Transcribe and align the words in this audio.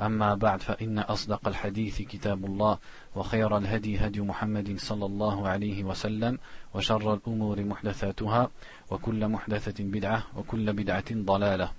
أما 0.00 0.34
بعد 0.34 0.62
فإن 0.62 0.98
أصدق 0.98 1.48
الحديث 1.48 2.02
كتاب 2.02 2.44
الله 2.44 2.78
وخير 3.16 3.58
الهدي 3.58 3.98
هدي 3.98 4.20
محمد 4.20 4.78
صلى 4.78 5.06
الله 5.06 5.48
عليه 5.48 5.84
وسلم 5.84 6.38
وشر 6.74 7.14
الأمور 7.14 7.64
محدثاتها 7.64 8.50
وكل 8.90 9.28
محدثة 9.28 9.84
بدعة 9.84 10.26
وكل 10.36 10.72
بدعة 10.72 11.10
ضلالة 11.12 11.72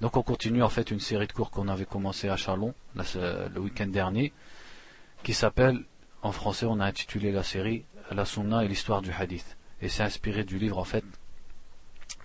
Donc 0.00 0.16
on 0.16 0.22
continue 0.22 0.62
en 0.62 0.68
fait 0.68 0.92
une 0.92 1.00
série 1.00 1.26
de 1.26 1.32
cours 1.32 1.50
qu'on 1.50 1.66
avait 1.66 1.84
commencé 1.84 2.28
à 2.28 2.36
Chalon 2.36 2.72
le 2.94 3.58
week-end 3.58 3.88
dernier 3.88 4.32
qui 5.24 5.34
s'appelle, 5.34 5.84
en 6.22 6.30
français 6.30 6.66
on 6.66 6.78
a 6.78 6.84
intitulé 6.86 7.32
la 7.32 7.42
série 7.42 7.84
La 8.12 8.24
Sunna 8.24 8.64
et 8.64 8.68
l'histoire 8.68 9.02
du 9.02 9.10
Hadith. 9.10 9.56
Et 9.82 9.88
c'est 9.88 10.04
inspiré 10.04 10.44
du 10.44 10.58
livre 10.58 10.78
en 10.78 10.84
fait, 10.84 11.04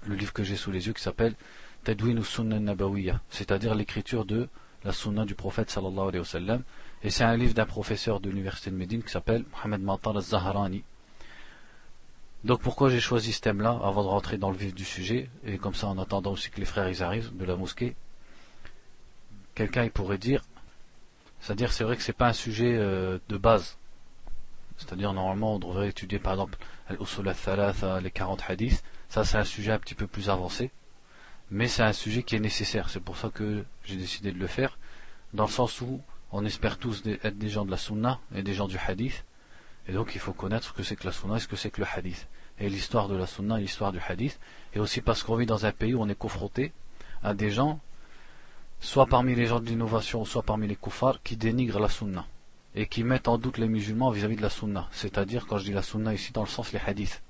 le 0.05 0.15
livre 0.15 0.33
que 0.33 0.43
j'ai 0.43 0.55
sous 0.55 0.71
les 0.71 0.85
yeux 0.85 0.93
qui 0.93 1.01
s'appelle 1.01 1.35
Tadwin 1.83 2.19
ou 2.19 2.23
Sunna 2.23 2.59
Nabawiya, 2.59 3.21
c'est-à-dire 3.29 3.73
l'écriture 3.73 4.25
de 4.25 4.47
la 4.83 4.91
sunna 4.91 5.25
du 5.25 5.35
prophète 5.35 5.69
sallallahu 5.69 6.09
alayhi 6.09 6.19
wa 6.19 6.25
sallam. 6.25 6.63
Et 7.03 7.09
c'est 7.09 7.23
un 7.23 7.35
livre 7.35 7.53
d'un 7.53 7.65
professeur 7.65 8.19
de 8.19 8.29
l'université 8.29 8.71
de 8.71 8.75
Médine 8.75 9.03
qui 9.03 9.11
s'appelle 9.11 9.43
Mohamed 9.51 9.81
Matar 9.81 10.15
al-Zahrani. 10.15 10.83
Donc 12.43 12.61
pourquoi 12.61 12.89
j'ai 12.89 12.99
choisi 12.99 13.31
ce 13.31 13.41
thème-là 13.41 13.79
avant 13.83 14.03
de 14.03 14.09
rentrer 14.09 14.37
dans 14.37 14.51
le 14.51 14.57
vif 14.57 14.73
du 14.73 14.83
sujet, 14.83 15.29
et 15.45 15.57
comme 15.57 15.75
ça 15.75 15.87
en 15.87 15.97
attendant 15.97 16.31
aussi 16.31 16.49
que 16.49 16.59
les 16.59 16.65
frères 16.65 16.89
ils 16.89 17.01
arrivent 17.01 17.35
de 17.37 17.45
la 17.45 17.55
mosquée, 17.55 17.95
quelqu'un 19.55 19.83
il 19.83 19.91
pourrait 19.91 20.17
dire, 20.17 20.43
c'est-à-dire 21.39 21.71
c'est 21.71 21.85
vrai 21.85 21.95
que 21.95 22.03
c'est 22.03 22.11
pas 22.11 22.27
un 22.27 22.33
sujet 22.33 22.75
euh, 22.77 23.17
de 23.29 23.37
base. 23.37 23.77
C'est-à-dire 24.75 25.13
normalement 25.13 25.55
on 25.55 25.59
devrait 25.59 25.89
étudier 25.89 26.19
par 26.19 26.33
exemple 26.33 26.57
les 26.89 28.11
40 28.11 28.43
hadiths, 28.49 28.83
ça 29.07 29.23
c'est 29.23 29.37
un 29.37 29.45
sujet 29.45 29.71
un 29.71 29.79
petit 29.79 29.95
peu 29.95 30.07
plus 30.07 30.29
avancé 30.29 30.71
mais 31.53 31.67
c'est 31.67 31.83
un 31.83 31.93
sujet 31.93 32.23
qui 32.23 32.35
est 32.35 32.39
nécessaire. 32.39 32.89
C'est 32.89 32.99
pour 32.99 33.15
ça 33.15 33.29
que 33.29 33.63
j'ai 33.85 33.95
décidé 33.95 34.31
de 34.31 34.39
le 34.39 34.47
faire, 34.47 34.79
dans 35.35 35.45
le 35.45 35.51
sens 35.51 35.81
où 35.81 36.01
on 36.31 36.43
espère 36.45 36.79
tous 36.79 37.03
être 37.05 37.37
des 37.37 37.49
gens 37.49 37.63
de 37.63 37.69
la 37.69 37.77
sunna 37.77 38.19
et 38.33 38.41
des 38.41 38.55
gens 38.55 38.67
du 38.67 38.77
hadith, 38.79 39.23
et 39.87 39.93
donc 39.93 40.15
il 40.15 40.19
faut 40.19 40.33
connaître 40.33 40.69
ce 40.69 40.73
que 40.73 40.81
c'est 40.81 40.95
que 40.95 41.05
la 41.05 41.11
sunna 41.11 41.35
et 41.35 41.39
ce 41.39 41.47
que 41.47 41.55
c'est 41.55 41.69
que 41.69 41.79
le 41.79 41.87
hadith, 41.95 42.27
et 42.57 42.69
l'histoire 42.69 43.07
de 43.07 43.15
la 43.15 43.27
sunna 43.27 43.59
et 43.59 43.61
l'histoire 43.61 43.91
du 43.91 43.99
hadith, 43.99 44.39
et 44.73 44.79
aussi 44.79 45.01
parce 45.01 45.21
qu'on 45.21 45.35
vit 45.35 45.45
dans 45.45 45.67
un 45.67 45.71
pays 45.71 45.93
où 45.93 46.01
on 46.01 46.09
est 46.09 46.17
confronté 46.17 46.73
à 47.21 47.35
des 47.35 47.51
gens, 47.51 47.79
soit 48.79 49.05
parmi 49.05 49.35
les 49.35 49.45
gens 49.45 49.59
de 49.59 49.67
l'innovation, 49.67 50.25
soit 50.25 50.41
parmi 50.41 50.67
les 50.67 50.75
koufars, 50.75 51.21
qui 51.21 51.37
dénigrent 51.37 51.79
la 51.79 51.89
sunna, 51.89 52.25
et 52.73 52.87
qui 52.87 53.03
mettent 53.03 53.27
en 53.27 53.37
doute 53.37 53.59
les 53.59 53.67
musulmans 53.67 54.09
vis-à-vis 54.09 54.37
de 54.37 54.41
la 54.41 54.49
sunna, 54.49 54.89
c'est-à-dire 54.91 55.45
quand 55.45 55.59
je 55.59 55.65
dis 55.65 55.71
la 55.71 55.83
sunna 55.83 56.15
ici 56.15 56.31
dans 56.33 56.41
le 56.41 56.49
sens 56.49 56.73
les 56.73 56.79
hadiths. 56.79 57.21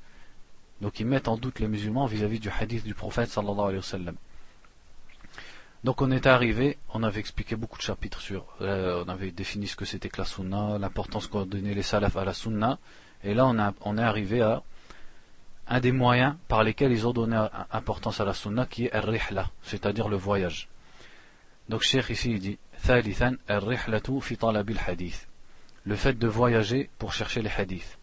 Donc 0.83 0.99
ils 0.99 1.05
mettent 1.05 1.29
en 1.29 1.38
doute 1.38 1.61
les 1.61 1.69
musulmans 1.69 2.05
vis-à-vis 2.05 2.41
du 2.41 2.49
hadith 2.49 2.83
du 2.83 2.94
prophète 2.94 3.29
sallallahu 3.29 3.67
alayhi 3.67 3.77
wa 3.77 3.83
sallam. 3.83 4.16
Donc 5.85 6.01
on 6.01 6.11
est 6.11 6.27
arrivé, 6.27 6.77
on 6.94 7.03
avait 7.03 7.21
expliqué 7.21 7.55
beaucoup 7.55 7.77
de 7.77 7.83
chapitres 7.83 8.19
sur, 8.19 8.45
euh, 8.59 9.01
on 9.05 9.07
avait 9.07 9.31
défini 9.31 9.66
ce 9.66 9.77
que 9.77 9.85
c'était 9.85 10.09
que 10.09 10.17
la 10.17 10.25
sunna, 10.25 10.77
l'importance 10.77 11.27
qu'ont 11.27 11.45
donné 11.45 11.73
les 11.73 11.83
salafs 11.83 12.17
à 12.17 12.25
la 12.25 12.33
sunna, 12.33 12.79
et 13.23 13.33
là 13.33 13.45
on, 13.45 13.97
est 13.97 14.01
arrivé 14.01 14.41
à 14.41 14.61
un 15.69 15.79
des 15.79 15.93
moyens 15.93 16.35
par 16.49 16.66
lesquels 16.66 16.91
ils 16.91 17.07
ont 17.07 17.13
donné 17.13 17.41
importance 17.72 18.19
à 18.19 18.25
la 18.25 18.33
sunna 18.33 18.66
qui 18.66 18.88
est 18.88 18.91
al-rihla, 18.91 19.51
c'est-à-dire 19.61 20.09
le 20.09 20.17
voyage. 20.17 20.67
Donc 21.69 21.81
Cheikh 21.81 22.09
ici 22.09 22.31
il 22.31 22.39
dit, 22.39 22.59
le 25.85 25.95
fait 25.95 26.19
de 26.19 26.27
voyager 26.27 26.89
pour 26.97 27.13
chercher 27.13 27.41
les 27.41 27.51
hadiths. 27.57 27.97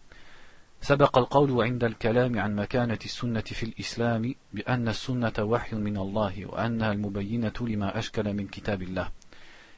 سبق 0.80 1.18
القول 1.18 1.62
عند 1.62 1.84
الكلام 1.84 2.38
عن 2.38 2.54
مكانة 2.54 2.98
السنة 3.04 3.40
في 3.40 3.62
الإسلام 3.62 4.34
بأن 4.52 4.88
السنة 4.88 5.32
وحي 5.38 5.76
من 5.76 5.96
الله 5.96 6.46
وأنها 6.46 6.92
المبينة 6.92 7.52
لما 7.60 7.98
أشكل 7.98 8.34
من 8.34 8.46
كتاب 8.46 8.82
الله. 8.82 9.08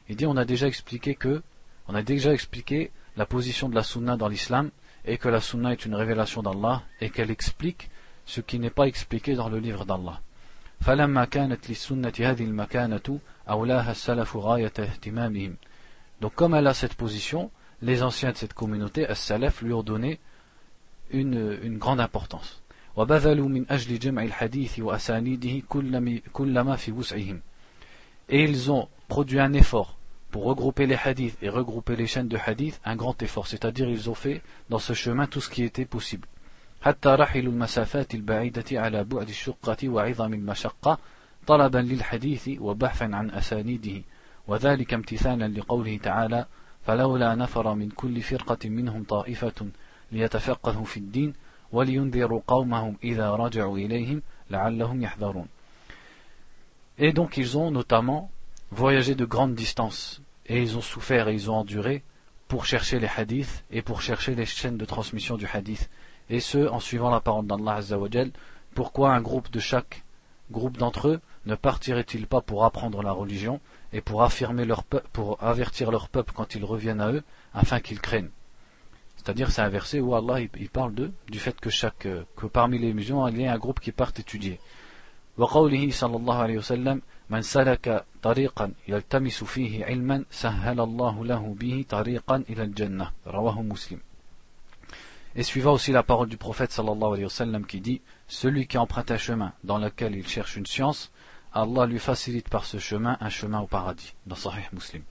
Il 0.09 0.15
dit 0.15 0.25
on 0.25 0.37
a 0.37 0.45
déjà 0.45 0.67
expliqué 0.67 1.15
que 1.15 1.41
on 1.87 1.95
a 1.95 2.03
déjà 2.03 2.33
expliqué 2.33 2.91
la 3.17 3.25
position 3.25 3.69
de 3.69 3.75
la 3.75 3.83
sunna 3.83 4.17
dans 4.17 4.27
l'islam 4.27 4.71
et 5.05 5.17
que 5.17 5.29
la 5.29 5.41
sunna 5.41 5.71
est 5.71 5.85
une 5.85 5.95
révélation 5.95 6.43
d'Allah 6.43 6.83
et 7.01 7.09
qu'elle 7.09 7.31
explique 7.31 7.89
ce 8.25 8.41
qui 8.41 8.59
n'est 8.59 8.69
pas 8.69 8.87
expliqué 8.87 9.35
dans 9.35 9.49
le 9.49 9.59
livre 9.59 9.85
d'Allah. 9.85 10.21
فلما 10.81 11.25
كانت 11.25 11.69
للسنة 11.69 12.13
هذه 12.19 12.43
المكانة 12.43 13.19
أولاها 13.49 13.91
السلف 13.91 14.37
غاية 14.37 14.73
اهتمامهم. 14.79 15.55
Donc 16.21 16.35
comme 16.35 16.53
elle 16.55 16.67
a 16.67 16.73
cette 16.73 16.95
position, 16.95 17.51
les 17.81 18.03
anciens 18.03 18.31
de 18.31 18.37
cette 18.37 18.53
communauté, 18.53 19.07
as-salaf, 19.07 19.61
lui 19.61 19.73
ont 19.73 19.83
donné 19.83 20.19
une, 21.10 21.58
une 21.62 21.78
grande 21.78 22.00
importance. 22.00 22.62
Et 28.28 28.42
ils 28.44 28.70
ont 28.70 28.88
produit 29.08 29.40
un 29.40 29.52
effort 29.52 29.98
pour 30.30 30.44
regrouper 30.44 30.86
les 30.86 30.96
hadiths 30.96 31.36
et 31.42 31.48
regrouper 31.48 31.96
les 31.96 32.06
chaînes 32.06 32.28
de 32.28 32.36
hadiths, 32.36 32.80
un 32.84 32.96
grand 32.96 33.20
effort, 33.22 33.46
c'est-à-dire 33.46 33.88
ils 33.88 34.10
ont 34.10 34.14
fait 34.14 34.42
dans 34.70 34.78
ce 34.78 34.92
chemin 34.92 35.26
tout 35.26 35.40
ce 35.40 35.50
qui 35.50 35.62
était 35.62 35.84
possible. 35.84 36.26
حتى 36.84 37.08
رحلوا 37.08 37.52
المسافات 37.52 38.14
البعيدة 38.14 38.80
على 38.80 39.04
بعد 39.04 39.28
الشقة 39.28 39.88
وعظم 39.88 40.34
المشقة 40.34 40.98
طلبا 41.46 41.78
للحديث 41.78 42.50
وبحثا 42.60 43.04
عن 43.04 43.30
أسانيده 43.30 44.02
وذلك 44.46 44.94
امتثالا 44.94 45.48
لقوله 45.48 45.96
تعالى 45.96 46.46
فلولا 46.86 47.34
نفر 47.34 47.74
من 47.74 47.90
كل 47.90 48.20
فرقة 48.20 48.68
منهم 48.68 49.04
طائفة 49.04 49.66
et 56.98 57.12
donc 57.12 57.36
ils 57.36 57.58
ont 57.58 57.70
notamment 57.70 58.30
voyagé 58.70 59.14
de 59.14 59.24
grandes 59.24 59.54
distances 59.54 60.20
et 60.46 60.62
ils 60.62 60.76
ont 60.76 60.82
souffert 60.82 61.28
et 61.28 61.34
ils 61.34 61.50
ont 61.50 61.56
enduré 61.56 62.02
pour 62.48 62.66
chercher 62.66 63.00
les 63.00 63.08
hadiths 63.16 63.64
et 63.70 63.82
pour 63.82 64.02
chercher 64.02 64.34
les 64.34 64.46
chaînes 64.46 64.76
de 64.76 64.84
transmission 64.84 65.36
du 65.36 65.46
hadith. 65.52 65.90
Et 66.30 66.40
ce 66.40 66.68
en 66.68 66.80
suivant 66.80 67.10
la 67.10 67.20
parole 67.20 67.46
d'Allah 67.46 67.76
Azzawajal 67.76 68.30
pourquoi 68.74 69.12
un 69.12 69.20
groupe 69.20 69.50
de 69.50 69.60
chaque 69.60 70.04
groupe 70.50 70.76
d'entre 70.76 71.08
eux 71.08 71.20
ne 71.46 71.54
partirait-il 71.54 72.26
pas 72.26 72.40
pour 72.40 72.64
apprendre 72.64 73.02
la 73.02 73.12
religion 73.12 73.60
et 73.92 74.00
pour 74.00 74.22
affirmer 74.22 74.64
leur 74.64 74.84
pour 74.84 75.42
avertir 75.42 75.90
leur 75.90 76.08
peuple 76.08 76.32
quand 76.34 76.54
ils 76.54 76.64
reviennent 76.64 77.00
à 77.00 77.10
eux 77.10 77.24
afin 77.54 77.80
qu'ils 77.80 78.00
craignent? 78.00 78.30
c'est-à-dire 79.23 79.51
c'est 79.51 79.61
un 79.61 79.69
verset 79.69 79.99
où 79.99 80.15
Allah 80.15 80.39
il, 80.41 80.69
parle 80.69 80.93
de, 80.93 81.11
du 81.29 81.39
fait 81.39 81.59
que 81.59 81.69
chaque 81.69 82.07
que 82.35 82.45
parmi 82.47 82.79
les 82.79 82.93
musulmans 82.93 83.27
il 83.27 83.41
y 83.41 83.45
a 83.45 83.53
un 83.53 83.57
groupe 83.57 83.79
qui 83.79 83.91
part 83.91 84.11
étudier. 84.17 84.59
وقوله 85.39 85.91
صلى 85.91 86.15
الله 86.17 86.35
عليه 86.35 86.57
وسلم 86.57 87.01
من 87.29 87.41
سلك 87.41 88.05
طريقا 88.21 88.73
يلتمس 88.87 89.43
فيه 89.43 89.85
علما 89.85 90.25
سهل 90.31 90.79
الله 90.79 91.25
له 91.25 91.55
به 91.59 91.85
طريقا 91.89 92.43
إلى 92.49 92.63
الجنة 92.63 93.11
رواه 93.27 93.61
مسلم 93.61 93.99
Et 95.35 95.43
suivant 95.43 95.73
aussi 95.73 95.91
la 95.91 96.03
parole 96.03 96.27
du 96.27 96.37
prophète 96.37 96.71
sallallahu 96.71 97.13
alayhi 97.13 97.23
wa 97.23 97.29
sallam 97.29 97.65
qui 97.65 97.79
dit 97.79 98.01
Celui 98.27 98.67
qui 98.67 98.77
emprunte 98.77 99.11
un 99.11 99.17
chemin 99.17 99.53
dans 99.63 99.77
lequel 99.77 100.15
il 100.15 100.27
cherche 100.27 100.57
une 100.57 100.65
science, 100.65 101.11
Allah 101.53 101.85
lui 101.85 101.99
facilite 101.99 102.49
par 102.49 102.65
ce 102.65 102.79
chemin 102.79 103.15
un 103.21 103.29
chemin 103.29 103.59
au 103.59 103.67
paradis. 103.67 104.15
Dans 104.25 104.35
Sahih 104.35 104.65
Muslim. 104.73 105.03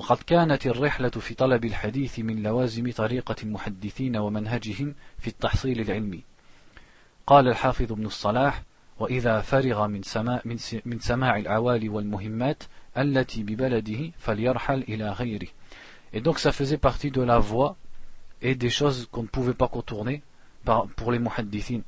وقد 0.00 0.16
كانت 0.16 0.66
الرحلة 0.66 1.10
في 1.10 1.34
طلب 1.34 1.64
الحديث 1.64 2.18
من 2.18 2.42
لوازم 2.42 2.92
طريقة 2.92 3.36
المحدثين 3.42 4.16
ومنهجهم 4.16 4.94
في 5.18 5.28
التحصيل 5.28 5.80
العلمي 5.80 6.22
قال 7.26 7.48
الحافظ 7.48 7.92
ابن 7.92 8.06
الصلاح 8.06 8.62
وإذا 8.98 9.40
فرغ 9.40 9.86
من 9.86 10.02
سماع, 10.02 10.40
من 10.84 10.98
سماع 10.98 11.36
العوالي 11.36 11.88
والمهمات 11.88 12.62
التي 12.98 13.42
ببلده 13.42 14.10
فليرحل 14.18 14.82
إلى 14.88 15.10
غيره 15.10 15.48
Et 16.14 16.22
donc 16.22 16.38
ça 16.38 16.50
faisait 16.50 16.78
partie 16.78 17.10
de 17.10 17.22
la 17.22 17.38
voie 17.38 17.76
et 18.40 18.54
des 18.54 18.70
choses 18.70 19.06
qu'on 19.12 19.22
ne 19.22 19.28
pouvait 19.28 19.58
pas 19.62 19.68
contourner 19.68 20.22
pour 20.96 21.12
les 21.12 21.18
muhaddithin, 21.18 21.82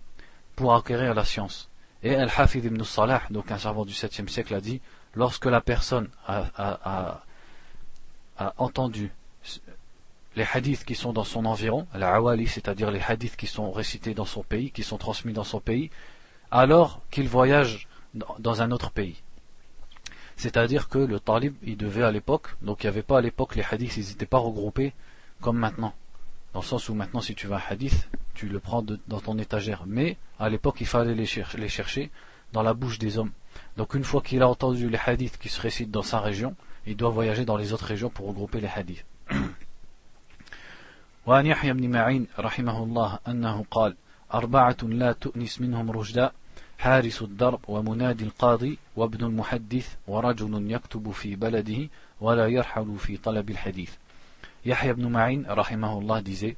pour 0.54 0.74
acquérir 0.74 1.14
la 1.14 1.24
science. 1.24 1.70
Et 2.02 2.14
Al-Hafid 2.14 2.66
ibn 2.66 2.82
Salah, 2.84 3.22
donc 3.30 3.50
un 3.50 3.58
savant 3.58 3.86
du 3.86 3.94
7e 3.94 4.28
siècle, 4.28 4.54
a 4.54 4.60
dit 4.60 4.82
lorsque 5.14 5.46
la 5.46 5.62
personne 5.62 6.08
a, 6.26 7.22
entendu 8.58 9.12
les 10.34 10.46
hadiths 10.50 10.84
qui 10.84 10.94
sont 10.94 11.12
dans 11.12 11.24
son 11.24 11.44
environ, 11.44 11.86
la 11.94 12.14
awali, 12.14 12.46
c'est-à-dire 12.46 12.90
les 12.90 13.00
hadiths 13.00 13.36
qui 13.36 13.46
sont 13.46 13.70
récités 13.70 14.14
dans 14.14 14.24
son 14.24 14.42
pays, 14.42 14.70
qui 14.70 14.82
sont 14.82 14.98
transmis 14.98 15.32
dans 15.32 15.44
son 15.44 15.60
pays, 15.60 15.90
alors 16.50 17.00
qu'il 17.10 17.28
voyage 17.28 17.88
dans 18.14 18.62
un 18.62 18.70
autre 18.70 18.90
pays. 18.90 19.22
C'est-à-dire 20.36 20.88
que 20.88 20.98
le 20.98 21.20
talib, 21.20 21.54
il 21.62 21.76
devait 21.76 22.02
à 22.02 22.10
l'époque, 22.10 22.56
donc 22.62 22.82
il 22.82 22.86
n'y 22.86 22.88
avait 22.88 23.02
pas 23.02 23.18
à 23.18 23.20
l'époque 23.20 23.54
les 23.56 23.64
hadiths, 23.70 23.96
ils 23.96 24.08
n'étaient 24.08 24.26
pas 24.26 24.38
regroupés 24.38 24.92
comme 25.40 25.58
maintenant. 25.58 25.94
Dans 26.52 26.60
le 26.60 26.64
sens 26.64 26.88
où 26.88 26.94
maintenant, 26.94 27.20
si 27.20 27.34
tu 27.34 27.46
veux 27.46 27.54
un 27.54 27.62
hadith, 27.68 28.08
tu 28.34 28.48
le 28.48 28.60
prends 28.60 28.82
dans 28.82 29.20
ton 29.20 29.38
étagère. 29.38 29.84
Mais 29.86 30.16
à 30.38 30.48
l'époque, 30.48 30.80
il 30.80 30.86
fallait 30.86 31.14
les, 31.14 31.26
chercher 31.26 32.10
dans 32.52 32.62
la 32.62 32.74
bouche 32.74 32.98
des 32.98 33.18
hommes. 33.18 33.32
Donc 33.76 33.94
une 33.94 34.04
fois 34.04 34.20
qu'il 34.20 34.42
a 34.42 34.48
entendu 34.48 34.88
les 34.88 34.98
hadiths 35.04 35.38
qui 35.38 35.48
se 35.48 35.60
récitent 35.60 35.90
dans 35.90 36.02
sa 36.02 36.20
région, 36.20 36.54
il 36.86 36.96
doit 36.96 37.10
voyager 37.10 37.44
dans 37.44 37.56
les 37.56 37.72
autres 37.72 37.86
régions 37.86 38.10
pour 38.10 38.26
regrouper 38.28 38.60
les 38.60 38.68
hadiths. 38.68 39.04
وعن 41.26 41.46
يحيى 41.46 41.72
بن 41.72 41.90
معين 41.90 42.26
رحمه 42.38 42.82
الله 42.82 43.18
أنه 43.28 43.64
قال 43.70 43.96
أربعة 44.34 44.76
لا 44.82 45.12
تؤنس 45.12 45.60
منهم 45.60 45.90
رشدا 45.90 46.32
حارس 46.78 47.22
الدرب 47.22 47.60
ومنادي 47.68 48.24
القاضي 48.24 48.78
وابن 48.96 49.24
المحدث 49.24 49.96
ورجل 50.06 50.70
يكتب 50.70 51.10
في 51.10 51.36
بلده 51.36 51.88
ولا 52.20 52.46
يرحل 52.46 52.98
في 52.98 53.16
طلب 53.16 53.50
الحديث 53.50 53.90
Yahya 54.64 54.92
ibn 54.92 55.08
Ma'in, 55.08 55.42
rahimahullah, 55.48 56.22
disait, 56.22 56.56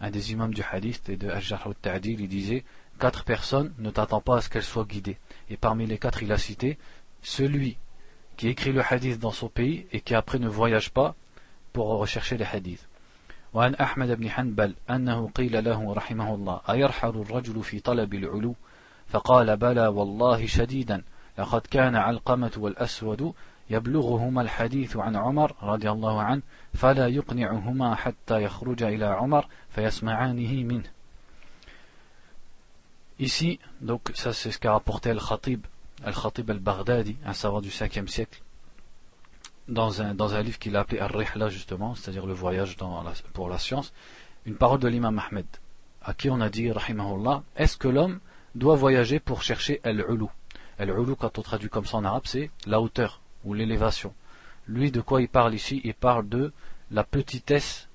un 0.00 0.10
des 0.10 0.32
imams 0.32 0.52
du 0.52 0.62
hadith 0.62 1.08
et 1.08 1.16
de 1.16 1.28
Al-Jarh 1.28 1.68
al-Ta'dil, 1.68 2.20
il 2.20 2.28
disait, 2.28 2.64
quatre 2.98 3.22
personnes, 3.22 3.72
ne 3.78 3.90
t'attends 3.90 4.20
pas 4.20 4.38
à 4.38 4.40
ce 4.40 4.48
qu'elles 4.48 4.64
soient 4.64 4.84
guidées. 4.84 5.16
Et 5.48 5.56
parmi 5.56 5.86
les 5.86 5.96
quatre, 5.96 6.24
il 6.24 6.32
a 6.32 6.38
cité, 6.38 6.76
celui 7.22 7.76
qui 8.36 8.48
écrit 8.48 8.72
le 8.72 8.82
hadith 8.82 9.18
dans 9.18 9.30
son 9.30 9.48
pays 9.48 9.86
et 9.92 10.00
qui 10.00 10.14
après 10.14 10.38
ne 10.38 10.48
voyage 10.48 10.90
pas 10.90 11.14
pour 11.72 11.86
rechercher 11.86 12.36
les 12.36 12.44
hadiths. 12.44 12.86
وعن 13.54 13.74
أحمد 13.74 14.10
بن 14.10 14.30
حنبل 14.30 14.74
أنه 14.90 15.28
قيل 15.34 15.64
له 15.64 15.94
رحمه 15.94 16.34
الله 16.34 16.60
أيرحل 16.70 17.08
الرجل 17.08 17.62
في 17.62 17.80
طلب 17.80 18.14
العلو 18.14 18.54
فقال 19.06 19.56
بلى 19.56 19.86
والله 19.86 20.46
شديدا 20.46 21.02
لقد 21.38 21.60
كان 21.60 21.96
علقمة 21.96 22.52
والأسود 22.56 23.34
يبلغهما 23.70 24.42
الحديث 24.42 24.96
عن 24.96 25.16
عمر 25.16 25.54
رضي 25.62 25.90
الله 25.90 26.22
عنه 26.22 26.42
فلا 26.74 27.08
يقنعهما 27.08 27.94
حتى 27.94 28.42
يخرج 28.42 28.82
إلى 28.82 29.04
عمر 29.04 29.46
فيسمعانه 29.70 30.64
منه 30.64 30.96
Ici, 33.18 33.58
donc 33.80 34.12
ça 34.14 34.34
c'est 34.34 34.50
ce 34.50 34.58
qu'a 34.58 34.72
rapporté 34.72 35.08
Al-Khatib, 35.08 35.64
Al-Khatib 36.04 36.50
al-Baghdadi, 36.50 37.16
un 37.24 37.32
savant 37.32 37.60
du 37.60 37.70
5e 37.70 38.06
siècle, 38.06 38.42
dans 39.68 40.00
un, 40.00 40.42
livre 40.42 40.58
qu'il 40.58 40.76
a 40.76 40.80
appelé 40.80 41.00
Al-Rihla 41.00 41.48
justement, 41.48 41.94
c'est-à-dire 41.94 42.26
le 42.26 42.34
voyage 42.34 42.76
pour 43.32 43.48
la 43.48 43.58
science, 43.58 43.92
une 44.44 44.56
parole 44.56 44.78
de 44.78 44.88
l'imam 44.88 45.18
Ahmed, 45.18 45.46
à 46.02 46.14
qui 46.14 46.30
on 46.30 46.40
a 46.40 46.48
dit, 46.48 46.70
rahimahullah, 46.70 47.42
est-ce 47.56 47.76
que 47.76 47.88
l'homme 47.88 48.20
doit 48.54 48.76
voyager 48.76 49.18
pour 49.18 49.42
chercher 49.42 49.80
Al-Ulu? 49.82 50.26
Al-Ulu, 50.78 51.16
quand 51.16 51.38
on 51.38 51.42
traduit 51.42 51.68
comme 51.68 51.86
ça 51.86 51.96
en 51.96 52.04
arabe, 52.04 52.22
c'est 52.26 52.50
la 52.66 52.80
hauteur, 52.80 53.20
ou 53.44 53.54
l'élévation. 53.54 54.14
Lui, 54.68 54.90
de 54.90 55.00
quoi 55.00 55.20
il 55.20 55.28
parle 55.28 55.54
ici? 55.54 55.80
Il 55.84 55.94
parle 55.94 56.28
de 56.28 56.52
la 56.90 57.04
petitesse 57.04 57.88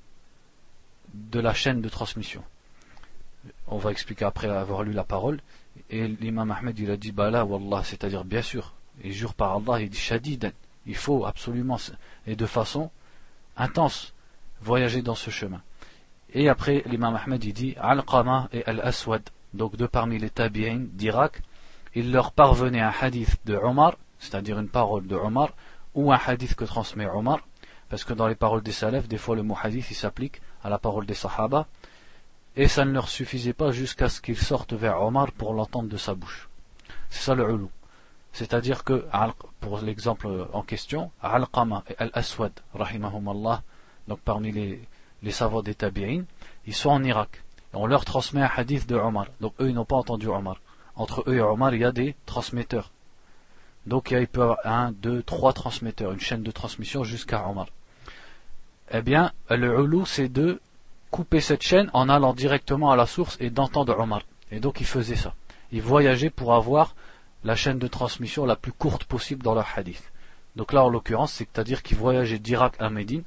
de 1.13 1.39
la 1.39 1.53
chaîne 1.53 1.81
de 1.81 1.89
transmission. 1.89 2.43
On 3.67 3.77
va 3.77 3.91
expliquer 3.91 4.25
après 4.25 4.47
avoir 4.49 4.83
lu 4.83 4.93
la 4.93 5.03
parole. 5.03 5.39
Et 5.91 6.07
l'imam 6.07 6.49
Ahmed, 6.49 6.79
il 6.79 6.89
a 6.89 6.95
dit, 6.95 7.11
bah 7.11 7.29
là, 7.29 7.43
wallah, 7.43 7.83
c'est-à-dire 7.83 8.23
bien 8.23 8.41
sûr, 8.41 8.73
il 9.03 9.11
jure 9.11 9.33
par 9.33 9.55
Allah, 9.55 9.81
il 9.81 9.89
dit 9.89 9.97
shadidan. 9.97 10.51
Il 10.85 10.95
faut 10.95 11.25
absolument, 11.25 11.77
et 12.25 12.35
de 12.35 12.45
façon 12.45 12.89
intense, 13.57 14.13
voyager 14.61 15.01
dans 15.01 15.15
ce 15.15 15.29
chemin. 15.29 15.61
Et 16.33 16.47
après, 16.47 16.81
l'imam 16.85 17.15
Ahmed, 17.15 17.43
il 17.43 17.53
dit, 17.53 17.75
Al-Qama 17.77 18.47
et 18.53 18.65
Al-Aswad, 18.65 19.21
donc 19.53 19.75
deux 19.75 19.89
parmi 19.89 20.17
les 20.17 20.29
tabi'in 20.29 20.79
d'Irak, 20.93 21.41
il 21.93 22.11
leur 22.13 22.31
parvenait 22.31 22.79
un 22.79 22.93
hadith 23.01 23.37
de 23.45 23.55
Omar, 23.55 23.97
c'est-à-dire 24.17 24.59
une 24.59 24.69
parole 24.69 25.05
de 25.07 25.15
Omar, 25.15 25.49
ou 25.93 26.13
un 26.13 26.19
hadith 26.25 26.55
que 26.55 26.63
transmet 26.63 27.05
Omar, 27.05 27.39
parce 27.89 28.05
que 28.05 28.13
dans 28.13 28.27
les 28.27 28.35
paroles 28.35 28.63
des 28.63 28.71
salafs, 28.71 29.09
des 29.09 29.17
fois 29.17 29.35
le 29.35 29.43
mot 29.43 29.57
hadith 29.61 29.91
il 29.91 29.95
s'applique 29.95 30.41
à 30.63 30.69
la 30.69 30.79
parole 30.79 31.05
des 31.05 31.13
sahaba, 31.13 31.67
et 32.55 32.67
ça 32.67 32.85
ne 32.85 32.91
leur 32.91 33.09
suffisait 33.09 33.53
pas 33.53 33.71
jusqu'à 33.71 34.09
ce 34.09 34.21
qu'ils 34.21 34.37
sortent 34.37 34.73
vers 34.73 35.01
Omar 35.01 35.31
pour 35.31 35.53
l'entendre 35.53 35.89
de 35.89 35.97
sa 35.97 36.13
bouche. 36.13 36.49
C'est 37.09 37.23
ça 37.23 37.35
le 37.35 37.49
ulu. 37.49 37.67
C'est-à-dire 38.33 38.83
que, 38.83 39.05
pour 39.59 39.79
l'exemple 39.81 40.47
en 40.53 40.63
question, 40.63 41.11
Al-Qama 41.21 41.83
et 41.89 41.95
Al-Aswad, 41.97 42.53
rahimahumallah, 42.73 43.61
donc 44.07 44.19
parmi 44.19 44.51
les, 44.51 44.81
les 45.21 45.31
savants 45.31 45.61
des 45.61 45.75
tabi'in, 45.75 46.23
ils 46.65 46.73
sont 46.73 46.89
en 46.89 47.03
Irak. 47.03 47.43
Et 47.73 47.77
on 47.77 47.85
leur 47.85 48.05
transmet 48.05 48.41
un 48.41 48.49
hadith 48.55 48.87
de 48.87 48.95
Omar. 48.95 49.27
Donc 49.39 49.53
eux, 49.59 49.69
ils 49.69 49.75
n'ont 49.75 49.85
pas 49.85 49.95
entendu 49.95 50.27
Omar. 50.27 50.57
Entre 50.95 51.23
eux 51.27 51.35
et 51.35 51.41
Omar, 51.41 51.73
il 51.73 51.81
y 51.81 51.85
a 51.85 51.91
des 51.91 52.15
transmetteurs. 52.25 52.91
Donc 53.85 54.11
il 54.11 54.27
peut 54.27 54.41
y 54.41 54.43
avoir 54.43 54.59
un, 54.65 54.91
deux, 54.91 55.23
trois 55.23 55.53
transmetteurs, 55.53 56.11
une 56.11 56.19
chaîne 56.19 56.43
de 56.43 56.51
transmission 56.51 57.03
jusqu'à 57.03 57.47
Omar. 57.47 57.67
Eh 58.91 59.01
bien, 59.01 59.31
le 59.49 59.79
ulou, 59.79 60.05
c'est 60.05 60.29
de 60.29 60.59
couper 61.10 61.40
cette 61.40 61.62
chaîne 61.62 61.90
en 61.92 62.08
allant 62.08 62.34
directement 62.34 62.90
à 62.90 62.96
la 62.96 63.06
source 63.06 63.36
et 63.40 63.50
d'entendre 63.50 63.98
Omar. 63.98 64.22
Et 64.50 64.60
donc 64.60 64.80
il 64.80 64.86
faisait 64.86 65.16
ça. 65.16 65.34
Il 65.72 65.82
voyageait 65.82 66.30
pour 66.30 66.54
avoir 66.54 66.94
la 67.44 67.56
chaîne 67.56 67.78
de 67.78 67.86
transmission 67.86 68.44
la 68.44 68.56
plus 68.56 68.72
courte 68.72 69.04
possible 69.04 69.42
dans 69.42 69.54
leur 69.54 69.66
hadith. 69.76 70.12
Donc 70.56 70.72
là, 70.72 70.84
en 70.84 70.88
l'occurrence, 70.88 71.32
c'est-à-dire 71.32 71.82
qu'il 71.82 71.96
voyageait 71.96 72.38
d'Irak 72.38 72.74
à 72.78 72.90
Médine. 72.90 73.24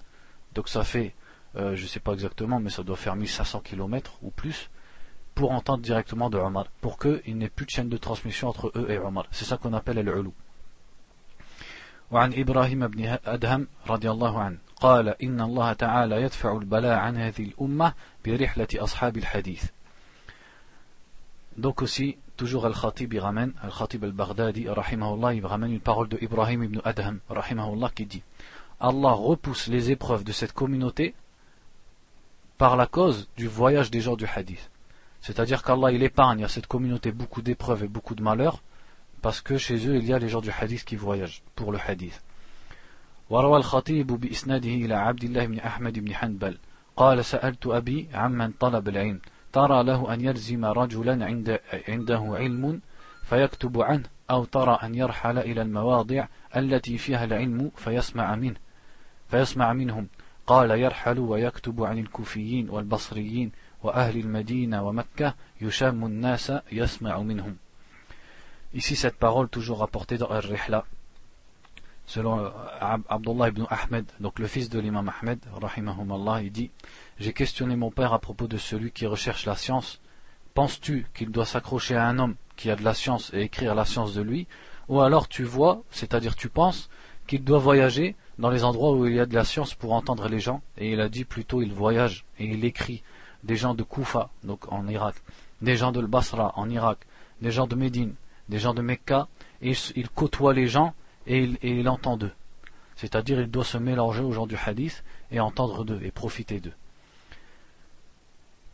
Donc 0.56 0.68
ça 0.68 0.84
fait, 0.84 1.14
euh, 1.56 1.76
je 1.76 1.84
ne 1.84 1.88
sais 1.88 2.00
pas 2.00 2.14
exactement, 2.14 2.60
mais 2.60 2.70
ça 2.70 2.84
doit 2.84 2.96
faire 2.96 3.16
1500 3.16 3.62
km 3.62 4.18
ou 4.22 4.32
plus 4.32 4.70
pour 5.36 5.52
entendre 5.52 5.82
directement 5.82 6.30
de 6.30 6.38
Omar, 6.38 6.66
pour 6.82 6.98
qu'il 6.98 7.38
n'ait 7.38 7.50
plus 7.50 7.66
de 7.66 7.72
chaîne 7.72 7.88
de 7.88 7.98
transmission 7.98 8.50
entre 8.50 8.72
eux 8.76 8.88
et 8.90 8.98
Omar. 8.98 9.26
C'est 9.32 9.46
ça 9.46 9.58
qu'on 9.58 9.74
appelle 9.74 10.00
le 10.04 10.18
ulou. 10.18 10.34
وعن 12.12 12.34
إبراهيم 12.34 12.88
بن 12.88 13.18
أدهم 13.26 13.68
رضي 13.88 14.12
الله 14.12 14.40
عنه 14.40 14.58
قال 14.76 15.10
إن 15.24 15.42
الله 15.42 15.74
تعالى 15.74 16.22
يدفع 16.22 16.58
البلاء 16.58 16.98
عن 16.98 17.18
هذه 17.18 17.44
الأمة 17.44 17.94
برحلة 18.26 18.68
أصحاب 18.76 19.18
الحديث 19.18 19.66
Donc 21.58 21.82
aussi, 21.82 22.18
toujours 22.38 22.66
Al-Khatib 22.66 23.14
il 23.14 23.20
ramène, 23.20 23.52
Al-Khatib 23.62 24.06
al-Baghdadi, 24.06 24.70
rahimahullah, 24.70 25.34
il 25.34 25.46
ramène 25.46 25.74
une 25.74 25.82
parole 25.82 26.08
de 26.08 26.18
Ibrahim 26.22 26.64
ibn 26.64 26.80
Adham, 26.86 27.20
rahimahullah, 27.28 27.90
qui 27.94 28.06
dit 28.06 28.24
Allah 28.80 29.12
repousse 29.12 29.68
les 29.68 29.92
épreuves 29.92 30.24
de 30.24 30.32
cette 30.32 30.54
communauté 30.54 31.14
par 32.58 32.78
la 32.78 32.88
cause 32.88 33.28
du 33.36 33.48
voyage 33.48 33.92
des 33.92 34.00
gens 34.00 34.16
du 34.16 34.26
hadith. 34.26 34.70
C'est-à-dire 35.20 35.64
qu'Allah 35.64 35.92
il 35.92 36.02
épargne 36.02 36.46
à 36.46 36.48
cette 36.48 36.68
communauté 36.68 37.12
beaucoup 37.12 37.42
d'épreuves 37.42 37.84
et 37.84 37.88
beaucoup 37.90 38.16
de 38.16 38.24
malheurs, 38.24 38.62
parce 39.22 39.42
que 39.42 39.58
chez 39.58 39.88
eux 39.88 39.98
il 39.98 40.06
y 40.06 40.14
a 40.14 40.20
les 40.20 40.30
gens 40.30 40.40
du 40.40 40.52
hadith 40.52 40.86
qui 40.86 40.96
voyagent 40.96 41.44
pour 41.56 41.74
le 41.74 41.80
hadith. 41.86 42.22
وروى 43.31 43.57
الخطيب 43.57 44.07
بإسناده 44.07 44.69
إلى 44.69 44.95
عبد 44.95 45.25
الله 45.25 45.47
بن 45.47 45.59
أحمد 45.59 45.99
بن 45.99 46.15
حنبل 46.15 46.59
قال 46.97 47.25
سألت 47.25 47.67
أبي 47.67 48.09
عمن 48.15 48.53
طلب 48.53 48.89
العلم 48.89 49.21
ترى 49.53 49.85
له 49.85 50.15
أن 50.15 50.21
يلزم 50.21 50.65
رجلا 50.65 51.25
عند 51.25 51.61
عنده 51.89 52.23
علم 52.39 52.81
فيكتب 53.23 53.81
عنه 53.81 54.05
أو 54.31 54.45
ترى 54.45 54.79
أن 54.83 54.95
يرحل 54.95 55.39
إلى 55.39 55.63
المواضع 55.63 56.27
التي 56.57 56.99
فيها 56.99 57.25
العلم 57.25 57.71
فيسمع 57.77 58.35
منه 58.35 58.57
فيسمع 59.29 59.73
منهم. 59.73 60.09
قال 60.47 60.71
يرحل 60.71 61.19
ويكتب 61.19 61.83
عن 61.83 61.99
الكوفيين 61.99 62.71
والبصريين 62.71 63.53
وأهل 63.83 64.17
المدينة 64.17 64.83
ومكة 64.83 65.35
يشام 65.61 66.05
الناس 66.05 66.53
يسمع 66.73 67.19
منهم. 67.19 67.57
Ici, 68.75 68.97
cette 68.97 69.19
parole, 69.19 69.49
toujours 69.49 69.79
rapportée 69.79 70.19
dans 70.19 70.31
Al-Rihla, 70.31 70.85
selon 72.07 72.41
euh, 72.41 72.51
Abdullah 73.09 73.49
ibn 73.49 73.65
Ahmed, 73.71 74.07
donc 74.21 74.39
le 74.39 74.47
fils 74.47 74.69
de 74.69 74.79
l'imam 74.79 75.11
Ahmed, 75.21 75.41
il 76.43 76.53
dit 76.53 76.71
J'ai 77.19 77.33
questionné 77.33 77.77
mon 77.77 77.91
père 77.91 78.13
à 78.13 78.19
propos 78.19 78.47
de 78.47 78.57
celui 78.57 78.91
qui 78.93 79.07
recherche 79.07 79.47
la 79.47 79.57
science. 79.57 80.01
Penses-tu 80.55 81.07
qu'il 81.15 81.31
doit 81.31 81.47
s'accrocher 81.47 81.97
à 81.97 82.07
un 82.07 82.19
homme 82.19 82.37
qui 82.57 82.71
a 82.71 82.77
de 82.77 82.85
la 82.85 82.95
science 82.95 83.33
et 83.35 83.43
écrire 83.43 83.75
la 83.75 83.85
science 83.85 84.15
de 84.15 84.23
lui? 84.23 84.47
Ou 84.89 85.01
alors 85.01 85.29
tu 85.29 85.45
vois, 85.45 85.83
c'est-à-dire 85.91 86.37
tu 86.37 86.49
penses, 86.49 86.89
qu'il 87.27 87.43
doit 87.43 87.59
voyager 87.59 88.17
dans 88.39 88.51
les 88.51 88.65
endroits 88.65 88.93
où 88.93 89.07
il 89.07 89.15
y 89.15 89.21
a 89.21 89.27
de 89.27 89.35
la 89.35 89.45
science 89.45 89.75
pour 89.75 89.93
entendre 89.93 90.29
les 90.29 90.41
gens 90.41 90.61
Et 90.77 90.93
il 90.93 91.01
a 91.01 91.09
dit 91.09 91.25
plutôt 91.25 91.63
il 91.63 91.73
voyage 91.73 92.25
et 92.39 92.47
il 92.47 92.65
écrit. 92.65 93.03
Des 93.45 93.57
gens 93.57 93.75
de 93.75 93.83
Koufa, 93.83 94.31
donc 94.43 94.73
en 94.73 94.89
Irak, 94.89 95.17
des 95.61 95.77
gens 95.77 95.93
de 95.93 96.01
Basra 96.01 96.53
en 96.57 96.71
Irak, 96.71 97.01
des 97.43 97.51
gens 97.51 97.67
de 97.67 97.75
Médine, 97.75 98.15
des 98.49 98.59
gens 98.59 98.73
de 98.73 98.81
Mecca, 98.81 99.29
et 99.61 99.75
il, 99.97 100.09
côtoie 100.09 100.55
les 100.55 100.67
gens 100.67 100.95
et 101.28 101.44
il, 101.62 101.90
entend 101.90 102.18
d'eux. 102.18 102.32
C'est-à-dire 102.96 103.40
il 103.40 103.50
doit 103.50 103.64
se 103.64 103.78
mélanger 103.78 104.22
aux 104.22 104.32
gens 104.32 104.48
du 104.48 104.56
hadith 104.56 105.04
et 105.32 105.40
entendre 105.40 105.86
d'eux 105.86 106.00
et 106.04 106.12
profiter 106.12 106.60
d'eux. 106.60 106.74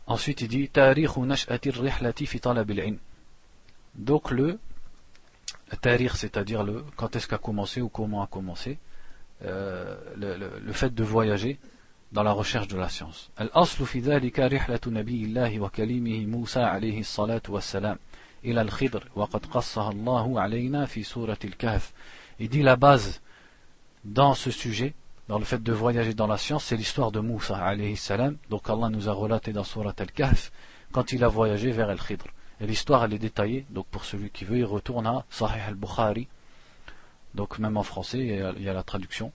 Ensuite, 0.06 0.40
il 0.40 0.48
dit 0.48 0.70
Donc 3.94 4.30
le 4.30 4.58
tarir, 5.80 6.16
c'est-à-dire 6.16 6.62
le 6.62 6.84
quand 6.96 7.16
est-ce 7.16 7.26
qu'a 7.26 7.38
commencé 7.38 7.80
ou 7.80 7.88
comment 7.88 8.22
a 8.22 8.26
commencé 8.26 8.78
euh, 9.44 9.96
le, 10.16 10.36
le, 10.36 10.50
le, 10.64 10.72
fait 10.72 10.94
de 10.94 11.04
voyager 11.04 11.58
dans 12.12 12.22
la 12.22 12.32
recherche 12.32 12.68
de 12.68 12.76
la 12.76 12.88
science. 12.88 13.30
الأصل 13.40 13.86
في 13.86 14.00
ذلك 14.00 14.40
رحلة 14.40 14.80
نبي 14.86 15.24
الله 15.24 15.60
وكليمه 15.60 16.26
موسى 16.26 16.60
عليه 16.60 17.00
الصلاة 17.00 17.42
والسلام 17.48 17.98
إلى 18.44 18.60
الخضر 18.62 19.08
وقد 19.14 19.46
قصها 19.46 19.90
الله 19.90 20.40
علينا 20.40 20.86
في 20.86 21.02
سورة 21.02 21.38
الكهف. 21.44 21.92
il 22.41 22.49
dit 22.49 22.63
la 22.63 22.75
base 22.75 23.21
dans 24.03 24.33
ce 24.33 24.49
sujet 24.49 24.95
dans 25.27 25.37
le 25.37 25.45
fait 25.45 25.61
de 25.61 25.71
voyager 25.71 26.15
dans 26.15 26.25
la 26.25 26.37
science, 26.37 26.65
c'est 26.65 26.75
l'histoire 26.75 27.11
de 27.11 27.19
Moussa 27.19 27.55
alayhi. 27.55 27.95
Donc 28.49 28.67
Allah 28.67 28.89
nous 28.89 29.07
a 29.07 29.13
relaté 29.13 29.53
dans 29.53 29.63
Surat 29.63 29.93
al-Kahf 29.95 30.51
quand 30.91 31.11
il 31.11 31.23
a 31.23 31.27
voyagé 31.27 31.69
vers 31.69 31.89
Al-Khidr. 31.89 32.25
Et 32.59 32.65
l'histoire 32.65 33.05
elle 33.05 33.13
est 33.13 33.19
détaillée, 33.19 33.67
donc 33.69 33.85
pour 33.85 34.05
celui 34.05 34.31
qui 34.31 34.43
veut, 34.43 34.57
il 34.57 34.65
retourne 34.65 35.05
à 35.05 35.23
Sahih 35.29 35.61
al-Bukhari. 35.67 36.27
Donc 37.35 37.59
même 37.59 37.77
en 37.77 37.83
français, 37.83 38.17
il 38.17 38.63
y, 38.63 38.69
a, 38.69 38.73
la 38.73 38.81
traduction. 38.83 39.31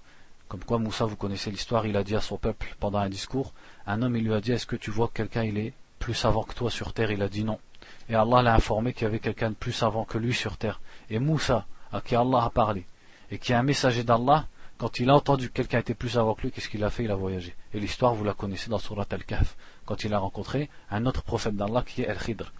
Comme 0.49 0.65
quoi 0.65 0.81
Moussa, 0.81 1.05
vous 1.05 1.17
connaissez 1.17 1.53
l'histoire, 1.53 1.87
il 1.87 1.97
a 1.97 2.03
dit 2.03 2.17
à 2.17 2.21
son 2.21 2.39
peuple 2.39 2.75
pendant 2.81 2.99
un 2.99 3.09
discours, 3.09 3.55
un 3.87 4.03
homme 4.03 4.17
il 4.17 4.25
lui 4.25 4.35
a 4.35 4.41
dit, 4.41 4.51
est-ce 4.51 4.67
que 4.67 4.75
tu 4.75 4.91
vois 4.91 5.07
que 5.07 5.15
quelqu'un 5.15 5.45
il 5.45 5.59
est 5.59 5.75
plus 6.01 6.15
savant 6.15 6.43
que 6.43 6.55
toi 6.55 6.73
sur 6.73 6.93
terre? 6.93 7.13
Il 7.13 7.23
a 7.23 7.29
dit 7.29 7.45
non. 7.45 7.61
Et 8.09 8.17
Allah 8.17 8.43
l'a 8.43 8.55
informé 8.55 8.93
qu'il 8.93 9.05
y 9.05 9.07
avait 9.07 9.21
quelqu'un 9.21 9.51
de 9.51 9.55
plus 9.55 9.73
savant 9.73 10.05
que 10.05 10.19
lui 10.19 10.35
sur 10.35 10.57
terre. 10.57 10.81
Et 11.09 11.21
Moussa, 11.21 11.67
à 11.93 12.01
qui 12.01 12.17
Allah 12.17 12.43
a 12.45 12.51
parlé, 12.51 12.85
et 13.31 13.39
qui 13.39 13.53
est 13.53 13.57
un 13.57 13.63
messager 13.63 14.05
d'Allah, 14.05 14.47
quand 14.79 14.99
il 14.99 15.09
a 15.11 15.15
entendu 15.15 15.49
que 15.49 15.55
quelqu'un 15.55 15.79
était 15.79 15.95
plus 15.95 16.19
avant 16.19 16.35
que 16.35 16.43
lui, 16.43 16.51
qu'est-ce 16.53 16.69
qu'il 16.69 16.85
a 16.85 16.91
fait 16.91 17.05
Il 17.05 17.11
a 17.11 17.15
voyagé. 17.15 17.55
Et 17.73 17.81
l'histoire, 17.81 18.15
vous 18.15 18.25
la 18.25 18.35
connaissez 18.35 18.69
dans 18.69 18.79
Surat 18.79 19.07
Al-Kahf, 19.11 19.57
quand 19.87 20.05
il 20.05 20.13
a 20.13 20.19
rencontré 20.19 20.69
un 20.91 21.07
autre 21.07 21.23
prophète 21.23 21.57
d'Allah 21.57 21.83
qui 21.87 22.03
est 22.03 22.09
Al-Khidr. 22.09 22.53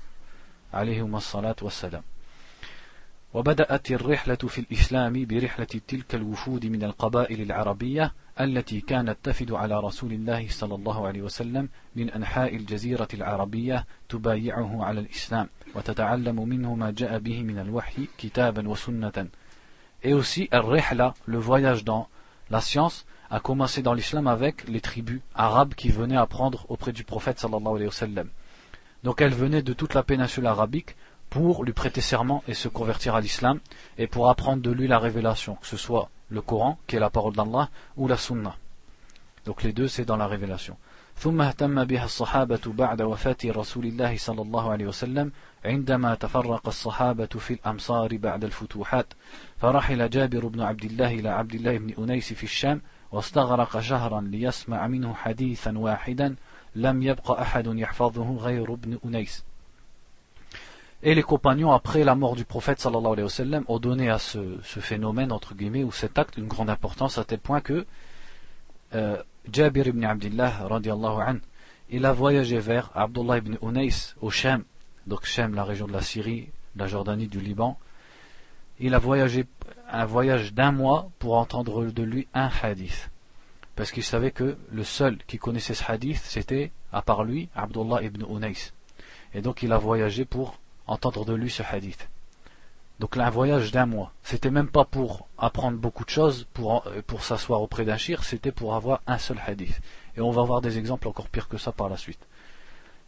والسلام 0.75 2.03
وبدأت 3.35 3.91
الرحلة 3.91 4.37
في 4.37 4.59
الإسلام 4.59 5.27
برحلة 5.27 5.81
تلك 5.89 6.15
الوفود 6.15 6.67
من 6.67 6.85
القبائل 6.85 7.41
العربية 7.41 8.13
التي 8.41 8.81
كانت 8.81 9.17
تفد 9.23 9.53
على 9.53 9.81
رسول 9.81 10.13
الله 10.13 10.47
صلى 10.49 10.75
الله 10.75 11.07
عليه 11.07 11.23
وسلم 11.23 11.69
من 11.97 12.11
أنحاء 12.11 12.57
الجزيرة 12.57 13.09
العربية 13.15 13.87
تبايعه 14.09 14.85
على 14.85 15.01
الإسلام 15.01 15.49
وتتعلم 15.75 16.49
منه 16.49 16.75
ما 16.75 16.91
جاء 16.91 17.19
به 17.19 17.43
من 17.43 17.59
الوحي 17.59 18.09
كتابا 18.19 18.69
وسنة 18.69 19.29
Et 20.06 20.14
aussi, 20.14 20.48
Al-Rihla, 20.52 21.14
le 21.26 21.38
voyage 21.38 21.84
dans 21.84 22.08
la 22.50 22.62
science, 22.62 23.06
a 23.30 23.40
commencé 23.40 23.82
dans 23.82 23.94
l'islam 23.94 24.28
avec 24.28 24.68
les 24.68 24.82
tribus 24.82 25.22
arabes 25.36 25.74
qui 25.74 25.90
venaient 25.90 26.18
apprendre 26.18 26.66
auprès 26.70 26.92
du 26.92 27.04
prophète 27.04 27.40
sallallahu 27.40 27.76
alayhi 27.76 27.88
wa 27.88 27.94
sallam. 27.94 28.28
Donc 29.04 29.22
elles 29.22 29.34
venaient 29.34 29.62
de 29.62 29.74
toute 29.74 29.94
la 29.94 30.04
péninsule 30.04 30.46
arabique 30.48 30.96
pour 31.30 31.64
lui 31.64 31.72
prêter 31.72 32.02
serment 32.02 32.44
et 32.48 32.54
se 32.54 32.68
convertir 32.68 33.16
à 33.16 33.22
l'islam 33.22 33.60
et 33.98 34.08
pour 34.08 34.30
apprendre 34.30 34.62
de 34.62 34.72
lui 34.72 34.88
la 34.88 35.00
révélation, 35.00 35.56
que 35.56 35.68
ce 35.68 35.78
soit 35.78 36.10
le 36.30 36.42
Coran, 36.42 36.78
qui 36.88 36.98
est 36.98 37.00
la 37.00 37.10
parole 37.10 37.34
d'Allah, 37.34 37.70
ou 37.96 38.08
la 38.08 38.18
Sunna. 38.18 38.58
Donc 39.46 39.64
les 39.64 39.72
deux, 39.72 39.88
c'est 39.88 40.06
dans 40.06 40.18
la 40.18 40.28
révélation. 40.28 40.78
ثم 41.18 41.42
اهتم 41.42 41.84
بها 41.84 42.06
الصحابة 42.06 42.62
بعد 42.66 43.02
وفاة 43.02 43.38
رسول 43.46 43.86
الله 43.86 44.18
صلى 44.18 44.42
الله 44.42 44.72
عليه 44.72 44.86
وسلم 44.88 45.32
عندما 45.67 46.15
تفرق 46.15 46.67
الصحابة 46.67 47.27
في 47.27 47.55
الأمصار 47.55 48.17
بعد 48.17 48.45
الفتوحات 48.45 49.07
فرحل 49.59 50.11
جابر 50.11 50.47
بن 50.47 50.61
عبد 50.61 50.85
الله 50.85 51.15
إلى 51.15 51.29
عبد 51.29 51.55
الله 51.55 51.79
بن 51.79 51.95
أنيس 52.05 52.33
في 52.33 52.45
الشام 52.45 52.81
واستغرق 53.13 53.81
شهرا 53.81 54.21
ليسمع 54.21 54.87
منه 54.87 55.15
حديثا 55.15 55.79
واحدا 55.79 56.37
لم 56.75 57.03
يبق 57.03 57.31
أحد 57.31 57.67
يحفظه 57.67 58.37
غير 58.37 58.73
ابن 58.73 58.99
أنيس 59.05 59.45
Et 61.03 61.15
les 61.15 61.23
compagnons, 61.23 61.73
après 61.73 62.05
la 62.05 62.15
mort 62.15 62.37
du 62.37 62.45
prophète 62.45 62.81
sallallahu 62.81 63.13
alayhi 63.13 63.23
wa 63.25 63.29
sallam, 63.29 63.65
ont 63.69 63.79
donné 63.79 64.09
à 64.09 64.19
ce, 64.19 64.57
ce 64.63 64.81
phénomène, 64.81 65.31
entre 65.31 65.55
guillemets, 65.55 65.85
ou 65.85 65.93
cet 65.93 66.19
acte, 66.19 66.39
une 66.39 66.49
grande 66.49 66.71
importance, 66.71 67.19
à 67.19 67.25
tel 67.25 67.39
point 67.39 67.61
que 67.61 67.87
euh, 68.95 69.23
Jabir 69.53 69.87
ibn 69.87 70.03
Abdullah, 70.05 70.67
radiallahu 70.67 71.21
an, 71.21 71.37
il 71.91 72.07
a 72.07 72.13
voyagé 72.13 72.59
vers 72.59 72.91
Abdullah 72.95 73.39
ibn 73.39 73.57
Unais, 73.63 74.15
au 74.23 74.31
Shem, 74.31 74.65
donc 75.07 75.25
Shem, 75.25 75.55
la 75.55 75.65
région 75.65 75.87
de 75.87 75.93
la 75.93 76.03
Syrie, 76.03 76.49
la 76.75 76.87
Jordanie, 76.87 77.29
du 77.29 77.41
Liban. 77.41 77.79
Il 78.79 78.95
a 78.95 78.99
voyagé 78.99 79.47
un 79.91 80.05
voyage 80.05 80.53
d'un 80.53 80.73
mois 80.73 81.11
pour 81.19 81.37
entendre 81.39 81.87
de 81.87 82.03
lui 82.03 82.29
un 82.35 82.51
hadith. 82.63 83.11
Parce 83.75 83.93
qu'il 83.93 84.03
savait 84.03 84.31
que 84.31 84.57
le 84.71 84.85
seul 84.85 85.19
qui 85.27 85.39
connaissait 85.39 85.75
ce 85.75 85.85
hadith, 85.91 86.21
c'était, 86.25 86.71
à 86.93 87.03
part 87.03 87.25
lui, 87.25 87.49
Abdullah 87.55 88.03
ibn 88.03 88.25
Unais. 88.29 88.73
Et 89.35 89.43
donc 89.43 89.63
il 89.63 89.73
a 89.73 89.79
voyagé 89.79 90.25
pour 90.25 90.59
entendre 90.87 91.25
de 91.25 91.35
lui 91.35 91.51
ce 91.51 91.63
hadith. 91.63 92.09
Donc 92.99 93.17
un 93.17 93.31
voyage 93.31 93.73
d'un 93.73 93.87
mois. 93.87 94.13
C'était 94.23 94.51
même 94.51 94.69
pas 94.69 94.87
pour 94.87 95.29
apprendre 95.37 95.77
beaucoup 95.77 96.05
de 96.05 96.11
choses, 96.11 96.47
pour, 96.55 96.87
euh, 96.87 97.03
pour 97.07 97.23
s'asseoir 97.23 97.61
auprès 97.61 97.85
d'un 97.85 97.99
shir, 97.99 98.25
c'était 98.25 98.53
pour 98.53 98.75
avoir 98.75 99.03
un 99.07 99.19
seul 99.19 99.39
hadith. 99.47 99.81
Et 100.17 100.21
on 100.21 100.31
va 100.31 100.43
voir 100.43 100.63
des 100.63 100.79
exemples 100.79 101.09
encore 101.09 101.29
pires 101.29 101.49
que 101.49 101.59
ça 101.59 101.73
par 101.73 101.91
la 101.91 101.99
suite. 101.99 102.27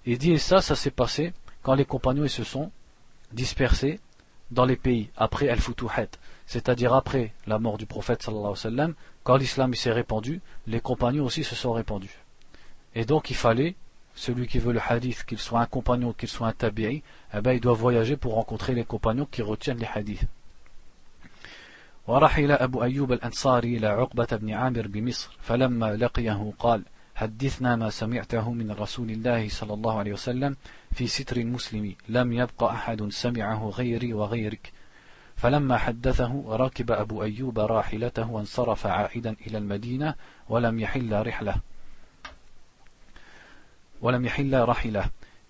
Il 0.05 0.19
dit, 0.19 0.33
et 0.33 0.38
ça, 0.38 0.61
ça 0.61 0.75
s'est 0.75 0.90
passé 0.90 1.33
quand 1.67 1.75
les 1.75 1.86
compagnons 1.86 2.24
ils 2.24 2.29
se 2.29 2.43
sont 2.43 2.72
dispersés 3.32 4.00
dans 4.51 4.65
les 4.65 4.75
pays, 4.75 5.10
après 5.17 5.50
Al-Futuhat, 5.50 6.08
c'est-à-dire 6.46 6.93
après 6.93 7.34
la 7.48 7.60
mort 7.60 7.77
du 7.77 7.86
prophète 7.86 8.22
sallallahu 8.22 8.43
alayhi 8.43 8.65
wa 8.65 8.72
sallam, 8.72 8.93
quand 9.24 9.38
l'islam 9.38 9.74
s'est 9.74 9.91
répandu, 9.91 10.41
les 10.67 10.82
compagnons 10.82 11.25
aussi 11.25 11.43
se 11.43 11.55
sont 11.55 11.74
répandus. 11.74 12.20
Et 12.96 13.05
donc 13.05 13.29
il 13.29 13.36
fallait 13.36 13.75
celui 14.15 14.48
qui 14.48 14.60
veut 14.60 14.74
le 14.74 14.82
hadith, 14.88 15.24
qu'il 15.25 15.39
soit 15.39 15.62
un 15.62 15.65
compagnon, 15.65 16.13
qu'il 16.13 16.29
soit 16.29 16.48
un 16.48 16.53
tabi'i, 16.53 17.01
eh 17.34 17.41
ben, 17.41 17.53
il 17.53 17.60
doit 17.60 17.74
voyager 17.74 18.15
pour 18.15 18.36
rencontrer 18.36 18.74
les 18.74 18.86
compagnons 18.86 19.25
qui 19.25 19.41
retiennent 19.41 19.79
les 19.79 19.89
hadiths. 19.93 20.27
ورحل 22.08 22.51
أبو 22.51 22.84
أيوب 22.84 23.12
الأنصاري 23.12 23.77
إلى 23.77 23.88
عقبة 23.88 24.27
بن 24.32 24.51
عامر 24.51 24.88
بمصر 24.88 25.38
فلما 25.41 25.96
لقيه 25.96 26.53
قال 26.60 26.84
حدثنا 27.18 27.76
ما 27.76 27.90
سمعته 27.90 28.52
من 28.52 28.70
رسول 28.70 29.10
الله 29.10 29.48
صلى 29.48 29.75
الله 29.75 29.98
عليه 29.98 30.12
وسلم 30.12 30.56
في 30.92 31.06
ستر 31.06 31.37
المسلم 31.37 31.94
لم 32.08 32.32
يبق 32.32 32.64
أحد 32.64 33.08
سمعه 33.08 33.68
غيري 33.68 34.12
وغيرك 34.14 34.72
فلما 35.37 35.76
حدثه 35.76 36.56
ركب 36.56 36.90
أبو 36.90 37.22
أيوب 37.22 37.58
راحلته 37.58 38.30
وانصرف 38.30 38.87
عائدا 38.87 39.37
إلى 39.46 39.58
المدينة 39.58 40.14
ولم 40.48 40.80
يحل 40.80 41.26
رحله 41.26 41.54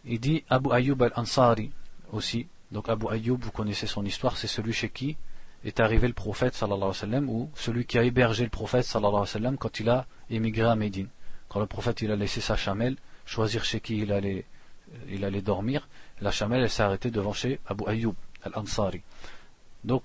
Il 0.05 0.21
dit 0.21 0.45
Abu 0.49 0.73
Ayyub 0.73 1.03
al-Ansari 1.03 1.71
aussi. 2.13 2.47
Donc 2.73 2.89
Abu 2.89 3.07
Ayyub, 3.11 3.45
vous 3.45 3.51
connaissez 3.51 3.87
son 3.87 4.07
histoire, 4.07 4.39
c'est 4.39 4.47
celui 4.47 4.73
chez 4.73 4.89
qui 4.89 5.19
est 5.65 5.81
arrivé 5.81 6.09
le 6.09 6.15
prophète 6.15 6.55
sallallahu 6.55 6.77
alayhi 6.77 6.89
wa 6.89 6.95
sallam, 6.95 7.29
ou 7.29 7.51
celui 7.55 7.85
qui 7.85 7.99
a 7.99 8.05
hébergé 8.05 8.45
le 8.45 8.51
prophète 8.51 8.85
sallallahu 8.85 9.17
alayhi 9.17 9.21
wa 9.21 9.27
sallam 9.27 9.59
quand 9.59 9.81
il 9.81 9.91
a 9.91 10.07
émigré 10.31 10.67
à 10.67 10.77
Médine. 10.77 11.09
Quand 11.49 11.61
le 11.61 11.67
prophète 11.67 12.03
il 12.03 12.11
a 12.11 12.17
laissé 12.17 12.41
sa 12.41 12.57
chamelle, 12.57 12.97
choisir 13.25 13.65
chez 13.65 13.81
qui 13.81 13.99
il 13.99 14.13
allait, 14.13 14.45
allait 15.23 15.43
dormir, 15.43 15.89
la 16.21 16.31
chamelle 16.31 16.63
elle 16.63 16.71
s'est 16.71 16.83
arrêtée 16.83 17.11
devant 17.11 17.33
chez 17.33 17.61
Abu 17.67 17.85
Ayyub 17.87 18.15
al-Ansari. 18.43 19.03
Donc 19.85 20.03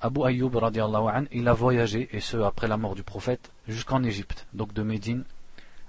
Abu 0.00 0.24
Ayyub 0.24 0.54
an, 0.56 1.24
il 1.32 1.48
a 1.48 1.52
voyagé, 1.54 2.08
et 2.12 2.20
ce 2.20 2.36
après 2.36 2.68
la 2.68 2.76
mort 2.76 2.94
du 2.94 3.02
prophète, 3.02 3.50
jusqu'en 3.66 4.02
Égypte, 4.02 4.46
donc 4.52 4.72
de 4.74 4.82
Médine 4.82 5.24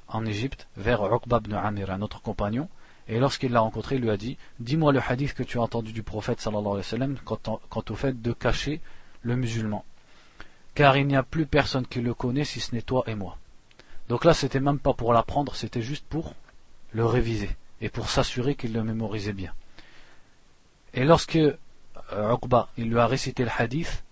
en 0.08 0.26
Égypte 0.26 0.68
vers 0.78 1.14
Uqba 1.14 1.42
ibn 1.44 1.54
Amir, 1.56 1.92
un 1.92 2.02
autre 2.02 2.22
compagnon, 2.22 2.70
et 3.10 3.20
lorsqu'il 3.20 3.52
l'a 3.52 3.62
rencontré, 3.62 3.96
il 3.96 4.02
lui 4.02 4.10
a 4.10 4.18
dit 4.18 4.38
Dis-moi 4.60 4.92
le 4.92 5.02
hadith 5.06 5.34
que 5.34 5.44
tu 5.44 5.60
as 5.60 5.62
entendu 5.62 5.94
du 5.94 6.04
prophète 6.04 6.42
sallallahu 6.42 6.66
alayhi 6.66 6.78
wa 6.78 6.84
sallam 6.84 7.18
quant, 7.24 7.84
au 7.90 7.96
fait 7.96 8.22
de 8.22 8.34
cacher 8.34 8.82
le 9.22 9.36
musulman. 9.36 9.86
Car 10.74 10.98
il 10.98 11.08
n'y 11.08 11.16
a 11.16 11.24
plus 11.24 11.46
personne 11.46 11.88
qui 11.88 12.02
le 12.02 12.14
connaît 12.14 12.44
si 12.44 12.60
ce 12.60 12.76
n'est 12.76 12.82
toi 12.82 13.04
et 13.08 13.16
moi. 13.16 13.38
Donc 14.10 14.26
là, 14.26 14.34
c'était 14.34 14.60
même 14.60 14.80
pas 14.80 14.94
pour 14.94 15.14
l'apprendre, 15.14 15.56
c'était 15.56 15.82
juste 15.82 16.06
pour 16.08 16.34
le 16.94 17.06
réviser 17.06 17.50
et 17.82 17.90
pour 17.90 18.10
s'assurer 18.10 18.56
qu'il 18.56 18.74
le 18.74 18.84
mémorisait 18.84 19.34
bien. 19.34 19.54
Et 20.94 21.04
lorsque 21.04 21.36
euh, 21.36 22.34
Uqba, 22.34 22.70
il 22.78 22.90
lui 22.90 23.00
a 23.00 23.08
récité 23.08 23.44
le 23.44 23.52
hadith, 23.56 24.04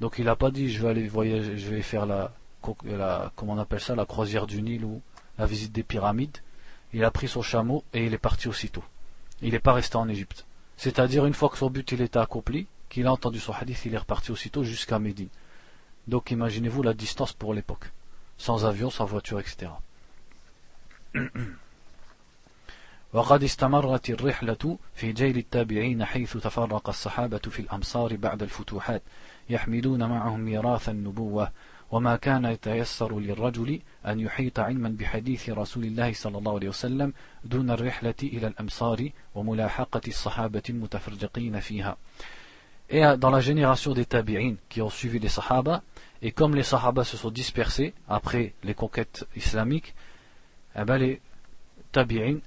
donc 0.00 0.18
il 0.18 0.26
n'a 0.26 0.36
pas 0.36 0.50
dit 0.50 0.70
je 0.70 0.82
vais 0.82 0.88
aller 0.88 1.08
voyager, 1.08 1.58
je 1.58 1.70
vais 1.70 1.82
faire 1.82 2.06
la, 2.06 2.32
la 2.84 3.32
comment 3.34 3.54
on 3.54 3.58
appelle 3.58 3.80
ça, 3.80 3.94
la 3.94 4.06
croisière 4.06 4.46
du 4.46 4.62
Nil 4.62 4.84
ou 4.84 5.02
la 5.38 5.46
visite 5.46 5.72
des 5.72 5.82
pyramides, 5.82 6.38
il 6.92 7.04
a 7.04 7.10
pris 7.10 7.28
son 7.28 7.42
chameau 7.42 7.84
et 7.92 8.06
il 8.06 8.14
est 8.14 8.18
parti 8.18 8.48
aussitôt. 8.48 8.84
Il 9.42 9.52
n'est 9.52 9.58
pas 9.58 9.72
resté 9.72 9.96
en 9.96 10.08
Égypte. 10.08 10.46
C'est-à-dire 10.76 11.26
une 11.26 11.34
fois 11.34 11.48
que 11.48 11.58
son 11.58 11.68
but 11.68 11.92
était 11.92 12.18
accompli, 12.18 12.66
qu'il 12.88 13.06
a 13.06 13.12
entendu 13.12 13.40
son 13.40 13.52
hadith, 13.52 13.84
il 13.84 13.94
est 13.94 13.98
reparti 13.98 14.30
aussitôt 14.30 14.62
jusqu'à 14.62 14.98
Médine. 14.98 15.28
Donc 16.06 16.30
imaginez-vous 16.30 16.82
la 16.82 16.94
distance 16.94 17.32
pour 17.32 17.52
l'époque. 17.52 17.90
Sans 18.38 18.64
avion, 18.64 18.90
sans 18.90 19.06
voiture, 19.06 19.40
etc. 19.40 19.70
وقد 23.12 23.42
استمرت 23.42 24.10
الرحلة 24.10 24.78
في 24.94 25.12
جيل 25.12 25.36
التابعين 25.36 26.04
حيث 26.04 26.36
تفرق 26.36 26.88
الصحابة 26.88 27.38
في 27.38 27.60
الأمصار 27.60 28.16
بعد 28.16 28.42
الفتوحات 28.42 29.02
يحملون 29.50 30.08
معهم 30.08 30.40
ميراث 30.40 30.88
النبوة 30.88 31.52
وما 31.90 32.16
كان 32.16 32.44
يتيسر 32.44 33.18
للرجل 33.18 33.80
أن 34.06 34.20
يحيط 34.20 34.58
علما 34.58 34.88
بحديث 34.88 35.50
رسول 35.50 35.84
الله 35.84 36.12
صلى 36.12 36.38
الله 36.38 36.54
عليه 36.54 36.68
وسلم 36.68 37.12
دون 37.44 37.70
الرحلة 37.70 38.14
إلى 38.22 38.46
الأمصار 38.46 39.10
وملاحقة 39.34 40.00
الصحابة 40.08 40.62
المتفرقين 40.70 41.60
فيها 41.60 41.96
Et 42.88 43.02
dans 43.18 43.30
la 43.30 43.40
génération 43.40 43.92
des 43.94 44.04
tabi'in 44.04 44.54
qui 44.68 44.80
ont 44.80 44.90
suivi 44.90 45.18
les 45.18 45.28
sahaba, 45.28 45.82
et 46.22 46.32
comme 46.32 46.54
les 46.54 46.62
sahaba 46.62 47.04
se 47.04 47.16
sont 47.16 47.30
dispersés 47.30 47.94
après 48.08 48.54
les 48.62 48.74
conquêtes 48.74 49.26
islamiques, 49.36 49.94
eh 50.76 50.84
ben 50.84 50.98
les 50.98 51.20
tabi'in 51.92 52.38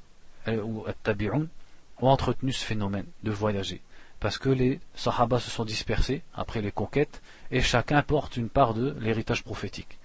euh, 0.47 0.61
ou 0.61 0.85
tabi'un 1.03 1.47
ont 2.01 2.09
entretenu 2.09 2.51
ce 2.51 2.63
phénomène 2.63 3.05
de 3.23 3.31
voyager. 3.31 3.81
Parce 4.19 4.37
que 4.37 4.49
les 4.49 4.79
sahaba 4.95 5.39
se 5.39 5.49
sont 5.49 5.65
dispersés 5.65 6.23
après 6.33 6.61
les 6.61 6.71
conquêtes 6.71 7.21
et 7.51 7.61
chacun 7.61 8.01
porte 8.01 8.37
une 8.37 8.49
part 8.49 8.73
de 8.73 8.95
l'héritage 8.99 9.43
prophétique. 9.43 9.97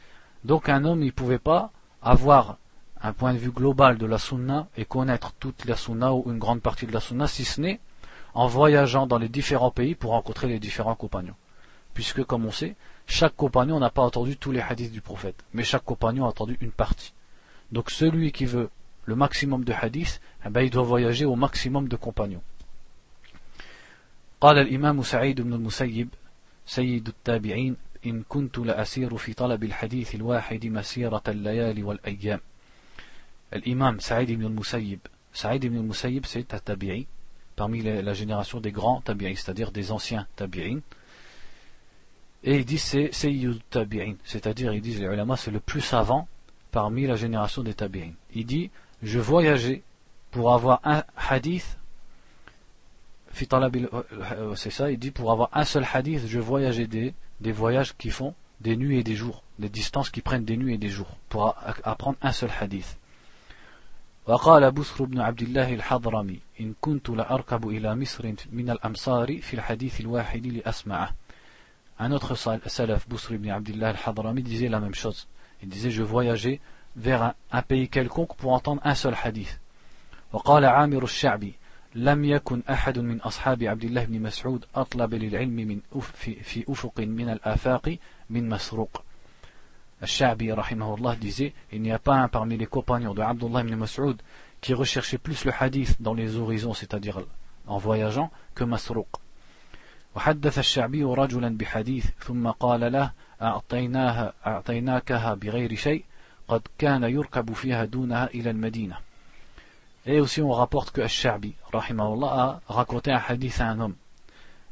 Donc 0.44 0.68
un 0.68 0.84
homme, 0.84 1.00
ne 1.00 1.10
pouvait 1.10 1.38
pas 1.38 1.72
avoir 2.02 2.58
un 3.02 3.12
point 3.12 3.32
de 3.32 3.38
vue 3.38 3.50
global 3.50 3.98
de 3.98 4.06
la 4.06 4.18
sunna 4.18 4.68
et 4.76 4.84
connaître 4.84 5.32
toute 5.32 5.64
la 5.64 5.76
sunna 5.76 6.14
ou 6.14 6.24
une 6.30 6.38
grande 6.38 6.62
partie 6.62 6.86
de 6.86 6.92
la 6.92 7.00
sunna, 7.00 7.26
si 7.26 7.44
ce 7.44 7.60
n'est 7.60 7.80
en 8.34 8.46
voyageant 8.46 9.06
dans 9.06 9.18
les 9.18 9.28
différents 9.28 9.70
pays 9.70 9.94
pour 9.94 10.10
rencontrer 10.10 10.48
les 10.48 10.58
différents 10.58 10.94
compagnons. 10.94 11.36
Puisque, 11.92 12.24
comme 12.24 12.44
on 12.44 12.50
sait, 12.50 12.74
chaque 13.07 13.35
compagnon 13.35 13.79
n'a 13.79 13.89
pas 13.89 14.03
entendu 14.03 14.37
tous 14.37 14.51
les 14.51 14.61
hadiths 14.61 14.91
du 14.91 15.01
prophète, 15.01 15.43
mais 15.53 15.63
chaque 15.63 15.83
compagnon 15.83 16.25
a 16.25 16.29
entendu 16.29 16.57
une 16.61 16.71
partie. 16.71 17.13
Donc 17.71 17.89
celui 17.89 18.31
qui 18.31 18.45
veut 18.45 18.69
le 19.05 19.15
maximum 19.15 19.63
de 19.63 19.73
hadiths, 19.73 20.21
eh 20.45 20.49
ben, 20.49 20.61
il 20.61 20.69
doit 20.69 20.83
voyager 20.83 21.25
au 21.25 21.35
maximum 21.35 21.87
de 21.87 21.95
compagnons. 21.95 22.43
قال 24.41 24.57
الإمام 24.57 25.03
سعيد 25.03 25.41
بن 25.41 25.53
المسيب 25.53 26.09
سيد 26.65 27.07
التابعين 27.07 27.75
إن 28.05 28.23
كنت 28.29 28.57
لأسير 28.57 29.17
في 29.17 29.33
طلب 29.33 29.63
الحديث 29.63 30.15
الواحد 30.15 30.65
مسيرة 30.65 31.23
الليالي 31.27 31.83
والأيام 31.83 32.39
الإمام 33.53 33.99
سعيد 33.99 34.31
بن 34.31 34.45
المسيب 34.45 34.99
سعيد 35.33 35.65
بن 35.65 35.77
المسيب 35.77 36.25
c'est 36.25 36.53
un 36.53 36.59
tabi'i 36.59 37.07
parmi 37.57 37.81
la 37.81 38.13
génération 38.13 38.61
des 38.61 38.71
grands 38.71 39.01
tabi'in 39.01 39.35
c'est-à-dire 39.35 39.71
des 39.71 39.91
anciens 39.91 40.25
tabi'in 40.37 40.79
et 42.43 42.55
il 42.57 42.65
dit 42.65 42.77
c'est 42.77 43.11
Sayyid 43.11 43.59
tabi'in 43.69 44.15
c'est-à-dire 44.23 44.73
ils 44.73 44.81
disent 44.81 45.01
les 45.01 45.07
ulama 45.07 45.35
c'est 45.35 45.51
le 45.51 45.59
plus 45.59 45.81
savant 45.81 46.27
parmi 46.71 47.07
la 47.07 47.15
génération 47.15 47.63
des 47.63 47.73
tabi'in 47.73 48.11
il 48.33 48.45
dit 48.45 48.71
je 49.03 49.19
voyageais 49.19 49.83
pour 50.31 50.53
avoir 50.53 50.79
un 50.83 51.03
hadith 51.17 51.79
euh, 53.41 54.55
c'est 54.55 54.69
ça, 54.69 54.91
il 54.91 54.99
dit 54.99 55.11
pour 55.11 55.31
avoir 55.31 55.49
un 55.53 55.63
seul 55.63 55.85
hadith, 55.91 56.25
je 56.27 56.39
voyageais 56.39 56.87
des, 56.87 57.13
des 57.41 57.51
voyages 57.51 57.95
qui 57.95 58.09
font 58.09 58.33
des 58.61 58.75
nuits 58.75 58.97
et 58.97 59.03
des 59.03 59.15
jours, 59.15 59.43
des 59.59 59.69
distances 59.69 60.09
qui 60.09 60.21
prennent 60.21 60.45
des 60.45 60.57
nuits 60.57 60.73
et 60.73 60.77
des 60.77 60.89
jours, 60.89 61.15
pour 61.29 61.55
apprendre 61.83 62.17
un 62.21 62.31
seul 62.31 62.49
hadith. 62.59 62.97
وقال 64.27 64.71
بسر 64.71 65.03
بن 65.03 65.19
عبد 65.19 65.41
الله 65.41 65.73
الحضرمي 65.73 66.39
إن 66.61 66.73
كنت 66.81 67.09
لأركب 67.09 67.69
إلى 67.69 67.95
مصر 67.95 68.33
من 68.51 68.69
الأمصار 68.69 69.37
في 69.41 69.53
الحديث 69.53 70.01
الواحد 70.01 70.47
لأسمعه 70.47 71.09
Un 71.99 72.11
autre 72.11 72.35
salaf, 72.35 73.07
Busr 73.09 73.33
ibn 73.33 73.49
Abdullah 73.49 73.89
al-Hadrami, 73.89 74.41
disait 74.41 74.69
la 74.69 74.79
même 74.79 74.95
chose. 74.95 75.27
Il 75.61 75.69
disait, 75.69 75.91
je 75.91 76.03
voyageais 76.03 76.61
vers 76.95 77.23
un, 77.23 77.33
un 77.51 77.61
pays 77.61 77.89
quelconque 77.89 78.35
pour 78.35 78.53
entendre 78.53 78.81
un 78.85 78.95
seul 78.95 79.15
hadith. 79.21 79.59
وقال 80.33 80.65
عامر 80.65 81.03
الشعبي 81.03 81.53
لم 81.95 82.25
يكن 82.25 82.61
أحد 82.69 82.99
من 82.99 83.21
أصحاب 83.21 83.63
عبد 83.63 83.83
الله 83.83 84.05
بن 84.05 84.21
مسعود 84.21 84.65
أطلب 84.75 85.13
للعلم 85.13 85.55
من 85.55 85.79
أف 85.95 86.11
في, 86.15 86.35
في 86.35 86.65
أفق 86.69 86.99
من 86.99 87.29
الآفاق 87.29 87.97
من 88.29 88.49
مسروق 88.49 89.03
الشعبي 90.03 90.51
رحمه 90.51 90.95
الله 90.95 91.15
disait 91.15 91.53
il 91.71 91.81
n'y 91.81 91.91
a 91.91 91.99
pas 91.99 92.15
un 92.15 92.27
parmi 92.27 92.57
les 92.57 92.67
compagnons 92.67 93.13
de 93.13 93.21
Abdullah 93.21 93.61
ibn 93.61 93.75
Mas'ud 93.75 94.21
qui 94.61 94.73
recherchait 94.73 95.17
plus 95.17 95.45
le 95.45 95.51
hadith 95.59 95.99
dans 95.99 96.13
les 96.13 96.35
horizons 96.35 96.73
c'est-à-dire 96.73 97.21
en 97.65 97.77
voyageant 97.79 98.29
que 98.53 98.63
Masruq 98.63 99.07
وحدث 100.15 100.59
الشعبي 100.59 101.03
رجلا 101.03 101.57
بحديث 101.57 102.09
ثم 102.19 102.47
قال 102.47 102.91
له 102.91 103.11
أعطيناها 103.41 104.33
أعطيناكها 104.45 105.33
بغير 105.33 105.75
شيء 105.75 106.03
قد 106.47 106.61
كان 106.77 107.03
يركب 107.03 107.53
فيها 107.53 107.85
دونها 107.85 108.25
إلى 108.25 108.49
المدينة 108.49 108.97
Et 110.05 110.19
aussi 110.19 110.41
on 110.41 110.51
rapporte 110.51 110.91
que 110.91 111.01
Ash-Sha'bi, 111.01 111.53
a 111.71 112.59
raconté 112.67 113.11
un 113.11 113.21
hadith 113.27 113.59
à 113.59 113.67
un 113.67 113.79
homme. 113.79 113.95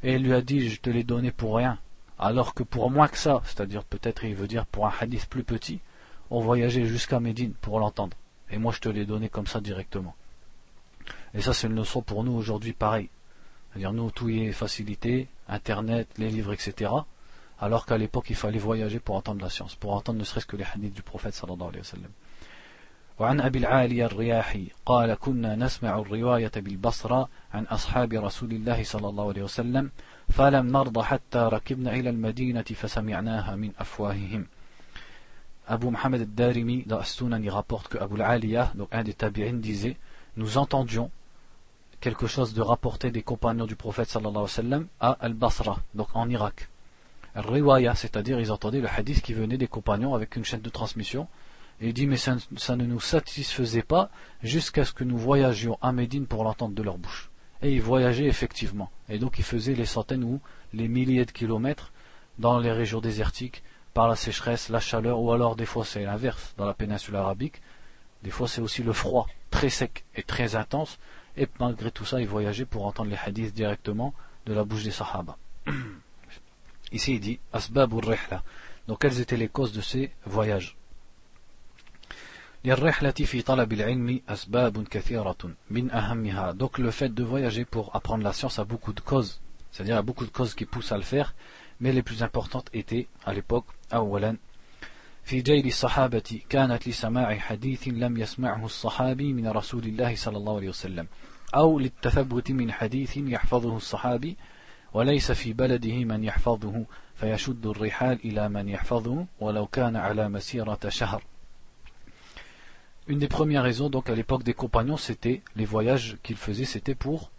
Et 0.01 0.15
il 0.15 0.23
lui 0.23 0.33
a 0.33 0.41
dit, 0.41 0.69
je 0.69 0.79
te 0.79 0.89
l'ai 0.89 1.03
donné 1.03 1.31
pour 1.31 1.57
rien. 1.57 1.77
Alors 2.17 2.53
que 2.53 2.63
pour 2.63 2.89
moins 2.89 3.07
que 3.07 3.17
ça, 3.17 3.41
c'est-à-dire 3.45 3.83
peut-être 3.83 4.23
il 4.23 4.33
veut 4.35 4.47
dire 4.47 4.65
pour 4.65 4.87
un 4.87 4.93
hadith 4.99 5.27
plus 5.27 5.43
petit, 5.43 5.79
on 6.31 6.39
voyageait 6.39 6.85
jusqu'à 6.85 7.19
Médine 7.19 7.53
pour 7.61 7.79
l'entendre. 7.79 8.17
Et 8.49 8.57
moi 8.57 8.71
je 8.71 8.79
te 8.79 8.89
l'ai 8.89 9.05
donné 9.05 9.29
comme 9.29 9.47
ça 9.47 9.59
directement. 9.59 10.15
Et 11.33 11.41
ça 11.41 11.53
c'est 11.53 11.67
une 11.67 11.75
leçon 11.75 12.01
pour 12.01 12.23
nous 12.23 12.33
aujourd'hui 12.33 12.73
pareil. 12.73 13.09
C'est-à-dire 13.71 13.93
nous 13.93 14.11
tout 14.11 14.29
y 14.29 14.45
est 14.45 14.51
facilité, 14.51 15.27
internet, 15.47 16.07
les 16.17 16.29
livres, 16.29 16.53
etc. 16.53 16.91
Alors 17.59 17.85
qu'à 17.85 17.97
l'époque 17.97 18.29
il 18.29 18.35
fallait 18.35 18.59
voyager 18.59 18.99
pour 18.99 19.15
entendre 19.15 19.41
la 19.41 19.49
science, 19.49 19.75
pour 19.75 19.93
entendre 19.93 20.19
ne 20.19 20.23
serait-ce 20.23 20.45
que 20.45 20.57
les 20.57 20.63
hadiths 20.63 20.93
du 20.93 21.01
prophète 21.01 21.33
sallallahu 21.33 21.69
alayhi 21.69 21.79
wa 21.79 21.83
sallam. 21.83 22.11
وعن 23.19 23.41
أبي 23.41 23.59
العالي 23.59 24.05
الرياحي 24.05 24.67
قال 24.85 25.13
كنا 25.13 25.55
نسمع 25.55 25.99
الرواية 25.99 26.51
بالبصرة 26.55 27.29
عن 27.53 27.63
أصحاب 27.63 28.13
رسول 28.13 28.51
الله 28.51 28.83
صلى 28.83 29.09
الله 29.09 29.27
عليه 29.27 29.43
وسلم 29.43 29.91
فلم 30.29 30.67
نرضى 30.67 31.03
حتى 31.03 31.37
ركبنا 31.37 31.93
إلى 31.93 32.09
المدينة 32.09 32.61
فسمعناها 32.61 33.55
من 33.55 33.71
أفواههم 33.79 34.45
Abu 35.69 35.89
Muhammad 35.89 36.21
al-Darimi 36.21 36.83
dans 36.85 36.99
As-Sunan 36.99 37.43
il 37.43 37.49
rapporte 37.49 37.89
que 37.89 37.97
Abu 37.97 38.21
al-Aliyah, 38.21 38.71
donc 38.75 38.87
un 38.93 39.03
des 39.03 39.13
tabi'in, 39.13 39.53
disait 39.53 39.97
Nous 40.37 40.57
entendions 40.57 41.11
quelque 42.02 42.26
chose 42.26 42.52
de 42.52 42.60
rapporté 42.60 43.12
des 43.12 43.22
compagnons 43.22 43.64
du 43.64 43.76
prophète 43.76 44.10
sallallahu 44.10 44.48
sallam 44.48 44.88
à 45.00 45.12
Al-Basra, 45.20 45.78
donc 45.94 46.08
en 46.14 46.28
Irak. 46.28 46.68
Al-Riwaya, 47.36 47.94
c'est-à-dire 47.94 48.40
ils 48.40 48.50
entendaient 48.50 48.80
le 48.80 48.88
hadith 48.88 49.22
qui 49.22 49.32
venait 49.32 49.56
des 49.56 49.68
compagnons 49.68 50.14
avec 50.14 50.34
une 50.36 50.44
chaîne 50.44 50.60
de 50.60 50.68
transmission 50.68 51.28
Et 51.80 51.88
il 51.88 51.94
dit, 51.94 52.06
mais 52.08 52.16
ça, 52.16 52.36
ne 52.76 52.84
nous 52.84 53.00
satisfaisait 53.00 53.82
pas 53.82 54.10
jusqu'à 54.42 54.84
ce 54.84 54.92
que 54.92 55.04
nous 55.04 55.16
voyagions 55.16 55.78
à 55.80 55.92
Médine 55.92 56.26
pour 56.26 56.42
l'entendre 56.44 56.74
de 56.74 56.82
leur 56.82 56.98
bouche. 56.98 57.30
Et 57.62 57.72
ils 57.72 57.80
voyageaient 57.80 58.26
effectivement. 58.26 58.90
Et 59.08 59.18
donc 59.20 59.38
ils 59.38 59.44
faisaient 59.44 59.74
les 59.74 59.86
centaines 59.86 60.24
ou 60.24 60.40
les 60.74 60.88
milliers 60.88 61.24
de 61.24 61.30
kilomètres 61.30 61.92
dans 62.38 62.58
les 62.58 62.72
régions 62.72 63.00
désertiques 63.00 63.62
par 63.94 64.08
la 64.08 64.16
sécheresse, 64.16 64.70
la 64.70 64.80
chaleur, 64.80 65.20
ou 65.20 65.30
alors 65.32 65.54
des 65.54 65.66
fois 65.66 65.84
c'est 65.84 66.04
l'inverse 66.04 66.54
dans 66.58 66.66
la 66.66 66.74
péninsule 66.74 67.14
arabique. 67.14 67.62
Des 68.24 68.30
fois 68.30 68.48
c'est 68.48 68.60
aussi 68.60 68.82
le 68.82 68.92
froid 68.92 69.28
très 69.50 69.68
sec 69.68 70.04
et 70.16 70.24
très 70.24 70.56
intense. 70.56 70.98
Et 71.36 71.48
malgré 71.58 71.90
tout 71.90 72.04
ça, 72.04 72.20
ils 72.20 72.28
voyageait 72.28 72.66
pour 72.66 72.86
entendre 72.86 73.10
les 73.10 73.16
hadiths 73.16 73.54
directement 73.54 74.14
de 74.46 74.52
la 74.52 74.64
bouche 74.64 74.84
des 74.84 74.90
Sahaba. 74.90 75.36
Ici, 76.92 77.14
il 77.14 77.20
dit 77.20 77.38
Asbab 77.52 77.94
rihla 77.94 78.42
Donc, 78.86 79.00
quelles 79.00 79.20
étaient 79.20 79.36
les 79.36 79.48
causes 79.48 79.72
de 79.72 79.80
ces 79.80 80.12
voyages? 80.26 80.76
donc 86.54 86.78
le 86.78 86.90
fait 86.92 87.12
de 87.12 87.24
voyager 87.24 87.64
pour 87.64 87.96
apprendre 87.96 88.22
la 88.22 88.32
science 88.32 88.60
a 88.60 88.64
beaucoup 88.64 88.92
de 88.92 89.00
causes, 89.00 89.40
c'est-à-dire 89.72 89.96
a 89.96 90.02
beaucoup 90.02 90.24
de 90.24 90.30
causes 90.30 90.54
qui 90.54 90.64
poussent 90.64 90.92
à 90.92 90.96
le 90.96 91.02
faire, 91.02 91.34
mais 91.80 91.92
les 91.92 92.04
plus 92.04 92.22
importantes 92.22 92.68
étaient 92.72 93.08
à 93.24 93.32
l'époque, 93.32 93.66
في 95.22 95.40
جيل 95.40 95.66
الصحابة 95.66 96.40
كانت 96.48 96.88
لسماع 96.88 97.38
حديث 97.38 97.88
لم 97.88 98.16
يسمعه 98.16 98.64
الصحابي 98.64 99.32
من 99.32 99.48
رسول 99.48 99.84
الله 99.84 100.14
صلى 100.14 100.36
الله 100.36 100.56
عليه 100.56 100.68
وسلم 100.68 101.06
أو 101.54 101.78
للتثبت 101.78 102.50
من 102.50 102.72
حديث 102.72 103.16
يحفظه 103.16 103.76
الصحابي 103.76 104.36
وليس 104.94 105.32
في 105.32 105.52
بلده 105.52 106.04
من 106.04 106.24
يحفظه 106.24 106.84
فيشد 107.14 107.66
الرحال 107.66 108.18
إلى 108.24 108.48
من 108.48 108.68
يحفظه 108.68 109.26
ولو 109.40 109.66
كان 109.66 109.96
على 109.96 110.28
مسيرة 110.28 110.88
شهر 110.88 111.22
une 113.08 113.18
des 113.18 113.28
premières 113.28 113.64
raisons, 113.64 113.90
donc 113.90 114.08
à 114.08 114.14
l'époque 114.14 114.44
des 114.44 114.54
compagnons, 114.54 114.96
c'était 114.96 115.42
les 115.56 115.64
voyages 115.64 116.18
qu'ils 116.22 116.36
faisaient, 116.36 116.64
c'était 116.64 116.94
pour, 116.94 117.32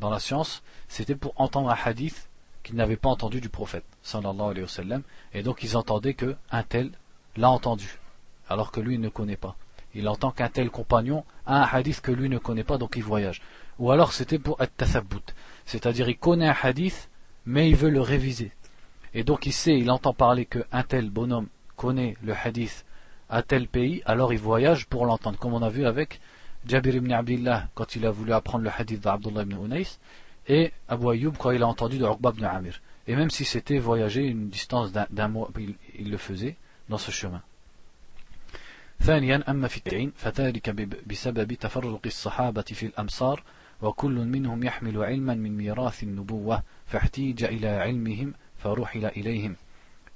dans 0.00 0.08
la 0.08 0.18
science, 0.18 0.62
c'était 0.88 1.14
pour 1.14 1.34
entendre 1.36 1.68
un 1.68 1.76
hadith 1.84 2.30
qu'ils 2.62 2.76
n'avaient 2.76 2.96
pas 2.96 3.10
entendu 3.10 3.40
du 3.40 3.50
prophète, 3.50 3.84
sallallahu 4.02 4.50
alayhi 4.50 4.62
wa 4.62 4.68
sallam, 4.68 5.02
et 5.34 5.42
donc 5.42 5.62
ils 5.62 5.76
entendaient 5.76 6.14
que 6.14 6.36
un 6.50 6.62
tel 6.62 6.92
l'a 7.40 7.50
entendu, 7.50 7.98
alors 8.48 8.70
que 8.70 8.80
lui 8.80 8.98
ne 8.98 9.08
connaît 9.08 9.36
pas. 9.36 9.56
Il 9.94 10.08
entend 10.08 10.30
qu'un 10.30 10.48
tel 10.48 10.70
compagnon 10.70 11.24
a 11.46 11.62
un 11.62 11.68
hadith 11.72 12.00
que 12.00 12.12
lui 12.12 12.28
ne 12.28 12.38
connaît 12.38 12.64
pas, 12.64 12.78
donc 12.78 12.94
il 12.96 13.02
voyage. 13.02 13.42
Ou 13.78 13.90
alors 13.90 14.12
c'était 14.12 14.38
pour 14.38 14.60
être 14.60 14.76
tathabout, 14.76 15.34
c'est-à-dire 15.64 16.08
il 16.08 16.18
connaît 16.18 16.48
un 16.48 16.56
hadith, 16.62 17.08
mais 17.46 17.68
il 17.68 17.76
veut 17.76 17.90
le 17.90 18.00
réviser. 18.00 18.52
Et 19.14 19.24
donc 19.24 19.46
il 19.46 19.52
sait, 19.52 19.78
il 19.78 19.90
entend 19.90 20.12
parler 20.12 20.46
qu'un 20.46 20.82
tel 20.86 21.10
bonhomme 21.10 21.48
connaît 21.76 22.16
le 22.22 22.34
hadith 22.34 22.84
à 23.28 23.42
tel 23.42 23.68
pays, 23.68 24.02
alors 24.04 24.32
il 24.32 24.38
voyage 24.38 24.86
pour 24.86 25.06
l'entendre, 25.06 25.38
comme 25.38 25.54
on 25.54 25.62
a 25.62 25.70
vu 25.70 25.86
avec 25.86 26.20
Jabir 26.66 26.96
ibn 26.96 27.12
Abdullah 27.12 27.68
quand 27.74 27.96
il 27.96 28.04
a 28.04 28.10
voulu 28.10 28.32
apprendre 28.32 28.64
le 28.64 28.70
hadith 28.76 29.00
d'Abdullah 29.00 29.42
ibn 29.42 29.64
Unais, 29.64 29.86
et 30.46 30.72
Abu 30.88 31.08
Ayyub 31.10 31.36
quand 31.38 31.52
il 31.52 31.62
a 31.62 31.66
entendu 31.66 31.98
de 31.98 32.04
Uqba 32.04 32.32
ibn 32.34 32.44
Amir. 32.44 32.80
Et 33.06 33.16
même 33.16 33.30
si 33.30 33.44
c'était 33.44 33.78
voyager 33.78 34.24
une 34.24 34.48
distance 34.48 34.92
d'un 34.92 35.28
mois, 35.28 35.50
il, 35.98 36.10
le 36.10 36.16
faisait, 36.16 36.56
dans 36.89 36.97
ce 36.97 37.11
chemin. 37.11 37.41
ثانيا 39.01 39.43
أما 39.49 39.67
في 39.67 39.77
التعين 39.77 40.11
فذلك 40.15 40.69
بسبب 41.07 41.53
تفرق 41.53 42.01
الصحابة 42.05 42.61
في 42.61 42.85
الأمصار 42.85 43.43
وكل 43.81 44.25
منهم 44.25 44.63
يحمل 44.63 45.03
علما 45.03 45.33
من 45.33 45.57
ميراث 45.57 46.03
النبوة 46.03 46.63
فاحتيج 46.85 47.43
إلى 47.43 47.67
علمهم 47.67 48.33
فرحل 48.57 49.05
إليهم 49.05 49.55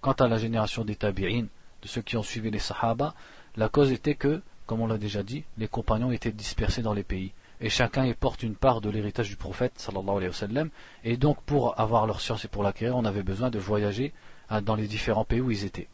Quant 0.01 0.13
à 0.13 0.29
la 0.29 0.37
génération 0.37 0.85
des 0.85 0.95
tabi'in, 0.95 1.47
de 1.81 1.87
ceux 1.87 2.01
qui 2.01 2.15
ont 2.15 2.23
suivi 2.23 2.49
les 2.49 2.59
sahaba, 2.59 3.13
la 3.57 3.67
cause 3.67 3.91
était 3.91 4.15
que, 4.15 4.41
comme 4.65 4.79
on 4.79 4.87
l'a 4.87 4.97
déjà 4.97 5.23
dit, 5.23 5.43
les 5.57 5.67
compagnons 5.67 6.13
étaient 6.13 6.31
dispersés 6.31 6.81
dans 6.81 6.93
les 6.93 7.03
pays. 7.03 7.33
Et 7.59 7.69
chacun 7.69 8.05
y 8.05 8.13
porte 8.13 8.41
une 8.41 8.55
part 8.55 8.79
de 8.79 8.89
l'héritage 8.89 9.27
du 9.27 9.35
prophète, 9.35 9.73
sallallahu 9.75 10.15
alayhi 10.15 10.29
wa 10.29 10.33
sallam. 10.33 10.69
Et 11.03 11.17
donc, 11.17 11.41
pour 11.41 11.77
avoir 11.77 12.07
leur 12.07 12.21
science 12.21 12.45
et 12.45 12.47
pour 12.47 12.63
l'acquérir, 12.63 12.95
on 12.95 13.03
avait 13.03 13.23
besoin 13.23 13.49
de 13.49 13.59
voyager 13.59 14.13
dans 14.61 14.75
les 14.75 14.87
différents 14.87 15.25
pays 15.25 15.41
où 15.41 15.51
ils 15.51 15.65
étaient. 15.65 15.89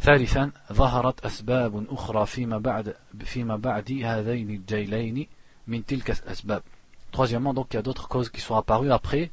ثالثا 0.00 0.50
ظهرت 0.72 1.24
أسباب 1.24 1.86
أخرى 1.90 2.26
فيما 2.26 2.58
بعد 2.58 2.94
فيما 3.24 3.56
بعد 3.56 3.92
هذين 4.04 4.50
الجيلين 4.50 5.26
من 5.66 5.86
تلك 5.86 6.10
الأسباب. 6.10 6.62
Troisièmement, 7.10 7.54
donc 7.54 7.72
il 7.72 7.76
y 7.76 7.78
a 7.78 7.82
d'autres 7.82 8.08
causes 8.08 8.28
qui 8.28 8.40
sont 8.40 8.56
apparues 8.56 8.92
après 8.92 9.30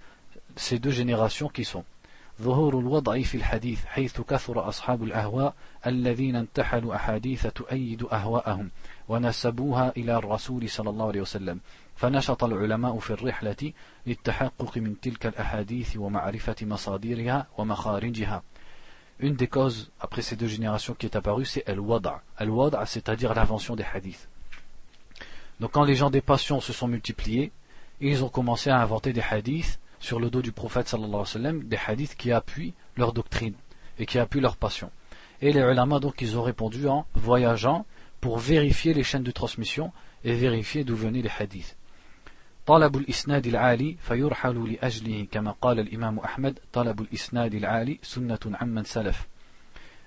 ces 0.55 0.79
deux 0.79 0.91
générations 0.91 1.49
qui 1.49 1.65
sont. 1.65 1.83
ظهور 2.41 2.79
الوضع 2.79 3.21
في 3.21 3.35
الحديث 3.37 3.85
حيث 3.85 4.21
كثر 4.21 4.69
أصحاب 4.69 5.03
الأهواء 5.03 5.53
الذين 5.87 6.35
انتحلوا 6.35 6.95
أحاديث 6.95 7.47
تؤيد 7.47 8.03
أهواءهم 8.03 8.69
ونسبوها 9.09 9.93
إلى 9.97 10.17
الرسول 10.17 10.69
صلى 10.69 10.89
الله 10.89 11.07
عليه 11.07 11.21
وسلم. 11.21 11.59
فنشط 11.95 12.43
العلماء 12.43 12.99
في 12.99 13.11
الرحلة 13.11 13.71
للتحقق 14.07 14.77
من 14.77 14.99
تلك 14.99 15.25
الأحاديث 15.25 15.97
ومعرفة 15.97 16.55
مصادرها 16.61 17.47
ومخارجها. 17.57 18.43
Une 19.19 19.35
des 19.35 19.47
causes 19.47 19.91
après 19.99 20.21
ces 20.21 20.35
deux 20.35 20.47
générations 20.47 20.93
qui 20.93 21.05
est 21.05 21.15
apparue, 21.15 21.45
c'est 21.45 21.67
al-wada'. 21.69 22.21
Al-wada', 22.37 22.85
c'est-à-dire 22.85 23.33
l'invention 23.33 23.75
des 23.75 23.85
hadiths. 23.93 24.27
Donc 25.59 25.71
quand 25.71 25.85
les 25.85 25.95
gens 25.95 26.09
des 26.09 26.21
passions 26.21 26.59
se 26.59 26.73
sont 26.73 26.87
multipliés, 26.87 27.51
ils 28.01 28.23
ont 28.25 28.29
commencé 28.29 28.69
à 28.69 28.81
inventer 28.81 29.13
des 29.13 29.21
hadiths 29.21 29.79
sur 29.99 30.19
le 30.19 30.29
dos 30.29 30.41
du 30.41 30.51
prophète 30.51 30.89
sallallahu 30.89 31.63
des 31.63 31.79
hadiths 31.87 32.15
qui 32.15 32.33
appuient 32.33 32.73
leur 32.97 33.13
doctrine 33.13 33.53
et 33.97 34.05
qui 34.05 34.19
appuient 34.19 34.41
leur 34.41 34.57
passion. 34.57 34.91
Et 35.41 35.53
les 35.53 35.61
ulama 35.61 35.99
donc 35.99 36.21
ils 36.21 36.37
ont 36.37 36.43
répondu 36.43 36.87
en 36.87 37.05
voyageant 37.13 37.85
pour 38.19 38.37
vérifier 38.37 38.93
les 38.93 39.03
chaînes 39.03 39.23
de 39.23 39.31
transmission 39.31 39.93
et 40.25 40.33
vérifier 40.33 40.83
d'où 40.83 40.95
venaient 40.95 41.21
les 41.21 41.31
hadiths. 41.39 41.77
طلب 42.66 42.96
الإسناد 42.96 43.46
العالي 43.46 43.96
فيرحل 44.00 44.72
لأجله 44.72 45.26
كما 45.32 45.50
قال 45.50 45.80
الإمام 45.80 46.18
أحمد 46.18 46.58
طلب 46.72 47.00
الإسناد 47.00 47.54
العالي 47.54 47.98
سنة 48.02 48.38
عمن 48.46 48.84
سلف 48.84 49.26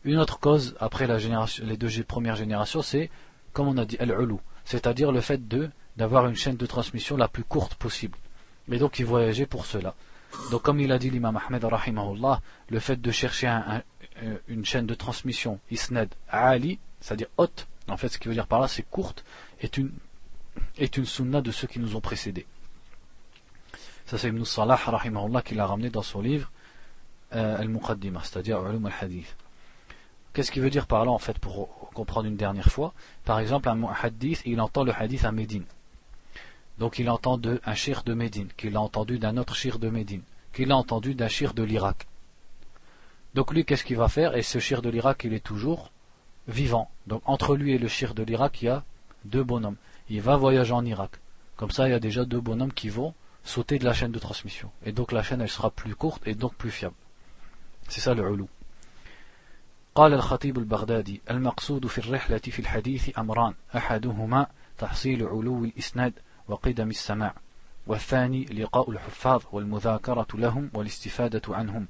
Une 0.06 0.18
autre 0.18 0.40
cause 0.40 0.76
après 0.82 1.08
la 1.08 1.18
génération, 1.18 1.64
les 1.66 1.78
deux 1.78 2.04
premières 2.04 2.36
générations, 2.36 2.82
c'est, 2.82 3.10
comme 3.54 3.70
on 3.70 3.78
a 3.78 3.86
dit, 3.86 3.96
al-ulu, 4.00 4.36
c'est-à-dire 4.66 5.14
le 5.14 5.22
fait 5.22 5.48
de 5.48 5.70
d'avoir 5.96 6.28
une 6.28 6.36
chaîne 6.36 6.58
de 6.58 6.66
transmission 6.66 7.16
la 7.18 7.28
plus 7.28 7.44
courte 7.44 7.76
possible. 7.76 8.18
Et 8.72 8.78
donc 8.78 9.00
il 9.00 9.06
voyageait 9.06 9.46
pour 9.46 9.66
cela. 9.66 9.94
Donc 10.52 10.64
comme 10.64 10.80
il 10.80 10.92
a 10.92 10.98
dit 10.98 11.10
l'imam 11.10 11.38
Ahmed 11.38 11.64
rahimahullah, 11.64 12.42
le 12.70 12.80
fait 12.80 13.00
de 13.00 13.12
chercher 13.12 13.48
un, 13.48 13.64
un, 13.78 13.82
une 14.48 14.66
chaîne 14.66 14.88
de 14.88 14.96
transmission 14.96 15.60
isnad 15.70 16.10
ali, 16.30 16.80
c'est-à-dire 17.00 17.28
haute, 17.38 17.68
en 17.88 17.98
fait 17.98 18.10
ce 18.10 18.18
qui 18.18 18.28
veut 18.28 18.34
dire 18.34 18.48
par 18.48 18.60
là 18.60 18.68
c'est 18.68 18.84
courte, 18.84 19.24
est 19.62 19.78
une 19.78 19.92
est 20.77 20.97
une 20.97 21.07
sunna 21.07 21.41
de 21.41 21.51
ceux 21.51 21.67
qui 21.67 21.79
nous 21.79 21.97
ont 21.97 22.01
précédés. 22.01 22.47
Ça 24.07 24.19
c'est 24.19 24.29
Ibn 24.29 24.45
Salah 24.45 24.79
qui 25.45 25.55
l'a 25.55 25.67
ramené 25.67 25.91
dans 25.91 26.03
son 26.03 26.21
livre 26.21 26.51
euh, 27.35 27.59
Al-Muqaddimah, 27.59 28.23
c'est-à-dire 28.25 28.65
Ulum 28.65 28.87
al-Hadith. 28.87 29.37
Qu'est-ce 30.33 30.51
qu'il 30.51 30.63
veut 30.63 30.71
dire 30.71 30.87
par 30.87 31.05
là 31.05 31.11
en 31.11 31.19
fait 31.19 31.39
pour 31.39 31.91
comprendre 31.95 32.29
une 32.29 32.37
dernière 32.37 32.71
fois? 32.71 32.95
Par 33.25 33.41
exemple, 33.41 33.69
un 33.69 33.81
hadith, 34.03 34.43
il 34.45 34.61
entend 34.61 34.85
le 34.85 34.93
hadith 34.93 35.25
à 35.25 35.33
Médine. 35.33 35.65
Donc 36.79 36.99
il 36.99 37.11
entend 37.11 37.41
un 37.65 37.75
shir 37.75 38.05
de 38.05 38.15
Médine, 38.15 38.49
qu'il 38.57 38.77
a 38.77 38.81
entendu 38.81 39.19
d'un 39.19 39.37
autre 39.37 39.57
shir 39.57 39.79
de 39.79 39.89
Médine, 39.91 40.23
qu'il 40.53 40.71
a 40.71 40.77
entendu 40.77 41.15
d'un 41.15 41.29
shir 41.29 41.55
de 41.55 41.65
l'Irak. 41.65 42.07
Donc 43.35 43.53
lui, 43.53 43.65
qu'est-ce 43.65 43.85
qu'il 43.85 43.97
va 43.97 44.09
faire? 44.09 44.37
Et 44.37 44.43
ce 44.43 44.59
shir 44.59 44.81
de 44.81 44.89
l'Irak, 44.89 45.23
il 45.25 45.35
est 45.35 45.45
toujours 45.45 45.91
vivant. 46.47 46.89
Donc 47.07 47.23
entre 47.25 47.57
lui 47.57 47.73
et 47.73 47.79
le 47.79 47.89
shir 47.89 48.15
de 48.15 48.23
l'Irak, 48.23 48.63
il 48.63 48.67
y 48.67 48.69
a 48.69 48.85
deux 49.25 49.43
bonhommes. 49.43 49.77
Il 50.11 50.21
va 50.21 50.37
voyager 50.37 50.73
en 50.73 50.85
Irak. 50.85 51.13
Comme 51.57 51.71
ça, 51.71 51.89
il 51.89 51.91
y 51.91 51.95
a 51.95 52.01
déjà 52.01 52.25
deux 52.25 52.41
bonhommes 52.41 52.73
qui 52.73 52.89
vont 52.89 53.15
sauter 53.45 53.79
de 53.79 53.85
la 53.85 53.93
chaîne 53.93 54.13
de 54.13 54.19
transmission. 54.19 54.71
Et 54.85 54.93
donc 54.93 55.13
la 55.13 55.23
chaîne, 55.23 55.41
elle 55.41 55.49
sera 55.49 55.71
plus 55.71 55.95
courte 55.95 56.27
et 56.27 56.35
donc 56.35 56.55
plus 56.55 56.71
fiable. 56.71 56.97
C'est 57.89 58.01
ça 58.01 58.15
le 58.15 58.23
ulou. 58.23 58.49
قال 59.95 60.15
الخطيب 60.15 60.59
البغدادي 60.59 61.21
المقصود 61.31 61.87
في 61.87 61.99
الرحلة 61.99 62.39
في 62.39 62.59
الحديث 62.59 63.19
أمران 63.19 63.55
أحدهما 63.77 64.47
تحصيل 64.79 65.27
علو 65.27 65.65
الإسناد 65.65 66.13
وقدم 66.49 66.91
السماع 66.91 67.35
والثاني 67.87 68.45
لقاء 68.45 68.91
الحفاظ 68.91 69.43
والمذاكرة 69.53 70.27
لهم 70.35 70.71
والاستفادة 70.75 71.43
عنهم 71.57 71.87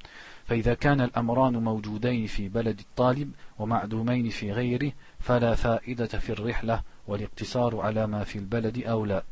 فإذا 0.46 0.74
كان 0.74 1.00
الأمران 1.00 1.56
موجودين 1.56 2.26
في 2.26 2.48
بلد 2.48 2.78
الطالب 2.78 3.32
ومعدومين 3.58 4.28
في 4.28 4.52
غيره 4.52 4.92
فلا 5.20 5.54
فائدة 5.54 6.06
في 6.06 6.32
الرحلة 6.32 6.82
والاقتصار 7.07 7.81
على 7.81 8.07
ما 8.07 8.23
في 8.23 8.39
البلد 8.39 8.83
أولى 8.83 9.23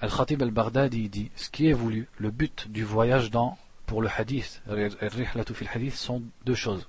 Al-Khatib 0.00 0.42
al-Baghdadi 0.42 1.08
dit 1.08 1.30
ce 1.34 1.48
qui 1.48 1.68
est 1.68 1.72
voulu, 1.72 2.08
le 2.18 2.30
but 2.30 2.68
du 2.68 2.84
voyage 2.84 3.30
dans, 3.30 3.56
pour 3.86 4.02
le 4.02 4.08
hadith, 4.14 4.60
al-Rihlatu 4.68 5.54
fil 5.54 5.68
hadith, 5.72 5.94
sont 5.94 6.22
deux 6.44 6.54
choses. 6.54 6.86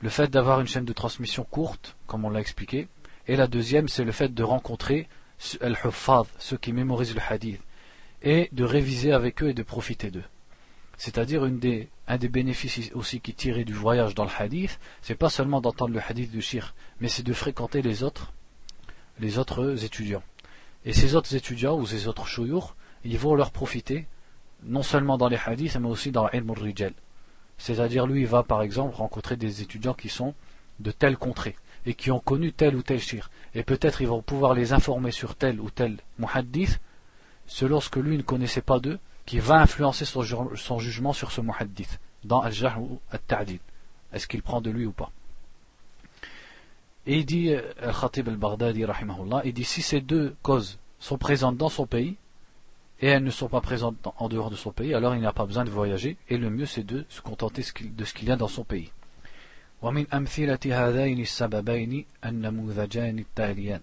Le 0.00 0.08
fait 0.08 0.28
d'avoir 0.28 0.60
une 0.60 0.68
chaîne 0.68 0.84
de 0.84 0.92
transmission 0.92 1.42
courte, 1.42 1.96
comme 2.06 2.24
on 2.24 2.30
l'a 2.30 2.38
expliqué, 2.38 2.86
et 3.26 3.34
la 3.34 3.48
deuxième, 3.48 3.88
c'est 3.88 4.04
le 4.04 4.12
fait 4.12 4.32
de 4.32 4.42
rencontrer 4.44 5.08
al-Huffaz, 5.60 6.26
ceux 6.38 6.56
qui 6.56 6.72
mémorisent 6.72 7.16
le 7.16 7.22
hadith, 7.28 7.60
et 8.22 8.48
de 8.52 8.62
réviser 8.62 9.12
avec 9.12 9.42
eux 9.42 9.48
et 9.48 9.54
de 9.54 9.64
profiter 9.64 10.12
d'eux. 10.12 10.24
C'est-à-dire 10.97 11.43
un 11.43 12.17
des 12.17 12.29
bénéfices 12.29 12.91
aussi 12.93 13.19
qui 13.19 13.33
tirait 13.33 13.65
du 13.65 13.73
voyage 13.73 14.15
dans 14.15 14.25
le 14.25 14.29
hadith, 14.37 14.79
c'est 15.01 15.15
pas 15.15 15.29
seulement 15.29 15.61
d'entendre 15.61 15.93
le 15.93 16.01
hadith 16.07 16.31
du 16.31 16.41
shir, 16.41 16.75
mais 16.99 17.07
c'est 17.07 17.23
de 17.23 17.33
fréquenter 17.33 17.81
les 17.81 18.03
autres, 18.03 18.31
les 19.19 19.37
autres 19.39 19.83
étudiants. 19.83 20.23
Et 20.85 20.93
ces 20.93 21.15
autres 21.15 21.35
étudiants 21.35 21.77
ou 21.77 21.85
ces 21.85 22.07
autres 22.07 22.27
chouyours, 22.27 22.75
ils 23.03 23.17
vont 23.17 23.35
leur 23.35 23.51
profiter, 23.51 24.07
non 24.63 24.83
seulement 24.83 25.17
dans 25.17 25.29
les 25.29 25.39
hadiths, 25.43 25.77
mais 25.77 25.89
aussi 25.89 26.11
dans 26.11 26.29
ilm 26.29 26.51
rijal. 26.51 26.93
C'est-à-dire, 27.57 28.07
lui, 28.07 28.21
il 28.21 28.27
va 28.27 28.43
par 28.43 28.61
exemple 28.61 28.95
rencontrer 28.95 29.35
des 29.35 29.61
étudiants 29.61 29.93
qui 29.93 30.09
sont 30.09 30.33
de 30.79 30.91
telle 30.91 31.17
contrée 31.17 31.55
et 31.85 31.93
qui 31.93 32.11
ont 32.11 32.19
connu 32.19 32.53
tel 32.53 32.75
ou 32.75 32.81
tel 32.81 32.99
shir. 32.99 33.29
Et 33.55 33.63
peut-être 33.63 34.01
ils 34.01 34.07
vont 34.07 34.21
pouvoir 34.21 34.53
les 34.53 34.73
informer 34.73 35.11
sur 35.11 35.35
tel 35.35 35.59
ou 35.59 35.69
tel 35.69 35.97
muhaddith, 36.17 36.79
selon 37.45 37.79
ce 37.79 37.89
que 37.89 37.99
lui 37.99 38.17
ne 38.17 38.23
connaissait 38.23 38.61
pas 38.61 38.79
d'eux, 38.79 38.99
qui 39.26 39.38
va 39.38 39.60
influencer 39.60 40.04
son, 40.04 40.22
son 40.56 40.78
jugement 40.78 41.12
sur 41.12 41.30
ce 41.30 41.40
muhaddith, 41.40 42.00
dans 42.24 42.40
al-jahl 42.40 42.78
ou 42.78 43.00
al-ta'did. 43.10 43.60
Est-ce 44.12 44.26
qu'il 44.26 44.42
prend 44.42 44.60
de 44.60 44.70
lui 44.70 44.86
ou 44.86 44.92
pas 44.92 45.10
Et 47.06 47.18
il 47.18 47.26
dit, 47.26 47.54
Al-Khatib 47.82 48.28
al-Baghdadi, 48.28 48.84
rahimahullah, 48.84 49.42
il 49.44 49.52
dit 49.52 49.64
si 49.64 49.82
ces 49.82 50.00
deux 50.00 50.34
causes 50.42 50.78
sont 50.98 51.18
présentes 51.18 51.56
dans 51.56 51.68
son 51.68 51.86
pays, 51.86 52.16
et 53.00 53.06
elles 53.08 53.22
ne 53.22 53.30
sont 53.30 53.48
pas 53.48 53.60
présentes 53.60 53.96
en 54.16 54.28
dehors 54.28 54.50
de 54.50 54.56
son 54.56 54.72
pays, 54.72 54.94
alors 54.94 55.14
il 55.14 55.20
n'a 55.20 55.32
pas 55.32 55.46
besoin 55.46 55.64
de 55.64 55.70
voyager, 55.70 56.16
et 56.28 56.36
le 56.36 56.50
mieux 56.50 56.66
c'est 56.66 56.82
de 56.82 57.04
se 57.08 57.20
contenter 57.20 57.62
de 57.62 58.04
ce 58.04 58.14
qu'il 58.14 58.28
y 58.28 58.32
a 58.32 58.36
dans 58.36 58.48
son 58.48 58.64
pays. 58.64 58.90
ومن 59.82 60.06
أمثلة 60.14 60.58
هذين 60.66 61.20
السببين 61.20 62.04
النموذجان 62.24 63.18
التاليان 63.18 63.80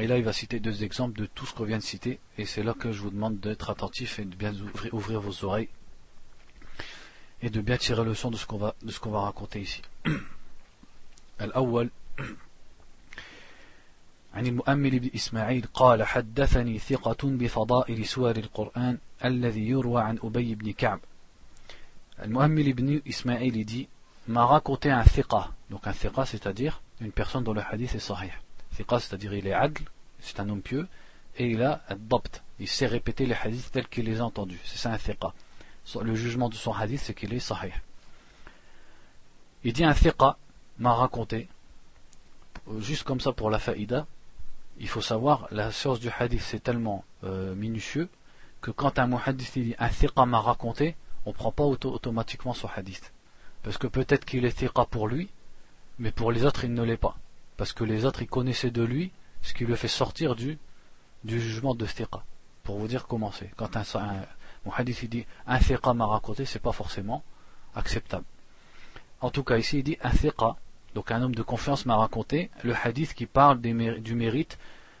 Et 0.00 0.06
là, 0.06 0.18
il 0.18 0.24
va 0.24 0.32
citer 0.32 0.58
deux 0.58 0.82
exemples 0.82 1.18
de 1.20 1.26
tout 1.26 1.46
ce 1.46 1.54
qu'on 1.54 1.64
vient 1.64 1.78
de 1.78 1.82
citer, 1.82 2.18
et 2.36 2.46
c'est 2.46 2.64
là 2.64 2.74
que 2.74 2.90
je 2.90 3.00
vous 3.00 3.10
demande 3.10 3.38
d'être 3.38 3.70
attentif 3.70 4.18
et 4.18 4.24
de 4.24 4.34
bien 4.34 4.52
ouvrir, 4.52 4.94
ouvrir 4.94 5.20
vos 5.20 5.44
oreilles 5.44 5.68
et 7.42 7.50
de 7.50 7.60
bien 7.60 7.76
tirer 7.76 8.04
le 8.04 8.14
son 8.14 8.30
de 8.30 8.36
ce 8.36 8.46
qu'on 8.46 8.56
va, 8.56 8.74
de 8.82 8.90
ce 8.90 8.98
qu'on 8.98 9.10
va 9.10 9.20
raconter 9.20 9.60
ici. 9.60 9.82
الأول 11.40 11.90
عن 14.34 14.46
المؤمل 14.46 14.98
بن 14.98 15.10
إسماعيل 15.14 15.66
قال 15.74 16.02
حدثني 16.02 16.78
ثقة 16.78 17.28
بفضائل 17.28 18.06
سور 18.06 18.36
القرآن 18.36 18.98
الذي 19.24 19.68
يروى 19.68 20.02
عن 20.02 20.18
أبي 20.22 20.54
بن 20.54 20.72
كعب 20.72 21.00
المؤمل 22.22 22.72
بن 22.72 23.02
إسماعيل 23.08 23.66
dit 23.66 23.88
m'a 24.28 24.46
raconté 24.46 24.90
un 24.90 25.04
thiqa. 25.04 25.50
Donc 25.70 25.86
un 25.86 25.92
thiqa, 25.92 26.24
c'est-à-dire 26.24 26.80
une 27.00 27.12
personne 27.12 27.44
dont 27.44 27.52
le 27.52 27.60
hadith 27.60 27.94
est 27.94 27.98
sahih. 27.98 28.32
C'est-à-dire 28.87 29.33
il 29.33 29.47
est 29.47 29.53
adl, 29.53 29.83
c'est 30.19 30.39
un 30.39 30.49
homme 30.49 30.61
pieux, 30.61 30.87
et 31.37 31.47
il 31.47 31.61
a 31.63 31.81
dabt. 31.97 32.41
Il 32.59 32.67
sait 32.67 32.87
répéter 32.87 33.25
les 33.25 33.35
hadiths 33.35 33.71
tels 33.71 33.87
qu'il 33.87 34.05
les 34.05 34.19
a 34.19 34.25
entendus. 34.25 34.59
C'est 34.63 34.77
ça 34.77 34.91
un 34.91 34.97
thiqa. 34.97 35.33
Le 36.01 36.15
jugement 36.15 36.49
de 36.49 36.55
son 36.55 36.73
hadith, 36.73 36.99
c'est 37.01 37.13
qu'il 37.13 37.33
est 37.33 37.39
sahih. 37.39 37.73
Il 39.63 39.73
dit 39.73 39.83
un 39.83 39.93
thiqa 39.93 40.37
m'a 40.77 40.93
raconté, 40.93 41.47
juste 42.79 43.03
comme 43.03 43.19
ça 43.19 43.31
pour 43.31 43.49
la 43.49 43.59
faïda, 43.59 44.05
il 44.79 44.87
faut 44.87 45.01
savoir, 45.01 45.47
la 45.51 45.71
science 45.71 45.99
du 45.99 46.09
hadith 46.09 46.41
c'est 46.41 46.63
tellement 46.63 47.03
euh, 47.23 47.53
minutieux 47.55 48.07
que 48.61 48.71
quand 48.71 48.99
un 48.99 49.07
muhaddith 49.07 49.57
dit 49.57 49.75
un 49.79 49.89
thiqa 49.89 50.25
m'a 50.25 50.39
raconté, 50.39 50.95
on 51.25 51.31
ne 51.31 51.35
prend 51.35 51.51
pas 51.51 51.63
auto 51.63 51.91
automatiquement 51.91 52.53
son 52.53 52.69
hadith 52.73 53.11
Parce 53.63 53.77
que 53.77 53.87
peut-être 53.87 54.25
qu'il 54.25 54.45
est 54.45 54.57
thiqa 54.57 54.85
pour 54.85 55.07
lui, 55.07 55.29
mais 55.97 56.11
pour 56.11 56.31
les 56.31 56.45
autres 56.45 56.63
il 56.63 56.73
ne 56.73 56.83
l'est 56.83 56.97
pas 56.97 57.17
Parce 57.58 57.72
que 57.72 57.84
les 57.84 58.04
autres 58.04 58.22
ils 58.22 58.28
connaissaient 58.28 58.70
de 58.70 58.82
lui 58.82 59.12
ce 59.42 59.54
qui 59.54 59.64
le 59.64 59.76
fait 59.76 59.88
sortir 59.88 60.34
du, 60.34 60.58
du 61.24 61.40
jugement 61.40 61.74
de 61.74 61.86
thiqa. 61.86 62.22
Pour 62.62 62.78
vous 62.78 62.88
dire 62.88 63.06
comment 63.06 63.30
c'est. 63.30 63.50
Quand 63.56 63.76
un, 63.76 63.84
un 63.94 64.70
hadith 64.76 65.02
il 65.02 65.08
dit 65.08 65.26
un 65.46 65.58
thiqa 65.58 65.94
m'a 65.94 66.06
raconté, 66.06 66.44
c'est 66.44 66.58
pas 66.58 66.72
forcément 66.72 67.22
acceptable. 67.74 68.24
En 69.20 69.30
tout 69.30 69.44
cas 69.44 69.58
ici 69.58 69.78
il 69.78 69.84
dit 69.84 69.98
un 70.02 70.10
thiqa, 70.10 70.56
donc 70.94 71.10
un 71.10 71.22
homme 71.22 71.34
de 71.34 71.42
confiance 71.42 71.86
m'a 71.86 71.96
raconté 71.96 72.50
le 72.62 72.74
hadith 72.74 73.14
qui 73.14 73.26
parle 73.26 73.60
du 73.60 74.14
mérite 74.14 74.58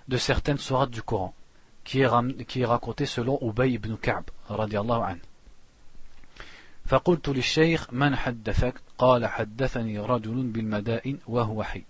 de 0.08 0.16
certaines 0.16 0.58
sourates 0.58 0.90
du 0.90 1.02
Coran, 1.02 1.34
qui 1.82 2.00
est, 2.00 2.44
qui 2.44 2.60
est 2.60 2.66
raconté 2.66 3.06
selon 3.06 3.38
Ubay 3.40 3.72
ibn 3.72 3.96
Ka'b, 3.96 4.24
radiallahu 4.48 5.02
anhu. 5.02 5.20
فقلت 6.86 7.28
للشيخ 7.28 7.92
من 7.92 8.16
حدثك 8.16 8.74
قال 8.98 9.26
حدثني 9.26 9.98
رجل 9.98 10.42
بالمدائن 10.42 11.18
وهو 11.26 11.62
حي 11.62 11.84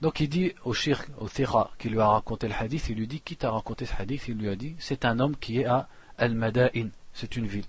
donc 0.00 0.20
il 0.20 0.28
dit 0.28 0.52
au 0.64 0.72
shir, 0.72 1.02
au 1.18 1.28
thira 1.28 1.70
qui 1.78 1.88
lui 1.88 2.00
a 2.00 2.08
raconté 2.08 2.46
le 2.48 2.54
hadith, 2.54 2.88
il 2.90 2.96
lui 2.96 3.06
dit 3.06 3.20
qui 3.20 3.36
t'a 3.36 3.50
raconté 3.50 3.86
ce 3.86 3.94
hadith 3.98 4.28
Il 4.28 4.36
lui 4.36 4.48
a 4.48 4.56
dit 4.56 4.76
c'est 4.78 5.04
un 5.04 5.18
homme 5.18 5.36
qui 5.36 5.60
est 5.60 5.64
à 5.64 5.88
Al-Mada'in, 6.18 6.88
c'est 7.12 7.36
une 7.36 7.46
ville. 7.46 7.64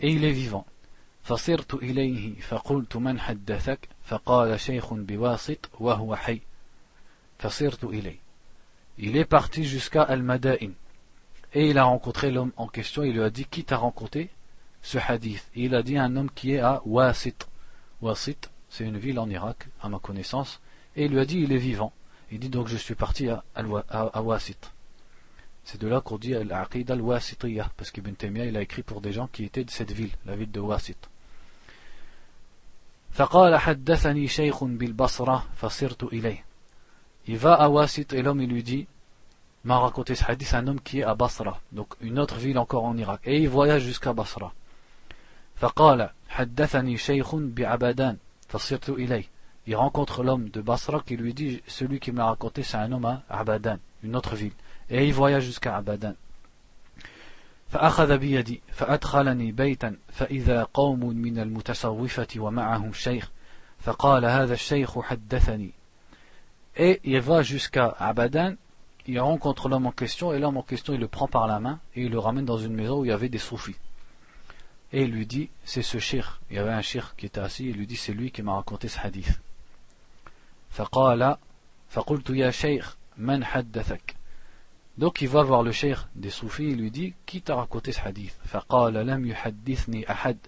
Et 0.00 0.10
il 0.10 0.24
est 0.24 0.32
vivant. 0.32 0.66
فصرت 1.24 1.74
إليه 1.74 2.40
فقلت 2.40 2.96
من 2.96 3.20
حدثك 3.20 3.88
فقال 4.04 4.60
شيخ 4.60 4.94
بواسط 4.94 5.70
وهو 5.80 6.16
حي 6.16 6.40
فصرت 7.38 7.84
إليه 7.84 8.18
Il 8.98 9.16
est 9.16 9.24
parti 9.24 9.64
jusqu'à 9.64 10.02
Al-Mada'in. 10.02 10.70
Et 11.52 11.70
il 11.70 11.78
a 11.78 11.84
rencontré 11.84 12.30
l'homme 12.30 12.52
en 12.56 12.68
question, 12.68 13.02
il 13.02 13.14
lui 13.14 13.22
a 13.22 13.30
dit 13.30 13.44
qui 13.46 13.64
t'a 13.64 13.76
rencontré 13.76 14.28
ce 14.82 14.98
hadith. 14.98 15.48
il 15.54 15.74
a 15.74 15.82
dit 15.82 15.96
un 15.96 16.14
homme 16.16 16.30
qui 16.30 16.52
est 16.52 16.60
à 16.60 16.82
Wasit. 16.84 17.48
Wasit, 18.02 18.50
c'est 18.68 18.84
une 18.84 18.98
ville 18.98 19.18
en 19.18 19.30
Irak, 19.30 19.68
à 19.80 19.88
ma 19.88 19.98
connaissance. 19.98 20.60
Et 20.98 21.04
il 21.06 21.12
lui 21.12 21.20
a 21.20 21.24
dit 21.24 21.40
il 21.40 21.52
est 21.52 21.58
vivant. 21.58 21.92
Il 22.30 22.38
dit 22.38 22.48
donc 22.48 22.68
je 22.68 22.76
suis 22.76 22.94
parti 22.94 23.28
à, 23.28 23.44
à, 23.54 24.22
Wasit. 24.22 24.72
C'est 25.64 25.80
de 25.80 25.88
là 25.88 26.00
qu'on 26.00 26.18
dit 26.18 26.34
Al-Aqid 26.34 26.90
al-Wasitiyah, 26.90 27.70
parce 27.76 27.90
qu'Ibn 27.90 28.14
Taymiyyah 28.14 28.46
il 28.46 28.56
a 28.56 28.62
écrit 28.62 28.82
pour 28.82 29.00
des 29.00 29.12
gens 29.12 29.28
qui 29.28 29.44
étaient 29.44 29.64
de 29.64 29.70
cette 29.70 29.92
ville, 29.92 30.12
la 30.26 30.36
ville 30.36 30.50
de 30.50 30.60
Wasit. 30.60 30.98
فقال 33.14 33.56
حدثني 33.56 34.28
شيخ 34.28 34.64
بالبصرة 34.64 35.46
فصرت 35.56 36.04
إليه. 36.04 36.44
Il 37.26 37.36
va 37.38 37.54
à 37.54 37.68
Wasit 37.68 38.12
et 38.12 38.22
l'homme 38.22 38.40
il 38.42 38.50
lui 38.50 38.62
dit 38.62 38.86
m'a 39.64 39.78
raconté 39.78 40.14
ce 40.14 40.24
hadith 40.30 40.52
un 40.54 40.66
homme 40.66 40.80
qui 40.80 41.00
est 41.00 41.04
à 41.04 41.14
Basra, 41.14 41.60
donc 41.72 41.94
une 42.00 42.18
autre 42.18 42.36
ville 42.36 42.58
encore 42.58 42.84
en 42.84 42.96
Irak, 42.96 43.20
et 43.24 43.40
il 43.40 43.48
voyage 43.48 43.82
jusqu'à 43.82 44.12
Basra. 44.12 44.52
فقال 45.56 46.10
حدثني 46.28 46.96
شيخ 46.96 47.34
بعبدان 47.34 48.16
فصرت 48.48 48.90
إليه 48.90 49.24
il 49.68 49.76
rencontre 49.76 50.22
l'homme 50.22 50.50
de 50.50 50.60
Basra 50.60 51.02
qui 51.06 51.16
lui 51.16 51.32
dit 51.32 51.62
celui 51.66 52.00
qui 52.00 52.12
me 52.12 52.18
l'a 52.18 52.26
raconté 52.26 52.62
c'est 52.62 52.76
un 52.76 52.92
homme 52.92 53.06
à 53.06 53.22
Abadan, 53.28 53.78
une 54.02 54.16
autre 54.16 54.34
ville 54.36 54.52
et 54.90 55.06
il 55.06 55.14
voyage 55.14 55.44
jusqu'à 55.44 55.76
Abadan 55.76 56.14
فأخذ 57.74 58.18
بيدي 58.18 58.60
فأدخلني 58.72 59.52
بيتا 59.52 59.96
فإذا 60.08 60.62
قوم 60.74 61.06
من 61.06 61.38
المتصوفة 61.38 62.26
ومعهم 62.36 62.92
شيخ 62.92 63.30
فقال 63.80 64.24
هذا 64.24 64.54
الشيخ 64.54 65.00
حدثني 65.00 65.72
et 66.76 67.00
il 67.04 67.20
va 67.20 67.42
jusqu'à 67.42 67.88
Abadan 67.98 68.54
il 69.06 69.18
rencontre 69.20 69.68
l'homme 69.68 69.86
en 69.86 69.92
question 69.92 70.32
et 70.32 70.38
l'homme 70.38 70.56
en 70.56 70.62
question 70.62 70.92
il 70.94 71.00
le 71.00 71.08
prend 71.08 71.26
par 71.26 71.46
la 71.48 71.58
main 71.58 71.80
et 71.96 72.02
il 72.02 72.10
le 72.10 72.18
ramène 72.18 72.44
dans 72.44 72.58
une 72.58 72.74
maison 72.74 73.00
où 73.00 73.04
il 73.04 73.08
y 73.08 73.12
avait 73.12 73.28
des 73.28 73.38
soufis 73.38 73.76
et 74.92 75.02
il 75.02 75.10
lui 75.10 75.26
dit 75.26 75.50
c'est 75.64 75.82
ce 75.82 75.98
shir 75.98 76.40
il 76.50 76.56
y 76.56 76.58
avait 76.60 76.72
un 76.72 76.82
shir 76.82 77.14
qui 77.16 77.26
était 77.26 77.40
assis 77.40 77.66
il 77.70 77.76
lui 77.76 77.86
dit 77.86 77.96
c'est 77.96 78.12
lui 78.12 78.30
qui 78.30 78.42
m'a 78.42 78.54
raconté 78.54 78.88
ce 78.88 78.98
hadith 79.00 79.40
فقال 80.70 81.36
فقلت 81.88 82.30
يا 82.30 82.50
شيخ 82.50 82.96
من 83.16 83.44
حدثك 83.44 84.14
donc 84.96 85.22
il 85.22 85.28
va 85.28 85.42
voir 85.42 85.62
le 85.62 85.72
cheikh 85.72 85.98
des 86.14 86.30
soufis 86.30 86.68
il 86.70 86.78
lui 86.78 86.90
dit 86.90 87.14
qui 87.26 87.42
t'a 87.42 87.54
raconté 87.54 87.92
ce 87.92 88.00
hadith 88.00 88.34
فقال 88.44 88.94
لم 88.94 89.26
يحدثني 89.26 90.10
أحد 90.10 90.38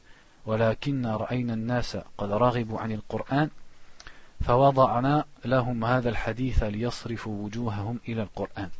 ولكن 0.46 1.07
رأينا 1.07 1.55
الناس 1.55 1.98
قد 2.18 2.31
رغبوا 2.31 2.81
عن 2.81 2.92
القرآن 2.92 3.50
فوضعنا 4.40 5.24
لهم 5.44 5.85
هذا 5.85 6.09
الحديث 6.09 6.62
ليصرفوا 6.62 7.44
وجوههم 7.44 8.00
إلى 8.09 8.22
القرآن 8.22 8.70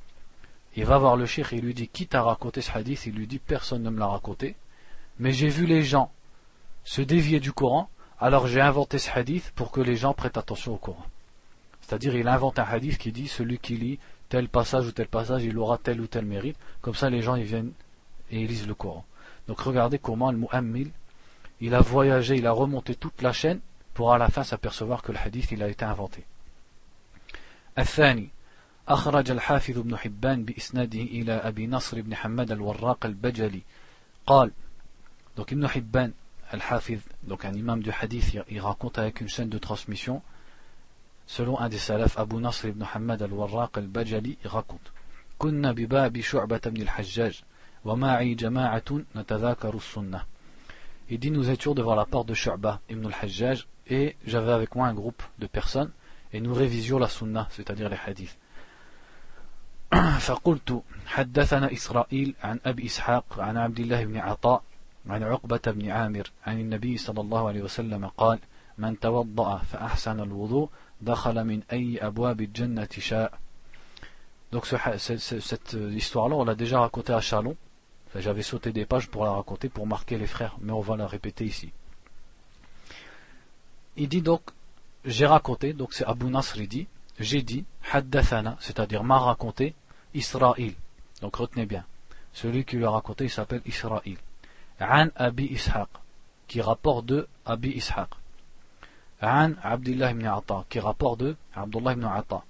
Il 0.77 0.85
va 0.85 0.99
voir 0.99 1.17
le 1.17 1.27
cheikh 1.27 1.53
et 1.53 1.57
il 1.57 1.65
lui 1.65 1.75
dit 1.75 1.89
qui 1.89 2.07
t'a 2.07 2.23
raconté 2.23 2.61
ce 2.61 2.71
hadith 2.73 3.07
Il 3.07 3.15
lui 3.15 3.27
dit 3.27 3.39
personne 3.39 3.83
ne 3.83 3.91
me 3.91 3.99
l'a 3.99 4.07
raconté 4.07 4.57
mais 5.19 5.33
j'ai 5.33 5.49
vu 5.49 5.67
les 5.67 5.83
gens 5.83 6.11
se 6.85 7.03
dévier 7.03 7.41
du 7.41 7.53
Coran, 7.53 7.89
alors 8.21 8.47
j'ai 8.47 8.61
inventé 8.61 8.99
ce 8.99 9.11
hadith 9.11 9.51
pour 9.55 9.71
que 9.71 9.81
les 9.81 9.97
gens 9.97 10.15
prêtent 10.15 10.37
attention 10.37 10.75
au 10.75 10.79
Coran. 10.79 11.05
C'est-à-dire, 11.91 12.17
il 12.17 12.29
invente 12.29 12.59
un 12.59 12.65
hadith 12.65 12.99
qui 12.99 13.13
dit 13.13 13.29
celui 13.29 13.59
qui 13.59 13.77
lit 13.77 13.99
tel 14.29 14.49
passage 14.49 14.87
ou 14.87 14.93
tel 14.93 15.07
passage, 15.07 15.45
il 15.45 15.57
aura 15.57 15.79
tel 15.79 16.01
ou 16.01 16.07
tel 16.07 16.25
mérite. 16.25 16.57
Comme 16.81 16.95
ça, 16.95 17.11
les 17.11 17.23
gens 17.23 17.37
ils 17.37 17.45
viennent 17.45 17.73
et 18.31 18.41
ils 18.43 18.49
lisent 18.49 18.67
le 18.67 18.75
Coran. 18.75 19.05
Donc, 19.47 19.61
regardez 19.61 19.99
comment 19.99 20.33
le 20.33 20.39
Mu'ammil, 20.39 20.91
il 21.61 21.75
a 21.75 21.81
voyagé, 21.81 22.37
il 22.37 22.47
a 22.47 22.53
remonté 22.53 22.97
toute 22.97 23.23
la 23.23 23.33
chaîne 23.33 23.61
pour 23.95 24.13
à 24.13 24.19
la 24.19 24.29
fin 24.29 24.43
s'apercevoir 24.43 25.03
que 25.03 25.13
le 25.13 25.19
hadith 25.19 25.53
il 25.53 25.63
a 25.63 25.69
été 25.69 25.85
inventé. 25.85 26.25
الثاني 27.79 28.29
أخرج 28.89 29.31
الحافظ 29.31 29.79
ابن 29.79 29.97
حبان 29.97 30.45
بإسناده 30.45 31.01
إلى 31.01 31.33
أبي 31.33 31.67
نصر 31.67 32.01
بن 32.01 32.15
حماد 32.15 32.53
الوراق 32.53 33.07
البجلي 33.07 33.63
قال 34.27 34.53
donc 35.37 35.51
Ibn 35.51 35.67
Hibban 35.67 36.11
al-Hafiz, 36.51 37.01
donc 37.25 37.45
un 37.45 37.53
imam 37.53 37.83
du 37.83 37.91
hadith, 37.91 38.39
il 38.49 38.61
raconte 38.61 38.99
avec 38.99 39.21
une 39.21 39.29
chaîne 39.29 39.51
de 39.51 39.59
transmission, 39.59 40.23
selon 41.26 41.60
un 41.60 41.70
des 41.70 41.78
salafs, 41.78 42.18
Abu 42.18 42.38
Nasr 42.38 42.68
ibn 42.68 42.84
Hamad 42.94 43.22
al-Warraq 43.22 43.78
al-Bajali, 43.78 44.38
raconte 44.46 44.92
كنا 45.42 45.72
بباب 45.72 46.22
شعبة 46.22 46.62
بن 46.66 46.82
الحجاج 46.82 47.42
ومعي 47.86 48.34
جماعة 48.34 49.02
نتذاكر 49.16 49.76
السنة 49.76 50.22
Il 51.10 51.20
dit 51.20 51.32
nous 51.32 51.50
étions 51.50 51.74
devant 51.74 51.96
la 51.96 52.06
porte 52.06 52.28
de 52.28 52.34
Shu'bah 52.34 52.80
ibn 52.90 53.06
al-Hajjaj 53.08 53.68
et 53.88 54.16
j'avais 54.26 54.52
avec 54.52 54.76
moi 54.76 54.88
un 54.88 54.94
groupe 54.94 55.24
de 55.40 55.48
personnes 55.48 55.92
et 56.32 56.40
nous 56.40 56.54
révisions 56.54 57.00
la 57.00 57.10
sunna, 57.10 57.48
c'est-à-dire 57.52 57.90
les 57.90 57.98
hadiths. 58.06 58.38
فقلت 60.20 60.84
حدثنا 61.06 61.74
إسرائيل 61.74 62.36
عن 62.44 62.60
أبي 62.66 62.86
إسحاق 62.86 63.40
عن 63.40 63.58
عبد 63.58 63.80
الله 63.80 64.06
بن 64.06 64.18
عطاء 64.18 64.64
عن 65.08 65.24
عقبة 65.24 65.62
بن 65.66 65.90
عامر 65.90 66.32
عن 66.46 66.60
النبي 66.60 66.98
صلى 66.98 67.22
الله 67.22 67.48
عليه 67.48 67.62
وسلم 67.62 68.08
قال 68.08 68.40
من 68.78 69.00
توضأ 69.00 69.58
فأحسن 69.58 70.20
الوضوء 70.20 70.70
Donc 74.52 74.66
cette, 74.66 75.18
cette 75.20 75.74
histoire-là, 75.74 76.36
on 76.36 76.44
l'a 76.44 76.56
déjà 76.56 76.80
racontée 76.80 77.14
à 77.14 77.22
Chalon. 77.22 77.56
J'avais 78.16 78.42
sauté 78.42 78.72
des 78.74 78.86
pages 78.86 79.08
pour 79.08 79.24
la 79.24 79.32
raconter, 79.32 79.70
pour 79.70 79.88
marquer 79.88 80.18
les 80.18 80.28
frères, 80.28 80.58
mais 80.60 80.74
on 80.74 80.82
va 80.82 80.98
la 80.98 81.08
répéter 81.08 81.46
ici. 81.46 81.72
Il 83.96 84.10
dit 84.10 84.22
donc, 84.22 84.42
j'ai 85.06 85.26
raconté, 85.26 85.74
donc 85.74 85.94
c'est 85.94 86.06
Abu 86.06 86.26
Nasr, 86.26 86.58
il 86.58 86.68
dit, 86.68 86.88
j'ai 87.20 87.42
dit, 87.42 87.66
c'est-à-dire 88.60 89.04
m'a 89.04 89.20
raconté, 89.20 89.76
Israël. 90.14 90.74
Donc 91.22 91.38
retenez 91.38 91.66
bien, 91.66 91.86
celui 92.34 92.66
qui 92.66 92.76
lui 92.76 92.86
a 92.86 92.90
raconté, 92.90 93.26
il 93.26 93.30
s'appelle 93.30 93.62
Israël. 93.66 94.18
An 94.80 95.08
Abi 95.16 95.46
Ishaq, 95.46 95.88
qui 96.48 96.62
rapporte 96.62 97.06
de 97.06 97.28
Abi 97.46 97.70
Ishaq. 97.70 98.10
An 99.22 99.54
Abdullah 99.62 100.12
ibn 100.12 100.26
Atta, 100.26 100.66
qui 100.68 100.80
rapporte 100.80 101.20
de 101.20 101.36
Abdullah 101.54 101.94
ibn 101.94 102.06
Atta, 102.06 102.44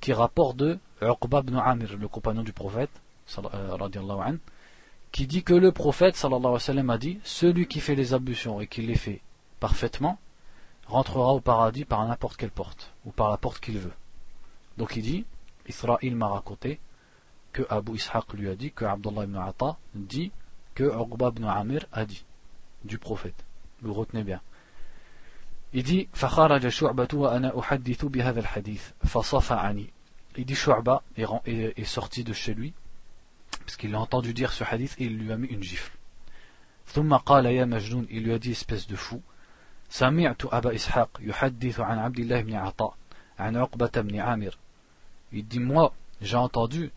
qui 0.00 0.12
rapporte 0.12 0.62
Uqba 1.00 1.40
ibn 1.40 1.56
Amir, 1.56 1.96
le 1.96 2.08
compagnon 2.08 2.42
du 2.42 2.52
prophète, 2.52 2.90
an, 3.38 4.36
qui 5.12 5.26
dit 5.28 5.44
que 5.44 5.54
le 5.54 5.70
prophète 5.70 6.16
sallallahu 6.16 6.90
a 6.90 6.98
dit 6.98 7.20
Celui 7.22 7.68
qui 7.68 7.78
fait 7.78 7.94
les 7.94 8.14
ablutions 8.14 8.60
et 8.60 8.66
qui 8.66 8.82
les 8.82 8.96
fait 8.96 9.20
parfaitement 9.60 10.18
rentrera 10.86 11.34
au 11.34 11.40
paradis 11.40 11.84
par 11.84 12.04
n'importe 12.06 12.36
quelle 12.36 12.50
porte, 12.50 12.92
ou 13.04 13.12
par 13.12 13.30
la 13.30 13.36
porte 13.36 13.60
qu'il 13.60 13.78
veut. 13.78 13.92
Donc 14.78 14.96
il 14.96 15.02
dit 15.02 15.24
Israël 15.68 16.16
m'a 16.16 16.28
raconté 16.28 16.80
que 17.52 17.62
Abu 17.70 17.94
Ishaq 17.94 18.32
lui 18.32 18.48
a 18.48 18.56
dit 18.56 18.72
que 18.72 18.84
Abdullah 18.84 19.24
ibn 19.24 19.36
Atta 19.36 19.76
dit 19.94 20.32
que 20.74 20.84
Uqba 20.84 21.28
ibn 21.28 21.44
Amir 21.44 21.86
a 21.92 22.04
dit 22.04 22.24
du 22.84 22.98
prophète. 22.98 23.44
Vous 23.82 23.94
retenez 23.94 24.24
bien. 24.24 24.40
Il 25.73 25.83
dit 25.83 26.07
فخرج 26.13 26.67
شعبة 26.67 27.07
وأنا 27.13 27.59
أحدث 27.59 28.05
بهذا 28.05 28.39
الحديث 28.39 28.83
فصفعني. 29.05 29.89
Il 30.37 30.45
dit 30.45 30.55
Shu'ba 30.55 31.03
est, 31.17 31.25
est, 31.45 31.79
est 31.79 31.85
sorti 31.85 32.23
de 32.23 32.33
chez 32.33 32.53
lui 32.53 32.73
parce 33.59 33.75
qu'il 33.75 33.93
a 33.95 33.99
entendu 33.99 34.33
dire 34.33 34.53
ce 34.53 34.63
hadith 34.63 34.95
et 34.99 35.05
il 35.05 35.17
lui 35.17 35.31
a 35.31 35.37
mis 35.37 35.47
une 35.47 35.63
gifle. 35.63 35.91
ثم 36.87 37.13
قال 37.17 37.45
يا 37.45 37.65
مجنون 37.65 38.07
il 38.09 38.23
lui 38.23 38.33
a 38.33 38.39
dit 38.39 38.51
espèce 38.51 38.87
de 38.87 38.95
fou 38.95 39.21
سمعت 39.89 40.45
أبا 40.45 40.75
إسحاق 40.75 41.19
يحدث 41.19 41.79
عن 41.79 41.99
عبد 41.99 42.19
الله 42.19 42.41
بن 42.41 42.53
عطاء 42.53 42.95
عن 43.39 43.55
عقبة 43.57 44.01
بن 44.01 44.19
عامر 44.19 44.57
il 45.33 45.45
dit 45.45 45.59
moi 45.59 45.93
j'ai 46.21 46.37
entendu 46.37 46.91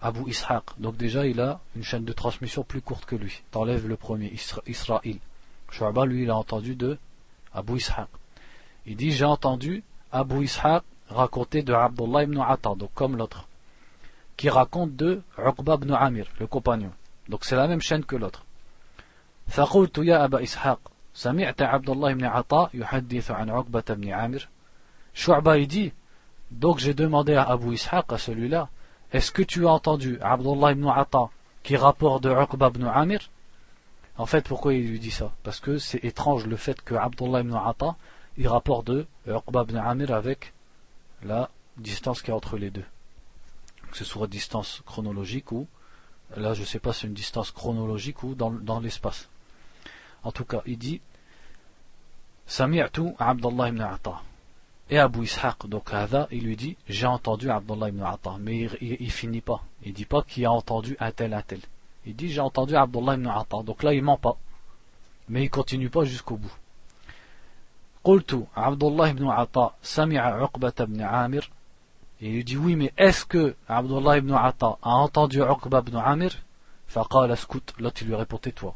Abu 0.00 0.30
Ishaq. 0.30 0.62
Donc 0.78 0.96
déjà, 0.96 1.26
il 1.26 1.40
a 1.40 1.60
une 1.74 1.82
chaîne 1.82 2.04
de 2.04 2.12
transmission 2.12 2.62
plus 2.62 2.80
courte 2.80 3.04
que 3.04 3.16
lui. 3.16 3.42
T'enlèves 3.50 3.88
le 3.88 3.96
premier, 3.96 4.32
Israël. 4.66 5.18
Shu'ba, 5.70 6.06
lui, 6.06 6.22
il 6.22 6.30
a 6.30 6.36
entendu 6.36 6.76
de 6.76 6.98
Abu 7.52 7.76
Ishaq. 7.76 8.08
Il 8.86 8.96
dit 8.96 9.12
J'ai 9.12 9.24
entendu 9.24 9.82
Abu 10.12 10.44
Ishaq 10.44 10.82
raconter 11.08 11.62
de 11.62 11.72
Abdullah 11.72 12.24
ibn 12.24 12.38
Atta, 12.40 12.74
donc 12.74 12.90
comme 12.94 13.16
l'autre, 13.16 13.48
qui 14.36 14.48
raconte 14.48 14.94
de 14.96 15.22
Uqba 15.38 15.74
ibn 15.74 15.92
Amir, 15.92 16.26
le 16.38 16.46
compagnon. 16.46 16.92
Donc 17.28 17.44
c'est 17.44 17.56
la 17.56 17.66
même 17.66 17.80
chaîne 17.80 18.04
que 18.04 18.16
l'autre. 18.16 18.44
فقلت 19.48 19.98
يا 19.98 20.24
أبا 20.24 20.42
إسحاق 20.42 20.78
سمعت 21.14 21.62
عبد 21.62 21.90
الله 21.90 22.12
بن 22.12 22.24
عطاء 22.24 22.70
يحدث 22.74 23.30
عن 23.30 23.50
عقبة 23.50 23.84
بن 23.88 24.12
عامر 24.12 24.48
Shu'ba 25.14 25.58
il 25.58 25.66
dit 25.66 25.92
donc 26.50 26.78
j'ai 26.78 26.94
demandé 26.94 27.34
à 27.34 27.44
Abu 27.44 27.72
Ishaq 27.72 28.12
à 28.12 28.18
celui-là 28.18 28.68
est-ce 29.12 29.32
que 29.32 29.42
tu 29.42 29.66
as 29.66 29.70
entendu 29.70 30.18
Abdullah 30.20 30.72
ibn 30.72 30.86
Atta 30.86 31.30
qui 31.62 31.76
rapporte 31.76 32.22
de 32.24 32.30
Uqba 32.30 32.68
ibn 32.68 32.84
Amir 32.84 33.20
En 34.17 34.25
fait, 34.25 34.47
pourquoi 34.47 34.73
il 34.73 34.87
lui 34.87 34.99
dit 34.99 35.11
ça? 35.11 35.31
Parce 35.43 35.59
que 35.59 35.77
c'est 35.79 36.03
étrange 36.03 36.45
le 36.45 36.55
fait 36.55 36.81
que 36.81 36.93
Abdullah 36.95 37.41
ibn 37.41 37.55
Atta 37.55 37.95
il 38.37 38.47
rapporte 38.47 38.87
de 38.87 39.05
Uqba 39.27 39.63
ibn 39.63 39.77
Amir 39.77 40.11
avec 40.11 40.53
la 41.23 41.49
distance 41.77 42.21
qui 42.21 42.31
est 42.31 42.33
entre 42.33 42.57
les 42.57 42.71
deux. 42.71 42.85
Que 43.91 43.97
ce 43.97 44.05
soit 44.05 44.27
distance 44.27 44.81
chronologique 44.85 45.51
ou, 45.51 45.67
là 46.35 46.53
je 46.53 46.61
ne 46.61 46.65
sais 46.65 46.79
pas 46.79 46.93
si 46.93 47.01
c'est 47.01 47.07
une 47.07 47.13
distance 47.13 47.51
chronologique 47.51 48.23
ou 48.23 48.33
dans, 48.33 48.79
l'espace. 48.79 49.29
En 50.23 50.31
tout 50.31 50.45
cas, 50.45 50.61
il 50.65 50.77
dit 50.77 51.01
Sami'tu 52.47 53.13
Abdullah 53.19 53.69
ibn 53.69 53.81
Atta. 53.81 54.21
Et 54.89 54.99
Abu 54.99 55.23
Ishaq, 55.23 55.67
donc 55.67 55.91
il 56.31 56.43
lui 56.43 56.55
dit 56.55 56.75
J'ai 56.87 57.07
entendu 57.07 57.49
Abdullah 57.49 57.89
ibn 57.89 58.01
Atta. 58.03 58.37
Mais 58.39 58.69
il, 58.81 58.97
il, 58.99 59.11
finit 59.11 59.41
pas. 59.41 59.63
Il 59.83 59.93
dit 59.93 60.05
pas 60.05 60.23
qu'il 60.23 60.45
a 60.45 60.51
entendu 60.51 60.97
un 60.99 61.11
tel, 61.11 61.33
un 61.33 61.41
tel. 61.41 61.61
Il 62.06 62.16
dit 62.16 62.30
J'ai 62.30 62.40
entendu 62.40 62.74
Abdullah 62.76 63.14
ibn 63.14 63.26
Atta. 63.26 63.62
Donc 63.62 63.82
là, 63.82 63.92
il 63.94 64.02
ment 64.02 64.16
pas. 64.16 64.36
Mais 65.28 65.44
il 65.44 65.50
continue 65.50 65.90
pas 65.90 66.04
jusqu'au 66.04 66.36
bout. 66.36 66.56
قلت 68.04 68.46
عبد 68.56 68.84
الله 68.84 69.12
بن 69.12 69.26
عطاء 69.26 69.74
سمع 69.82 70.20
عقبة 70.20 70.72
بن 70.78 71.00
عامر 71.02 71.50
Il 72.20 72.32
lui 72.32 72.44
dit 72.44 72.56
oui 72.56 72.74
mais 72.74 72.92
est-ce 72.96 73.24
que 73.24 73.54
Abdullah 73.68 74.18
ibn 74.18 74.32
Atta 74.32 74.78
a 74.82 74.90
entendu 74.90 75.40
Uqba 75.40 75.80
ibn 75.80 75.96
Amir 75.96 76.30
فقال 76.88 77.32
اسكت 77.32 77.74
l'autre 77.80 78.02
il 78.02 78.08
lui 78.08 78.14
répondait 78.14 78.52
toi 78.52 78.74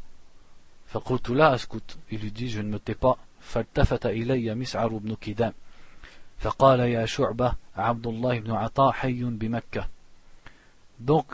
فقلت 0.87 1.31
لا 1.31 1.55
اسكت 1.55 1.99
il 2.11 2.21
lui 2.21 2.31
dit 2.31 2.51
je 2.51 2.61
ne 2.61 2.69
me 2.69 2.79
tais 2.79 2.95
pas 2.95 3.17
فالتفت 3.41 4.07
إلي 4.07 4.55
مسعر 4.55 4.89
بن 4.89 5.15
كدام 5.21 5.53
فقال 6.39 6.81
يا 6.81 7.07
شعبة 7.07 7.53
عبد 7.77 8.07
الله 8.07 8.41
بن 8.41 8.51
عطاء 8.51 8.93
حي 8.93 9.23
بمكة 9.25 9.89
donc 11.09 11.25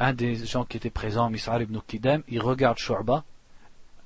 un 0.00 0.14
des 0.14 0.34
gens 0.34 0.64
qui 0.64 0.78
étaient 0.78 0.90
présents 0.90 1.28
Mis'ar 1.28 1.60
ibn 1.60 1.78
Kidam 1.86 2.22
il 2.28 2.40
regarde 2.40 2.78
Shu'ba. 2.78 3.22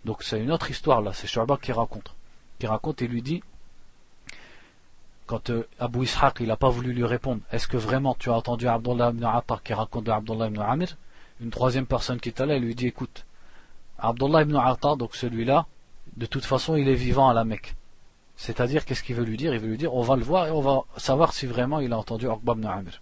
Donc 0.04 0.22
c'est 0.22 0.40
une 0.40 0.50
autre 0.50 0.70
histoire 0.70 1.00
là. 1.00 1.12
C'est 1.14 1.28
Shu'ba 1.28 1.56
qui 1.56 1.72
raconte. 1.72 2.14
Qui 2.58 2.66
raconte 2.66 3.00
et 3.00 3.08
lui 3.08 3.22
dit 3.22 3.42
quand 5.26 5.48
euh, 5.48 5.66
Abu 5.78 6.02
Ishaq 6.02 6.40
il 6.40 6.48
n'a 6.48 6.56
pas 6.56 6.68
voulu 6.68 6.92
lui 6.92 7.04
répondre 7.04 7.40
est-ce 7.50 7.66
que 7.66 7.78
vraiment 7.78 8.14
tu 8.18 8.28
as 8.28 8.34
entendu 8.34 8.68
Abdullah 8.68 9.10
ibn 9.10 9.24
Atta 9.24 9.58
qui 9.64 9.72
raconte 9.72 10.04
de 10.04 10.10
Abdullah 10.10 10.48
ibn 10.48 10.60
Amir? 10.60 10.96
Une 11.40 11.50
troisième 11.50 11.86
personne 11.86 12.20
qui 12.20 12.28
est 12.28 12.40
là 12.40 12.58
lui 12.58 12.74
dit 12.74 12.88
écoute 12.88 13.24
Abdullah 13.98 14.42
ibn 14.42 14.56
Atta 14.56 14.96
donc 14.96 15.14
celui-là 15.14 15.66
de 16.16 16.26
toute 16.26 16.44
façon 16.44 16.76
il 16.76 16.88
est 16.88 16.94
vivant 16.94 17.28
à 17.30 17.34
la 17.34 17.44
Mecque. 17.44 17.76
C'est-à-dire 18.36 18.84
qu'est-ce 18.84 19.04
qu'il 19.04 19.14
veut 19.14 19.24
lui 19.24 19.36
dire? 19.36 19.54
Il 19.54 19.60
veut 19.60 19.68
lui 19.68 19.78
dire 19.78 19.94
on 19.94 20.02
va 20.02 20.16
le 20.16 20.24
voir 20.24 20.48
et 20.48 20.50
on 20.50 20.60
va 20.60 20.82
savoir 20.96 21.32
si 21.32 21.46
vraiment 21.46 21.78
il 21.78 21.92
a 21.92 21.98
entendu 21.98 22.26
Uqba 22.26 22.52
ibn 22.52 22.66
Amir 22.66 23.00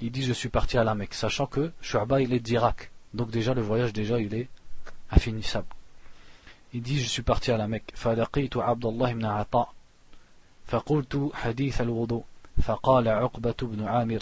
il 0.00 0.10
dit 0.12 0.22
je 0.22 0.32
suis 0.32 0.48
parti 0.48 0.78
à 0.78 0.84
la 0.84 0.94
Mecque 0.94 1.14
sachant 1.14 1.46
que 1.46 1.72
Shu'ba 1.80 2.20
il 2.20 2.32
est 2.32 2.40
d'Irak 2.40 2.90
donc 3.14 3.30
déjà 3.30 3.54
le 3.54 3.62
voyage 3.62 3.92
déjà 3.92 4.20
il 4.20 4.34
est 4.34 4.48
infinissable. 5.10 5.66
Il 6.72 6.82
dit 6.82 7.00
je 7.00 7.08
suis 7.08 7.22
parti 7.22 7.50
à 7.50 7.56
la 7.56 7.66
Mecque. 7.66 7.92
فلقيت 7.94 8.56
عبد 8.56 8.84
الله 8.84 9.12
بن 9.12 9.24
عطاء 9.24 9.72
فقلت 10.66 11.30
حديث 11.34 11.80
الوضوء 11.80 12.24
فقال 12.62 13.08
عقبة 13.08 13.56
بن 13.62 13.84
عامر 13.84 14.20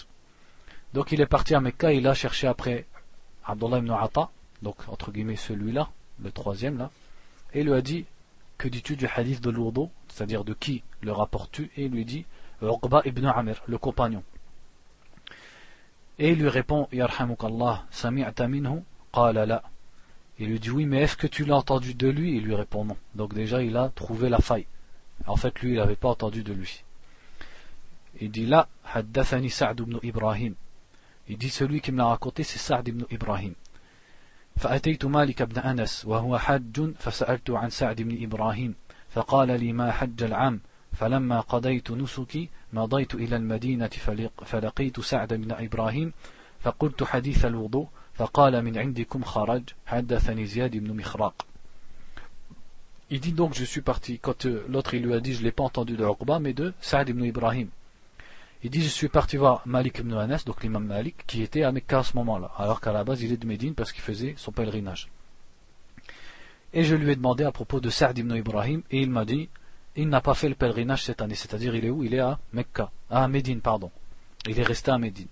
Donc 0.94 1.12
il 1.12 1.20
est 1.20 1.26
parti 1.26 1.54
à 1.54 1.60
Mecca, 1.60 1.92
il 1.92 2.06
a 2.06 2.14
cherché 2.14 2.46
après 2.46 2.86
Abdullah 3.44 3.78
ibn 3.78 3.90
Atta, 3.90 4.30
donc 4.62 4.76
entre 4.88 5.10
guillemets 5.12 5.36
celui-là, 5.36 5.90
le 6.22 6.30
troisième 6.30 6.78
là, 6.78 6.90
et 7.52 7.60
il 7.60 7.66
lui 7.66 7.74
a 7.74 7.82
dit 7.82 8.06
Que 8.56 8.68
dis-tu 8.68 8.96
du 8.96 9.06
hadith 9.06 9.40
de 9.40 9.50
l'Ourdo 9.50 9.90
C'est-à-dire 10.08 10.44
de 10.44 10.54
qui 10.54 10.82
le 11.02 11.12
rapportes-tu 11.12 11.70
Et 11.76 11.84
il 11.84 11.90
lui 11.90 12.04
dit 12.04 12.24
Uqba 12.61 13.01
ibn 13.05 13.25
Amir, 13.25 13.61
le 13.67 13.77
compagnon. 13.77 14.23
Et 16.19 16.31
il 16.31 16.39
lui 16.39 16.49
répond, 16.49 16.87
Yarhamukallah, 16.91 17.85
sami'ta 17.89 18.47
minhu 18.47 18.83
Qala 19.11 19.45
la. 19.45 19.63
Il 20.39 20.49
lui 20.49 20.59
dit 20.59 20.69
oui, 20.69 20.85
mais 20.85 21.01
est-ce 21.01 21.17
que 21.17 21.27
tu 21.27 21.45
l'as 21.45 21.57
entendu 21.57 21.93
de 21.93 22.07
lui 22.07 22.37
Il 22.37 22.43
lui 22.43 22.55
répond 22.55 22.85
non. 22.85 22.97
Donc 23.15 23.33
déjà, 23.33 23.61
il 23.61 23.75
a 23.77 23.89
trouvé 23.89 24.29
la 24.29 24.39
faille. 24.39 24.67
En 25.27 25.35
fait, 25.35 25.59
lui, 25.61 25.71
il 25.71 25.77
n'avait 25.77 25.95
pas 25.95 26.09
entendu 26.09 26.43
de 26.43 26.53
lui. 26.53 26.83
Il 28.19 28.31
dit 28.31 28.45
là, 28.45 28.67
Haddathani 28.93 29.49
Sa'd 29.49 29.79
ibn 29.79 29.97
Ibrahim. 30.03 30.55
Il 31.27 31.37
dit 31.37 31.49
celui 31.49 31.81
qui 31.81 31.91
me 31.91 31.97
l'a 31.97 32.05
raconté, 32.05 32.43
c'est 32.43 32.59
Sa'd 32.59 32.87
ibn 32.87 33.05
Ibrahim. 33.11 33.53
فأتيت 34.57 35.05
مالك 35.05 35.41
بن 35.41 35.59
أنس 35.59 36.05
وهو 36.05 36.37
حج 36.37 36.91
فسألت 36.99 37.49
عن 37.49 37.69
سعد 37.69 38.01
بن 38.01 38.23
إبراهيم 38.23 38.75
فقال 39.09 39.59
لي 39.59 39.73
ما 39.73 39.91
حج 39.91 40.23
العام 40.23 40.61
فلما 40.92 41.40
قضيت 41.40 41.90
نسكي 41.90 42.48
مضيت 42.72 43.14
إلى 43.14 43.36
المدينة 43.36 43.90
فلقيت 44.44 45.00
سعد 45.00 45.34
بن 45.34 45.52
إبراهيم 45.52 46.12
فقلت 46.60 47.02
حديث 47.04 47.44
الوضوء 47.44 47.86
فقال 48.14 48.64
من 48.64 48.78
عندكم 48.78 49.22
خرج 49.22 49.62
حدثني 49.86 50.46
زياد 50.46 50.76
بن 50.76 50.96
مخراق 50.96 51.46
Il 53.08 53.20
dit 53.20 53.32
donc 53.32 53.54
je 53.54 53.64
suis 53.64 53.82
parti 53.82 54.18
quand 54.18 54.46
euh, 54.46 54.66
l'autre 54.68 54.94
il 54.94 55.04
lui 55.04 55.14
a 55.14 55.20
dit 55.20 55.32
je 55.32 55.44
l'ai 55.44 55.52
pas 55.52 55.62
entendu 55.62 55.96
de 55.96 56.04
Uqba 56.04 56.40
mais 56.40 56.52
de 56.54 56.74
Saad 56.80 57.08
ibn 57.08 57.22
Ibrahim. 57.22 57.68
Il 58.64 58.70
dit 58.70 58.82
je 58.82 58.88
suis 58.88 59.08
parti 59.08 59.36
voir 59.36 59.62
Malik 59.64 59.98
ibn 60.00 60.12
Anas 60.14 60.42
donc 60.44 60.64
l'imam 60.64 60.84
Malik 60.84 61.14
qui 61.24 61.40
était 61.42 61.62
à 61.62 61.70
Mecca 61.70 62.00
à 62.00 62.02
ce 62.02 62.16
moment-là 62.16 62.50
alors 62.58 62.80
qu'à 62.80 62.90
la 62.90 63.04
base 63.04 63.22
il 63.22 63.32
est 63.32 63.36
de 63.36 63.46
Médine 63.46 63.74
parce 63.74 63.92
qu'il 63.92 64.02
faisait 64.02 64.34
son 64.36 64.50
pèlerinage. 64.50 65.08
Et 66.72 66.82
je 66.82 66.96
lui 66.96 67.12
ai 67.12 67.14
demandé 67.14 67.44
à 67.44 67.52
propos 67.52 67.78
de 67.78 67.90
Saad 67.90 68.18
ibn 68.18 68.34
Ibrahim 68.34 68.82
et 68.90 69.02
il 69.02 69.10
m'a 69.10 69.24
dit 69.24 69.48
il 69.95 70.07
n'a 70.09 70.21
pas 70.21 70.33
fait 70.33 70.49
le 70.49 70.55
pèlerinage 70.55 71.03
cette 71.03 71.21
année, 71.21 71.35
c'est-à-dire 71.35 71.75
il 71.75 71.85
est 71.85 71.89
où? 71.89 72.03
Il 72.03 72.13
est 72.13 72.19
à 72.19 72.39
Mecca, 72.53 72.91
à 73.09 73.27
Médine, 73.27 73.61
pardon. 73.61 73.91
Il 74.47 74.59
est 74.59 74.63
resté 74.63 74.91
à 74.91 74.97
Médine. 74.97 75.27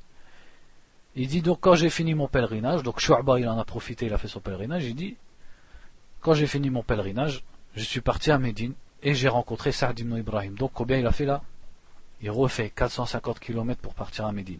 Il 1.16 1.28
dit 1.28 1.42
donc 1.42 1.60
quand 1.62 1.76
j'ai 1.76 1.90
fini 1.90 2.14
mon 2.14 2.28
pèlerinage, 2.28 2.84
donc 2.84 3.00
Shu'ba 3.00 3.40
il 3.40 3.48
en 3.48 3.58
a 3.58 3.66
profité, 3.66 4.06
il 4.06 4.14
a 4.14 4.18
fait 4.18 4.28
son 4.28 4.40
pèlerinage, 4.40 4.86
il 4.86 4.96
dit 4.96 5.18
quand 6.22 6.34
j'ai 6.34 6.48
fini 6.48 6.70
mon 6.70 6.84
pèlerinage, 6.84 7.44
je 7.76 7.84
suis 7.84 8.02
parti 8.02 8.30
à 8.32 8.38
Médine 8.38 8.74
et 9.02 9.16
j'ai 9.16 9.30
rencontré 9.30 9.72
Sa'd 9.72 9.98
ibn 10.00 10.18
Ibrahim. 10.18 10.56
Donc 10.56 10.72
combien 10.74 10.98
il 10.98 11.08
a 11.08 11.12
fait 11.12 11.26
là? 11.26 11.42
Il 12.22 12.30
refait 12.30 12.70
450 12.70 13.40
km 13.40 13.80
pour 13.82 13.94
partir 13.94 14.26
à 14.26 14.32
Médine. 14.32 14.60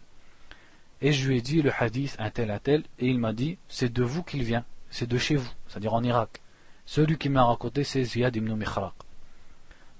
Et 1.02 1.12
je 1.12 1.28
lui 1.28 1.38
ai 1.38 1.42
dit 1.42 1.62
le 1.62 1.72
hadith 1.78 2.16
un 2.18 2.30
tel 2.30 2.50
un 2.50 2.58
tel 2.58 2.82
et 2.98 3.06
il 3.06 3.18
m'a 3.18 3.32
dit 3.32 3.58
c'est 3.68 3.92
de 3.92 4.02
vous 4.02 4.22
qu'il 4.22 4.42
vient, 4.42 4.64
c'est 4.90 5.08
de 5.08 5.18
chez 5.18 5.36
vous, 5.36 5.50
c'est-à-dire 5.68 5.94
en 5.94 6.02
Irak. 6.02 6.40
Celui 6.86 7.16
qui 7.16 7.28
m'a 7.28 7.44
raconté 7.44 7.84
c'est 7.84 8.02
Ziyad 8.02 8.34
ibn 8.34 8.52
Mikhraq. 8.54 8.94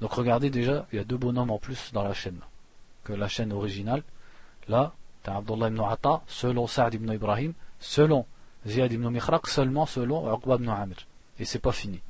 Donc 0.01 0.13
regardez 0.13 0.49
déjà, 0.49 0.86
il 0.91 0.97
y 0.97 0.99
a 0.99 1.03
deux 1.03 1.17
bonhommes 1.17 1.51
en 1.51 1.58
plus 1.58 1.91
dans 1.93 2.03
la 2.03 2.13
chaîne. 2.13 2.39
Que 3.03 3.13
la 3.13 3.27
chaîne 3.27 3.53
originale. 3.53 4.03
Là, 4.67 4.93
tu 5.23 5.29
as 5.29 5.38
Abdullah 5.38 5.67
ibn 5.69 5.81
Atta, 5.81 6.21
selon 6.27 6.67
Sa'd 6.67 6.93
ibn 6.93 7.12
Ibrahim, 7.12 7.53
selon 7.79 8.25
Ziyad 8.65 8.91
ibn 8.91 9.08
Mikhraq, 9.10 9.47
seulement 9.47 9.86
selon 9.86 10.34
Uqba 10.34 10.55
ibn 10.55 10.69
Amir. 10.69 10.97
Et 11.39 11.45
c'est 11.45 11.60
pas 11.60 11.71
fini. 11.71 12.01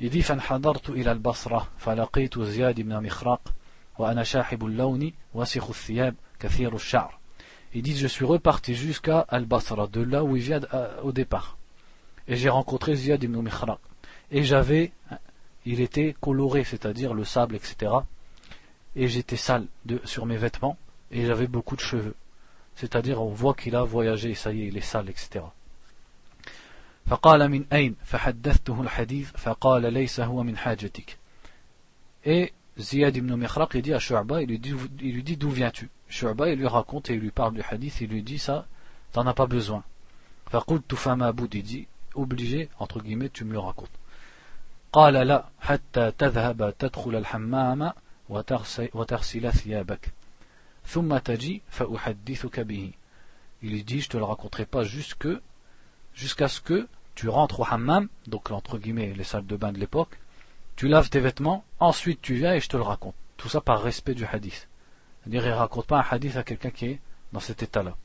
Il 0.00 0.10
dit 0.10 0.22
فانحدرت 0.22 0.90
إلى 0.90 1.12
البصرة 1.12 1.68
فلقيت 1.78 2.38
زياد 2.38 2.80
بن 2.80 3.02
مخراق 3.02 3.54
وأنا 3.98 4.22
شاحب 4.22 4.66
اللون 4.66 5.12
وسخ 5.34 5.68
الثياب 5.68 6.14
كثير 6.40 6.74
الشعر 6.74 7.20
Il 7.74 7.82
dit 7.82 7.96
je 7.96 8.06
suis 8.06 8.24
reparti 8.24 8.74
jusqu'à 8.74 9.20
Al-Basra, 9.28 9.88
de 9.88 10.00
là 10.00 10.22
où 10.22 10.36
il 10.36 10.42
vient 10.42 10.60
euh, 10.74 11.00
au 11.02 11.10
départ. 11.10 11.58
Et 12.28 12.36
j'ai 12.36 12.48
rencontré 12.48 12.94
Ziyad 12.94 13.22
ibn 13.22 13.40
Mikhraq. 13.40 13.80
Et 14.30 14.44
j'avais 14.44 14.92
il 15.65 15.81
était 15.81 16.15
coloré, 16.19 16.63
c'est-à-dire 16.63 17.13
le 17.13 17.23
sable, 17.23 17.55
etc. 17.55 17.91
Et 18.95 19.07
j'étais 19.07 19.37
sale 19.37 19.67
sur 20.03 20.25
mes 20.25 20.37
vêtements 20.37 20.77
et 21.11 21.25
j'avais 21.25 21.47
beaucoup 21.47 21.75
de 21.75 21.81
cheveux. 21.81 22.15
C'est-à-dire 22.75 23.21
on 23.21 23.29
voit 23.29 23.53
qu'il 23.53 23.75
a 23.75 23.83
voyagé, 23.83 24.33
ça 24.35 24.53
y 24.53 24.63
est, 24.63 24.67
il 24.67 24.77
est 24.77 24.81
sale, 24.81 25.09
etc. 25.09 25.45
Et 32.25 32.53
Ziyad 32.77 33.17
ibn 33.17 33.35
Mikhraq 33.35 33.77
dit 33.77 33.93
à 33.93 33.99
Shu'ba, 33.99 34.41
il 34.41 34.47
lui 34.47 34.59
dit, 35.23 35.37
d'où 35.37 35.49
viens-tu? 35.49 35.89
Shu'ba 36.07 36.49
il 36.49 36.59
lui 36.59 36.67
raconte 36.67 37.09
et 37.09 37.13
il 37.15 37.19
lui 37.19 37.31
parle 37.31 37.53
du 37.55 37.61
hadith, 37.61 38.01
il 38.01 38.09
lui 38.09 38.23
dit 38.23 38.39
ça, 38.39 38.67
t'en 39.11 39.25
as 39.27 39.33
pas 39.33 39.47
besoin. 39.47 39.83
il 40.53 41.63
dit, 41.63 41.87
obligé, 42.13 42.69
entre 42.79 43.01
guillemets, 43.01 43.29
tu 43.29 43.43
me 43.43 43.53
le 43.53 43.59
racontes. 43.59 43.98
قال 44.92 45.14
لا 45.14 45.44
حتى 45.60 46.10
تذهب 46.10 46.74
تدخل 46.78 47.16
الحمام 47.16 47.92
وتغسل 48.28 49.52
ثيابك 49.52 50.12
ثم 50.86 51.18
تجي 51.18 51.62
فأحدثك 51.70 52.60
به 52.60 52.92
il 53.64 53.70
lui 53.70 53.82
dit 53.82 54.00
je 54.02 54.10
te 54.10 54.18
le 54.18 54.24
raconterai 54.24 54.66
pas 54.66 54.84
jusqu'à 54.84 56.48
ce 56.48 56.60
que 56.60 56.86
tu 57.14 57.30
rentres 57.30 57.60
au 57.60 57.64
hammam, 57.64 58.08
donc 58.26 58.50
entre 58.50 58.76
guillemets 58.76 59.14
les 59.14 59.24
salles 59.24 59.46
de 59.46 59.56
bain 59.56 59.72
de 59.72 59.78
l'époque, 59.78 60.18
tu 60.76 60.86
laves 60.86 61.08
tes 61.08 61.20
vêtements, 61.20 61.64
ensuite 61.80 62.20
tu 62.20 62.34
viens 62.34 62.52
et 62.52 62.60
je 62.60 62.68
te 62.68 62.76
le 62.76 62.82
raconte. 62.82 63.14
Tout 63.38 63.48
ça 63.48 63.62
par 63.62 63.82
respect 63.82 64.14
du 64.14 64.26
hadith. 64.26 64.68
C'est-à-dire 65.22 65.46
il 65.46 65.52
raconte 65.52 65.86
pas 65.86 65.98
un 66.00 66.04
hadith 66.10 66.36
à 66.36 66.42
quelqu'un 66.42 66.70
qui 66.70 66.86
est 66.86 67.00
dans 67.32 67.40
cet 67.40 67.62
état-là. 67.62 67.96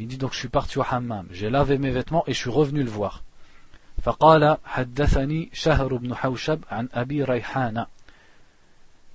il 0.00 0.06
dit 0.06 0.16
donc 0.16 0.32
je 0.32 0.38
suis 0.38 0.48
parti 0.48 0.78
au 0.78 0.82
hammam, 0.90 1.26
j'ai 1.30 1.50
lavé 1.50 1.76
mes 1.76 1.90
vêtements 1.90 2.24
et 2.26 2.32
je 2.32 2.38
suis 2.38 2.48
revenu 2.48 2.82
le 2.82 2.88
voir. 2.88 3.22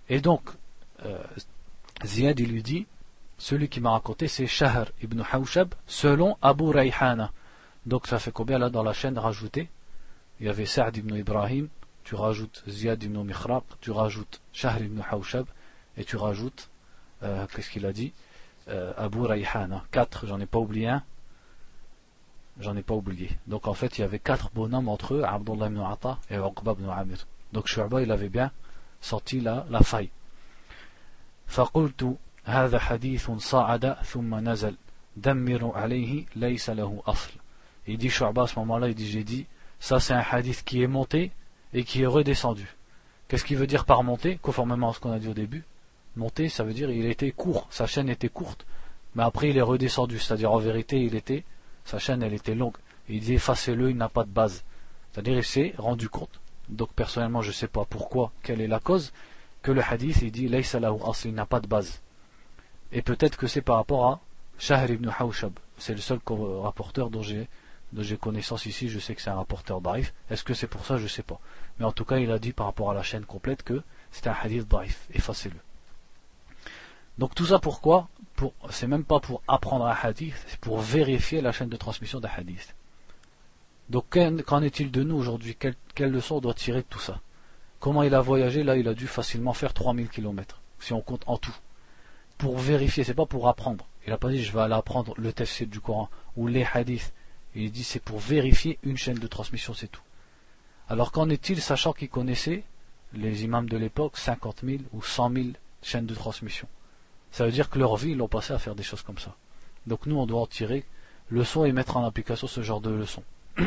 Et 0.10 0.22
donc, 0.22 0.42
euh, 1.04 1.24
Ziyad 2.06 2.40
il 2.40 2.52
lui 2.52 2.62
dit, 2.62 2.86
celui 3.40 3.68
qui 3.68 3.82
m'a 3.82 3.90
raconté 3.90 4.28
c'est 4.28 4.46
Shahr 4.46 4.86
ibn 5.02 5.24
Hawshab 5.32 5.74
selon 5.88 6.38
Abu 6.44 6.70
Rayhana. 6.70 7.32
Donc 7.88 8.06
ça 8.06 8.20
fait 8.20 8.32
combien 8.32 8.60
là 8.60 8.70
dans 8.70 8.84
la 8.84 8.94
chaîne 8.94 9.18
rajoutée? 9.18 9.70
Il 10.40 10.46
y 10.46 10.50
avait 10.50 10.68
Sa'd 10.68 10.96
ibn 10.98 11.16
Ibrahim, 11.16 11.68
tu 12.04 12.14
rajoutes 12.14 12.64
Ziyad 12.68 13.02
ibn 13.02 13.24
Mikhraq, 13.24 13.64
tu 13.82 13.90
rajoutes 13.90 14.40
Shahr 14.54 14.80
ibn 14.84 15.02
Hawshab 15.10 15.48
et 15.98 16.06
tu 16.06 16.16
rajoutes, 16.16 16.70
euh, 17.24 17.48
qu'est-ce 17.48 17.72
qu'il 17.72 17.88
a 17.88 17.92
dit? 17.92 18.14
euh, 18.69 18.93
Abu 18.97 19.21
Rayhana. 19.21 19.85
Quatre, 19.91 20.27
j'en 20.27 20.41
ai 20.41 20.47
pas 20.47 20.59
oublié 20.59 20.89
un. 20.89 21.03
J'en 22.61 22.77
ai 22.77 22.83
pas 22.83 22.95
oublié. 22.95 23.31
Donc 23.47 23.67
en 23.67 23.75
fait, 23.75 23.99
il 23.99 24.03
y 24.03 24.05
avait 24.05 24.19
quatre 24.19 24.51
bonhommes 24.55 24.89
entre 24.89 25.15
eux, 25.15 25.25
Abdullah 25.25 25.67
ibn 25.67 25.81
Atta 25.81 26.19
et 26.31 26.37
Uqba 26.37 26.73
ibn 26.73 26.89
Amir. 26.91 27.27
Donc 27.53 27.67
Shu'ba, 27.67 28.03
il 28.03 28.13
avait 28.13 28.29
bien 28.29 28.53
sorti 29.01 29.41
la, 29.41 29.67
la 29.71 29.81
faille. 29.81 30.11
فقلت 31.51 32.17
هذا 32.45 32.79
حديث 32.79 33.31
صعد 33.31 33.93
ثم 34.05 34.49
نزل 34.49 34.77
دمروا 35.17 35.77
عليه 35.79 36.25
ليس 36.37 36.71
له 36.71 37.03
أصل 37.07 37.31
il 37.89 37.99
dit 37.99 38.09
Shu'ba 38.09 38.43
à 38.43 38.47
ce 38.47 38.59
moment-là 38.61 38.89
il 38.89 38.95
dit 38.95 39.11
j'ai 39.11 39.25
dit 39.25 39.47
ça 39.81 39.99
c'est 39.99 40.15
un 40.15 40.25
hadith 40.31 40.63
qui 40.65 40.81
est 40.81 40.87
monté 40.87 41.33
et 41.75 41.83
qui 41.83 42.03
est 42.03 42.07
redescendu 42.07 42.77
qu'est-ce 43.27 43.45
qu'il 43.45 43.57
veut 43.57 43.67
dire 43.67 43.85
par 43.85 44.05
monter 44.05 44.37
conformément 44.37 44.91
à 44.91 44.95
ce 44.95 45.01
qu'on 45.01 45.11
a 45.11 45.19
dit 45.19 45.27
au 45.27 45.35
début 45.35 45.65
monter, 46.16 46.50
ça 46.50 46.64
veut 46.64 46.74
dire 46.74 46.90
il 46.90 47.06
était 47.06 47.32
court, 47.32 47.68
sa 47.70 47.86
chaîne 47.88 48.10
était 48.10 48.30
courte, 48.30 48.66
mais 49.16 49.24
après 49.24 49.50
il 49.50 49.58
est 49.58 49.62
redescendu, 49.62 50.20
c'est-à-dire 50.20 50.52
en 50.52 50.60
vérité 50.60 51.02
il 51.02 51.16
était, 51.16 51.44
sa 51.84 52.00
chaîne 52.00 52.24
elle 52.24 52.34
était 52.34 52.56
longue. 52.56 52.78
il 53.10 53.20
dit 53.20 53.34
effacez-le, 53.34 53.90
il 53.90 53.98
n'a 53.98 54.10
pas 54.10 54.24
de 54.24 54.30
base. 54.30 54.64
C'est-à-dire 55.12 55.38
il 55.38 55.44
s'est 55.44 55.74
rendu 55.78 56.10
compte. 56.10 56.40
Donc 56.70 56.92
personnellement 56.94 57.42
je 57.42 57.50
ne 57.50 57.54
sais 57.54 57.68
pas 57.68 57.86
pourquoi, 57.86 58.32
quelle 58.44 58.62
est 58.62 58.68
la 58.68 58.80
cause, 58.80 59.14
que 59.62 59.72
le 59.72 59.82
hadith 59.82 60.22
il 60.22 60.32
dit 60.32 60.46
il 60.46 61.34
n'a 61.34 61.46
pas 61.46 61.60
de 61.60 61.68
base. 61.68 62.02
Et 62.92 63.02
peut-être 63.02 63.38
que 63.38 63.48
c'est 63.48 63.62
par 63.62 63.78
rapport 63.78 64.06
à 64.06 64.20
Shahr 64.58 64.90
ibn 64.90 65.10
Hawshab. 65.20 65.54
C'est 65.78 65.94
le 65.94 66.00
seul 66.00 66.20
rapporteur 66.62 67.10
dont 67.10 67.22
j'ai 67.22 68.18
connaissance 68.18 68.66
ici, 68.66 68.88
je 68.88 69.00
sais 69.00 69.16
que 69.16 69.22
c'est 69.22 69.30
un 69.30 69.36
rapporteur 69.36 69.82
daif. 69.82 70.14
Est-ce 70.30 70.44
que 70.44 70.54
c'est 70.54 70.68
pour 70.68 70.86
ça? 70.86 70.98
Je 70.98 71.04
ne 71.04 71.08
sais 71.10 71.24
pas. 71.24 71.40
Mais 71.78 71.86
en 71.86 71.92
tout 71.92 72.06
cas, 72.06 72.18
il 72.18 72.32
a 72.32 72.40
dit 72.40 72.54
par 72.54 72.68
rapport 72.68 72.92
à 72.92 72.94
la 72.94 73.04
chaîne 73.04 73.26
complète 73.26 73.64
que 73.64 73.82
c'était 74.12 74.30
un 74.30 74.38
hadith 74.42 74.68
daif. 74.68 75.08
Effacez-le. 75.14 75.58
Donc 77.18 77.34
tout 77.34 77.46
ça 77.46 77.60
pourquoi 77.60 78.10
pour, 78.36 78.54
C'est 78.70 78.88
même 78.88 79.06
pas 79.06 79.20
pour 79.20 79.42
apprendre 79.48 79.86
un 79.86 79.96
hadith, 80.02 80.36
c'est 80.48 80.60
pour 80.60 80.80
vérifier 80.80 81.42
la 81.42 81.52
chaîne 81.52 81.70
de 81.70 81.78
transmission 81.78 82.20
d'un 82.20 82.30
hadith. 82.36 82.76
Donc 83.90 84.18
qu'en 84.46 84.62
est-il 84.62 84.92
de 84.92 85.04
nous 85.04 85.16
aujourd'hui 85.16 85.56
quelle, 85.56 85.76
quelle, 85.94 86.12
leçon 86.12 86.38
on 86.38 86.42
doit 86.42 86.54
tirer 86.54 86.82
de 86.82 86.88
tout 86.88 87.00
ça 87.00 87.22
Comment 87.80 88.04
il 88.04 88.16
a 88.16 88.22
voyagé 88.22 88.64
Là, 88.64 88.78
il 88.78 88.88
a 88.88 88.94
dû 88.94 89.08
facilement 89.08 89.54
faire 89.54 89.74
3000 89.74 90.10
km, 90.10 90.62
si 90.80 90.92
on 90.92 91.02
compte 91.02 91.24
en 91.28 91.38
tout. 91.38 91.56
Pour 92.38 92.58
vérifier, 92.58 93.04
c'est 93.04 93.14
pas 93.14 93.28
pour 93.28 93.48
apprendre. 93.48 93.88
Il 94.06 94.10
n'a 94.10 94.18
pas 94.18 94.30
dit 94.30 94.44
je 94.44 94.52
vais 94.52 94.62
aller 94.62 94.74
apprendre 94.74 95.14
le 95.18 95.32
tafsir 95.32 95.68
du 95.68 95.80
Coran 95.80 96.10
ou 96.36 96.48
les 96.48 96.66
hadiths. 96.74 97.14
Il 97.54 97.72
dit 97.72 97.84
c'est 97.84 98.02
pour 98.02 98.20
vérifier 98.20 98.78
une 98.84 98.98
chaîne 98.98 99.20
de 99.20 99.28
transmission, 99.28 99.74
c'est 99.74 99.88
tout. 99.88 100.02
Alors 100.90 101.12
qu'en 101.12 101.30
est-il, 101.30 101.62
sachant 101.62 101.94
qu'il 101.94 102.10
connaissait 102.10 102.64
les 103.14 103.44
imams 103.46 103.70
de 103.70 103.78
l'époque, 103.78 104.18
50 104.18 104.62
000 104.66 104.80
ou 104.92 105.02
100 105.02 105.32
000 105.32 105.48
chaînes 105.82 106.06
de 106.06 106.16
transmission 106.16 106.68
ça 107.36 107.44
veut 107.46 107.52
dire 107.52 107.70
que 107.70 107.78
leur 107.78 107.98
vie, 107.98 108.12
ils 108.12 108.18
l'ont 108.18 108.30
passé 108.30 108.54
à 108.54 108.58
faire 108.58 108.76
des 108.76 108.84
choses 108.84 109.02
comme 109.02 109.18
ça. 109.18 109.36
Donc 109.88 110.06
nous, 110.06 110.16
on 110.18 110.26
doit 110.26 110.40
en 110.40 110.48
tirer 110.48 110.86
leçon 111.30 111.66
et 111.66 111.74
mettre 111.74 111.98
en 111.98 112.06
application 112.06 112.48
ce 112.48 112.62
genre 112.62 112.80
de 112.80 112.92
leçon. 112.92 113.24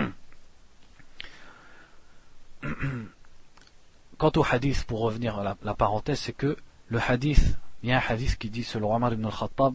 Quant 4.16 4.32
au 4.36 4.42
hadith, 4.50 4.84
pour 4.84 5.00
revenir 5.00 5.38
à 5.38 5.54
la, 5.62 5.74
parenthèse, 5.74 6.18
c'est 6.18 6.32
que 6.32 6.56
le 6.88 6.98
hadith, 6.98 7.58
il 7.82 7.90
y 7.90 7.92
a 7.92 7.98
un 7.98 8.02
hadith 8.08 8.38
qui 8.38 8.48
dit, 8.48 8.64
selon 8.64 8.96
Omar 8.96 9.12
ibn 9.12 9.26
al-Khattab, 9.26 9.74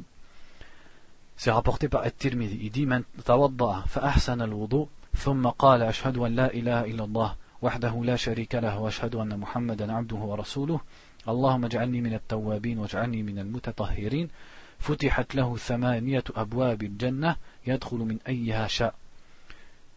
c'est 1.37 1.51
rapporté 1.51 1.87
par 1.87 2.01
At-Tirmidhi, 2.01 2.61
il 2.63 2.71
dit, 2.71 2.87
اللهم 11.28 11.64
اجعلني 11.64 12.00
من 12.00 12.14
التوابين 12.14 12.78
واجعلني 12.78 13.22
من 13.22 13.38
المتطهرين 13.38 14.28
فتحت 14.78 15.34
له 15.34 15.56
ثمانية 15.56 16.24
أبواب 16.36 16.82
الجنة 16.82 17.36
يدخل 17.66 17.96
من 17.96 18.18
أيها 18.28 18.66
شاء 18.66 18.94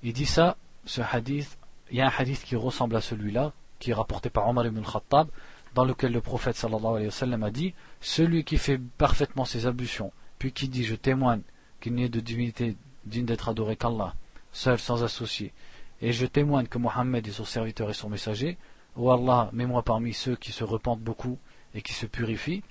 Il 0.03 0.13
dit 0.13 0.25
ça, 0.25 0.57
ce 0.85 1.01
hadith, 1.01 1.59
il 1.91 1.97
y 1.97 2.01
a 2.01 2.07
un 2.07 2.11
hadith 2.17 2.43
qui 2.43 2.55
ressemble 2.55 2.95
à 2.95 3.01
celui-là, 3.01 3.53
qui 3.77 3.91
est 3.91 3.93
rapporté 3.93 4.31
par 4.31 4.47
Omar 4.49 4.65
ibn 4.65 4.79
al-Khattab, 4.79 5.27
dans 5.75 5.85
lequel 5.85 6.11
le 6.11 6.21
prophète 6.21 6.55
sallallahu 6.55 6.95
alayhi 6.95 7.05
wa 7.05 7.11
sallam 7.11 7.43
a 7.43 7.51
dit 7.51 7.75
Celui 8.01 8.43
qui 8.43 8.57
fait 8.57 8.79
parfaitement 8.97 9.45
ses 9.45 9.67
ablutions, 9.67 10.11
puis 10.39 10.51
qui 10.51 10.67
dit 10.67 10.83
Je 10.83 10.95
témoigne 10.95 11.41
qu'il 11.79 11.93
n'y 11.93 12.03
ait 12.03 12.09
de 12.09 12.19
divinité 12.19 12.75
digne 13.05 13.25
d'être 13.25 13.49
adoré 13.49 13.75
qu'Allah, 13.75 14.15
seul 14.51 14.79
sans 14.79 15.03
associé, 15.03 15.53
et 16.01 16.11
je 16.11 16.25
témoigne 16.25 16.65
que 16.65 16.79
Mohammed 16.79 17.27
est 17.27 17.31
son 17.31 17.45
serviteur 17.45 17.89
et 17.91 17.93
son 17.93 18.09
messager, 18.09 18.57
Ô 18.96 19.10
Allah, 19.10 19.50
mets-moi 19.52 19.82
parmi 19.82 20.14
ceux 20.14 20.36
qui 20.36 20.52
se 20.52 20.64
repentent 20.64 21.00
beaucoup 21.00 21.38
et 21.74 21.82
qui 21.82 21.92
se 21.92 22.06
purifient, 22.06 22.62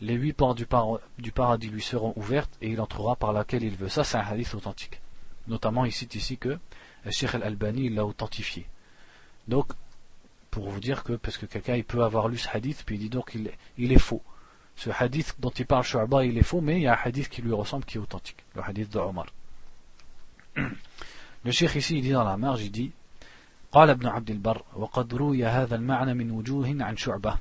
les 0.00 0.14
huit 0.14 0.32
portes 0.32 0.58
du, 1.18 1.32
paradis 1.32 1.68
lui 1.68 1.82
seront 1.82 2.12
ouvertes 2.16 2.56
et 2.62 2.70
il 2.70 2.80
entrera 2.80 3.16
par 3.16 3.32
laquelle 3.32 3.64
il 3.64 3.76
veut. 3.76 3.88
Ça, 3.88 4.04
c'est 4.04 4.16
un 4.16 4.22
hadith 4.22 4.54
authentique. 4.54 5.00
Notamment, 5.46 5.84
il 5.84 5.92
cite 5.92 6.14
ici 6.14 6.38
que 6.38 6.58
Sheikh 7.10 7.34
al-Albani 7.34 7.90
l'a 7.90 8.06
authentifié. 8.06 8.66
Donc, 9.48 9.72
pour 10.50 10.70
vous 10.70 10.80
dire 10.80 11.04
que, 11.04 11.14
parce 11.14 11.36
que 11.36 11.46
quelqu'un 11.46 11.80
peut 11.82 12.02
avoir 12.02 12.28
lu 12.28 12.38
ce 12.38 12.48
hadith, 12.50 12.84
puis 12.86 12.96
il 12.96 13.00
dit 13.00 13.08
donc 13.10 13.32
il, 13.34 13.50
il 13.76 13.92
est 13.92 13.98
faux. 13.98 14.22
Ce 14.76 14.90
hadith 14.90 15.34
dont 15.38 15.50
il 15.50 15.66
parle 15.66 15.84
Shu'ba, 15.84 16.24
il 16.24 16.38
est 16.38 16.42
faux, 16.42 16.60
mais 16.60 16.76
il 16.76 16.82
y 16.82 16.86
a 16.86 16.94
un 16.94 16.98
hadith 17.04 17.28
qui 17.28 17.42
lui 17.42 17.52
ressemble 17.52 17.84
qui 17.84 17.98
est 17.98 18.00
authentique. 18.00 18.44
Le 18.54 18.62
hadith 18.62 18.90
de 18.90 18.98
Omar. 18.98 19.26
Le 20.56 21.50
Sheikh 21.52 21.74
ici, 21.74 21.98
il 21.98 22.02
dit 22.02 22.12
dans 22.12 22.24
la 22.24 22.36
marge, 22.36 22.62
il 22.62 22.70
dit 22.70 22.92
قال 23.71 23.89
ابن 23.89 24.07
عبد 24.07 24.29
البر 24.29 24.61
وقد 24.75 25.13
روي 25.13 25.45
هذا 25.45 25.75
المعنى 25.75 26.13
من 26.13 26.31
وجوه 26.31 26.75
عن 26.79 26.97
شعبة 26.97 27.37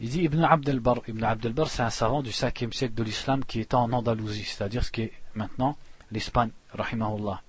Il 0.00 0.08
dit 0.08 0.22
Ibn 0.22 0.42
Abd 0.42 0.68
al-Bar. 0.68 1.02
Ibn 1.06 1.22
Abd 1.22 1.46
al-Bar, 1.46 1.68
c'est 1.68 1.82
un 1.82 1.90
savant 1.90 2.22
du 2.22 2.30
5e 2.30 2.72
siècle 2.72 2.94
de 2.94 3.04
l'islam 3.04 3.44
qui 3.44 3.60
était 3.60 3.76
en 3.76 3.92
Andalousie, 3.92 4.42
c'est-à-dire 4.42 4.82
ce 4.82 4.90
qui 4.90 5.02
est 5.02 5.12
maintenant 5.36 5.76
l'Espagne, 6.10 6.50
rahimahullah. 6.72 7.40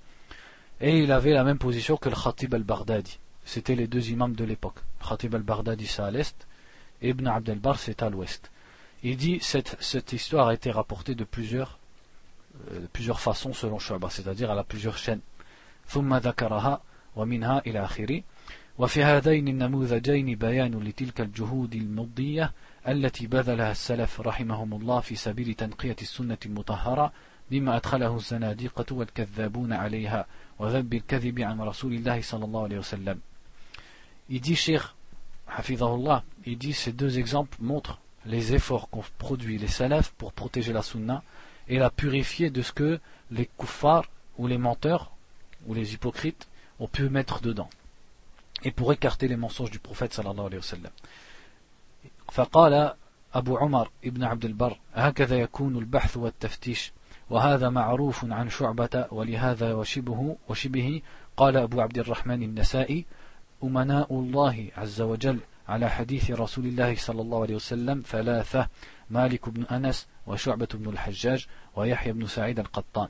Et 0.79 0.99
il 0.99 1.11
avait 1.11 1.33
la 1.33 1.43
même 1.43 1.57
position 1.57 1.97
que 1.97 2.09
le 2.09 2.15
Khatib 2.15 2.53
al-Baghdadi. 2.53 3.17
C'était 3.43 3.73
les 3.73 3.87
deux 3.87 4.11
imams 4.11 4.35
de 4.35 4.43
l'époque. 4.43 4.75
Le 5.01 5.07
Khatib 5.07 5.33
al-Baghdadi, 5.33 5.87
c'est 5.87 6.03
à 6.03 6.11
l'est, 6.11 6.47
et 7.01 7.09
Ibn 7.09 7.25
Abd 7.27 7.49
al-Bar, 7.49 7.79
c'est 7.79 8.03
à 8.03 8.09
l'ouest. 8.11 8.51
Il 9.01 9.17
dit 9.17 9.39
cette, 9.41 9.75
cette 9.79 10.13
histoire 10.13 10.49
a 10.49 10.53
été 10.53 10.69
rapportée 10.69 11.15
de 11.15 11.23
plusieurs, 11.23 11.79
euh, 12.71 12.85
plusieurs 12.93 13.19
façons 13.19 13.53
selon 13.53 13.79
Shu'ba, 13.79 14.11
c'est-à-dire 14.11 14.51
elle 14.51 14.59
a 14.59 14.63
plusieurs 14.63 14.97
chaînes. 14.97 15.21
ثم 15.87 16.15
ذكرها 16.15 16.81
ومنها 17.18 17.62
إلى 17.66 17.84
آخره. 17.84 18.22
وفي 18.78 19.04
هذين 19.04 19.48
النموذجين 19.48 20.34
بيان 20.34 20.84
لتلك 20.84 21.20
الجهود 21.20 21.74
المضية 21.74 22.52
التي 22.88 23.26
بذلها 23.26 23.72
السلف 23.72 24.20
رحمهم 24.20 24.74
الله 24.74 25.00
في 25.00 25.16
سبيل 25.16 25.54
تنقية 25.54 25.96
السنة 26.02 26.38
المطهرة 26.46 27.12
مما 27.50 27.76
أدخله 27.76 28.16
الزناديقة 28.16 28.86
والكذابون 28.90 29.72
عليها 29.72 30.26
وذنب 30.58 30.94
الكذب 30.94 31.40
عن 31.40 31.60
رسول 31.60 31.92
الله 31.92 32.22
صلى 32.22 32.44
الله 32.44 32.62
عليه 32.62 32.78
وسلم. 32.78 33.20
يدي 34.30 34.52
الشيخ 34.52 34.94
حفظه 35.48 35.94
الله 35.94 36.22
يدي 36.46 36.72
ces 36.72 36.92
deux 36.92 37.18
exemples 37.18 37.58
montrent 37.60 37.98
les 38.26 38.54
efforts 38.54 38.88
qu'ont 38.90 39.04
produits 39.18 39.58
les 39.58 39.68
salafs 39.68 40.12
pour 40.18 40.32
protéger 40.32 40.72
la 40.72 40.82
sunna 40.82 41.22
et 41.68 41.78
la 41.78 41.90
purifier 41.90 42.50
de 42.50 42.62
ce 42.62 42.72
que 42.72 43.00
les 43.30 43.48
kuffars 43.58 44.04
ou 44.38 44.46
les 44.46 44.58
menteurs 44.58 45.10
ou 45.66 45.74
les 45.74 45.94
hypocrites 45.94 46.46
on 46.79 46.87
peut 46.87 47.09
mettre 47.09 47.41
dedans 47.41 47.69
et 48.63 48.71
pour 48.71 48.93
écarter 48.93 49.27
les 49.27 49.35
mensonges 49.35 49.71
du 49.71 49.79
prophète 49.79 50.13
sallallahu 50.13 50.47
alayhi 50.47 50.57
wa 50.57 50.63
sallam 50.63 50.91
فقال 52.31 52.93
أبو 53.33 53.57
عمر 53.57 53.89
ابن 54.05 54.23
عبد 54.23 54.45
البر 54.45 54.79
هكذا 54.93 55.35
يكون 55.39 55.77
البحث 55.77 56.17
والتفتيش 56.17 56.91
وهذا 57.29 57.69
معروف 57.69 58.25
عن 58.25 58.49
شعبة 58.49 59.07
ولهذا 59.11 59.73
وشبه 59.73 60.37
وشبه 60.49 61.01
قال 61.37 61.57
أبو 61.57 61.81
عبد 61.81 61.97
الرحمن 61.97 62.43
النسائي 62.43 63.05
أمناء 63.63 64.13
الله 64.19 64.67
عز 64.77 65.01
وجل 65.01 65.39
على 65.67 65.89
حديث 65.89 66.31
رسول 66.31 66.65
الله 66.65 66.95
صلى 66.95 67.21
الله 67.21 67.41
عليه 67.41 67.55
وسلم 67.55 68.03
ثلاثة 68.07 68.67
مالك 69.09 69.49
بن 69.49 69.63
أنس 69.63 70.07
وشعبة 70.27 70.67
بن 70.73 70.89
الحجاج 70.89 71.47
ويحيى 71.75 72.13
بن 72.13 72.27
سعيد 72.27 72.59
القطان 72.59 73.09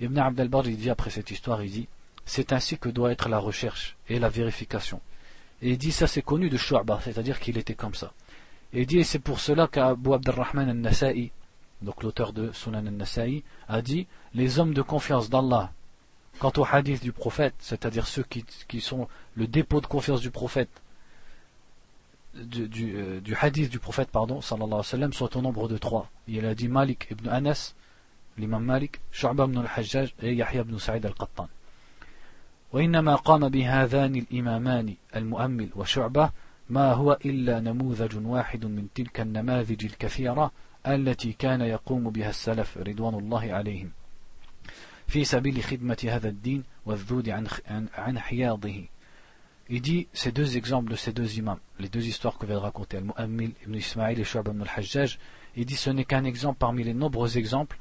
Ibn 0.00 0.18
Abd 0.18 0.40
al 0.40 0.66
il 0.66 0.78
dit 0.78 0.88
après 0.88 1.10
cette 1.10 1.30
histoire, 1.30 1.62
il 1.62 1.70
dit 1.70 1.88
c'est 2.25 2.53
ainsi 2.53 2.77
que 2.77 2.89
doit 2.89 3.11
être 3.11 3.29
la 3.29 3.39
recherche 3.39 3.95
et 4.09 4.19
la 4.19 4.29
vérification. 4.29 4.99
Et 5.61 5.71
il 5.71 5.77
dit 5.77 5.91
Ça 5.91 6.07
c'est 6.07 6.21
connu 6.21 6.49
de 6.49 6.57
Shu'ba, 6.57 6.99
c'est-à-dire 7.03 7.39
qu'il 7.39 7.57
était 7.57 7.75
comme 7.75 7.95
ça. 7.95 8.13
Et 8.73 8.81
il 8.81 8.87
dit 8.87 9.03
c'est 9.03 9.19
pour 9.19 9.39
cela 9.39 9.67
qu'Abu 9.67 10.13
Abdurrahman 10.13 10.69
al-Nasa'i, 10.69 11.31
donc 11.81 12.03
l'auteur 12.03 12.33
de 12.33 12.51
Sunan 12.51 12.85
al-Nasa'i, 12.85 13.43
a 13.67 13.81
dit 13.81 14.07
Les 14.33 14.59
hommes 14.59 14.73
de 14.73 14.81
confiance 14.81 15.29
d'Allah, 15.29 15.71
quant 16.39 16.51
au 16.57 16.65
hadith 16.69 17.01
du 17.01 17.11
prophète, 17.11 17.55
c'est-à-dire 17.59 18.07
ceux 18.07 18.23
qui, 18.23 18.81
sont 18.81 19.07
le 19.35 19.47
dépôt 19.47 19.81
de 19.81 19.87
confiance 19.87 20.21
du 20.21 20.31
prophète, 20.31 20.81
du, 22.33 22.95
euh, 22.97 23.21
hadith 23.39 23.71
du 23.71 23.79
prophète, 23.79 24.09
pardon, 24.11 24.41
sallallahu 24.41 24.67
alayhi 24.67 24.77
wa 24.77 24.83
sallam, 24.83 25.13
sont 25.13 25.37
au 25.37 25.41
nombre 25.41 25.69
de 25.69 25.77
trois. 25.77 26.09
Il 26.27 26.45
a 26.45 26.53
dit 26.53 26.67
Malik 26.67 27.07
ibn 27.11 27.29
Anas, 27.29 27.75
l'imam 28.37 28.63
Malik, 28.63 28.99
Shu'ba 29.11 29.45
ibn 29.45 29.59
al-Hajjaj 29.59 30.13
et 30.21 30.35
Yahya 30.35 30.61
ibn 30.61 30.77
Sa'id 30.77 31.05
al-Qattan. 31.05 31.47
وإنما 32.75 33.15
قام 33.15 33.49
بهذان 33.49 34.15
الإمامان 34.15 34.95
المؤمل 35.15 35.69
وشعبة 35.75 36.29
ما 36.69 36.93
هو 36.93 37.17
إلا 37.25 37.59
نموذج 37.59 38.17
واحد 38.25 38.65
من 38.65 38.87
تلك 38.95 39.19
النماذج 39.19 39.85
الكثيرة 39.85 40.51
التي 40.87 41.33
كان 41.33 41.61
يقوم 41.61 42.09
بها 42.09 42.29
السلف 42.29 42.77
رضوان 42.77 43.13
الله 43.13 43.53
عليهم 43.53 43.91
في 45.07 45.23
سبيل 45.23 45.63
خدمة 45.63 46.07
هذا 46.09 46.29
الدين 46.29 46.63
والذود 46.85 47.29
عن, 47.29 47.47
عن 47.97 48.19
حياضه 48.19 48.83
Il 49.69 49.81
dit 49.81 50.07
ces 50.13 50.33
deux 50.33 50.57
exemples 50.57 50.91
de 50.91 50.95
ces 50.95 51.13
deux 51.13 51.39
imams, 51.39 51.59
les 51.79 51.87
deux 51.87 52.05
histoires 52.05 52.37
que 52.37 52.45
vient 52.45 52.57
de 52.57 52.61
raconter 52.61 52.97
Al-Mu'ammil 52.97 53.53
ibn 53.63 53.73
Ismaïl 53.73 54.19
et 54.19 54.23
Shu'ab 54.25 54.49
ibn 54.49 54.61
al-Hajjaj, 54.61 55.17
il 55.55 55.65
dit 55.65 55.75
ce 55.75 55.89
n'est 55.89 56.05
qu'un 56.05 56.25
exemple 56.25 56.57
parmi 56.59 56.83
les 56.83 56.93
nombreux 56.93 57.37
exemples 57.37 57.77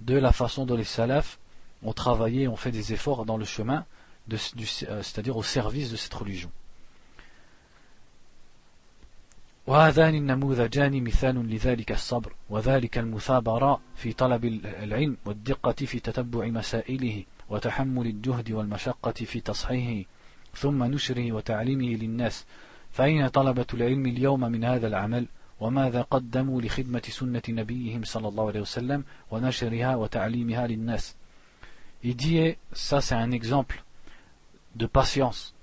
de 0.00 0.16
la 0.16 0.32
façon 0.32 0.66
dont 0.66 0.76
les 0.76 0.84
salafs 0.84 1.38
ont 1.82 1.94
travaillé, 1.94 2.48
ont 2.48 2.56
fait 2.56 2.72
des 2.72 2.92
efforts 2.92 3.24
dans 3.24 3.38
le 3.38 3.46
chemin, 3.46 3.78
euh, 3.78 4.01
c'est-à-dire 4.30 5.36
au 5.36 5.42
service 5.42 5.90
de 5.90 5.96
cette 5.96 6.14
religion. 6.14 6.50
وهذان 9.66 10.14
النموذجان 10.14 11.04
مثال 11.04 11.50
لذلك 11.50 11.92
الصبر 11.92 12.32
وذلك 12.50 12.98
المثابرة 12.98 13.80
في 13.96 14.12
طلب 14.12 14.44
العلم 14.44 15.16
والدقة 15.24 15.72
في 15.72 16.00
تتبع 16.00 16.46
مسائله 16.46 17.24
وتحمل 17.50 18.06
الجهد 18.06 18.52
والمشقة 18.52 19.12
في 19.12 19.40
تصحيحه 19.40 20.08
ثم 20.54 20.84
نشره 20.84 21.32
وتعليمه 21.32 21.86
للناس. 21.86 22.44
فأين 22.92 23.28
طلبة 23.28 23.66
العلم 23.74 24.06
اليوم 24.06 24.40
من 24.40 24.64
هذا 24.64 24.86
العمل؟ 24.86 25.26
وماذا 25.60 26.02
قدموا 26.02 26.62
لخدمة 26.62 27.02
سنة 27.08 27.42
نبيهم 27.48 28.04
صلى 28.04 28.28
الله 28.28 28.46
عليه 28.48 28.60
وسلم 28.60 29.04
ونشرها 29.30 29.96
وتعليمها 29.96 30.66
للناس؟ 30.66 31.14
Il 32.04 32.16
dit, 32.16 32.56
ça 32.72 33.00
c'est 33.00 33.14
un 33.14 33.30
exemple 33.30 33.84
de 34.76 34.86
patience 34.86 35.54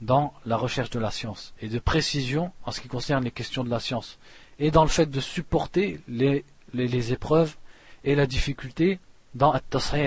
dans 0.00 0.32
la 0.46 0.56
recherche 0.56 0.90
de 0.90 0.98
la 0.98 1.10
science 1.10 1.54
et 1.60 1.68
de 1.68 1.78
précision 1.78 2.52
en 2.64 2.72
ce 2.72 2.80
qui 2.80 2.88
concerne 2.88 3.24
les 3.24 3.30
questions 3.30 3.64
de 3.64 3.70
la 3.70 3.80
science 3.80 4.18
et 4.58 4.70
dans 4.70 4.82
le 4.82 4.88
fait 4.88 5.06
de 5.06 5.20
supporter 5.20 6.00
les, 6.08 6.44
les, 6.72 7.12
épreuves 7.12 7.56
et 8.04 8.14
la 8.14 8.26
difficulté 8.26 8.98
dans 9.34 9.54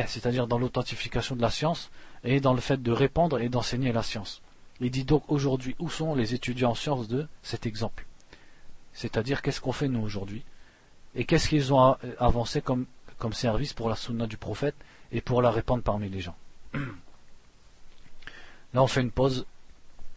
c'est-à-dire 0.07 0.47
dans 0.47 0.59
l'authentification 0.59 1.35
de 1.35 1.41
la 1.41 1.49
science 1.49 1.91
et 2.23 2.39
dans 2.39 2.53
le 2.53 2.61
fait 2.61 2.81
de 2.81 2.91
répandre 2.91 3.39
et 3.39 3.49
d'enseigner 3.49 3.91
la 3.91 4.03
science. 4.03 4.41
Il 4.79 4.91
dit 4.91 5.05
donc 5.05 5.23
aujourd'hui 5.27 5.75
où 5.79 5.89
sont 5.89 6.15
les 6.15 6.33
étudiants 6.33 6.71
en 6.71 6.75
sciences 6.75 7.07
de 7.07 7.27
cet 7.41 7.65
exemple? 7.65 8.05
C'est-à-dire 8.93 9.41
qu'est-ce 9.41 9.61
qu'on 9.61 9.71
fait 9.71 9.87
nous 9.87 10.01
aujourd'hui? 10.01 10.43
Et 11.15 11.25
qu'est-ce 11.25 11.47
qu'ils 11.47 11.73
ont 11.73 11.95
avancé 12.19 12.61
comme, 12.61 12.85
comme 13.17 13.33
service 13.33 13.73
pour 13.73 13.89
la 13.89 13.95
sunna 13.95 14.27
du 14.27 14.37
prophète 14.37 14.75
et 15.11 15.21
pour 15.21 15.41
la 15.41 15.51
répandre 15.51 15.83
parmi 15.83 16.09
les 16.09 16.19
gens? 16.19 16.35
Là 18.73 18.81
on 18.81 18.87
fait 18.87 19.01
une 19.01 19.11
pause, 19.11 19.45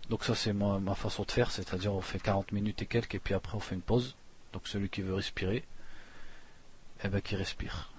donc 0.08 0.24
ça 0.24 0.34
c'est 0.34 0.52
ma, 0.52 0.94
façon 0.94 1.24
de 1.24 1.30
faire, 1.30 1.50
c'est-à-dire 1.50 1.92
on 1.92 2.00
fait 2.00 2.18
40 2.18 2.52
minutes 2.52 2.82
et 2.82 2.86
quelques 2.86 3.16
et 3.16 3.18
puis 3.18 3.34
après 3.34 3.54
on 3.54 3.60
fait 3.60 3.74
une 3.74 3.82
pause, 3.82 4.16
donc 4.52 4.66
celui 4.66 4.88
qui 4.88 5.02
veut 5.02 5.14
respirer, 5.14 5.64
eh 7.04 7.08
ben 7.08 7.20
qui 7.20 7.36
respire. 7.36 7.92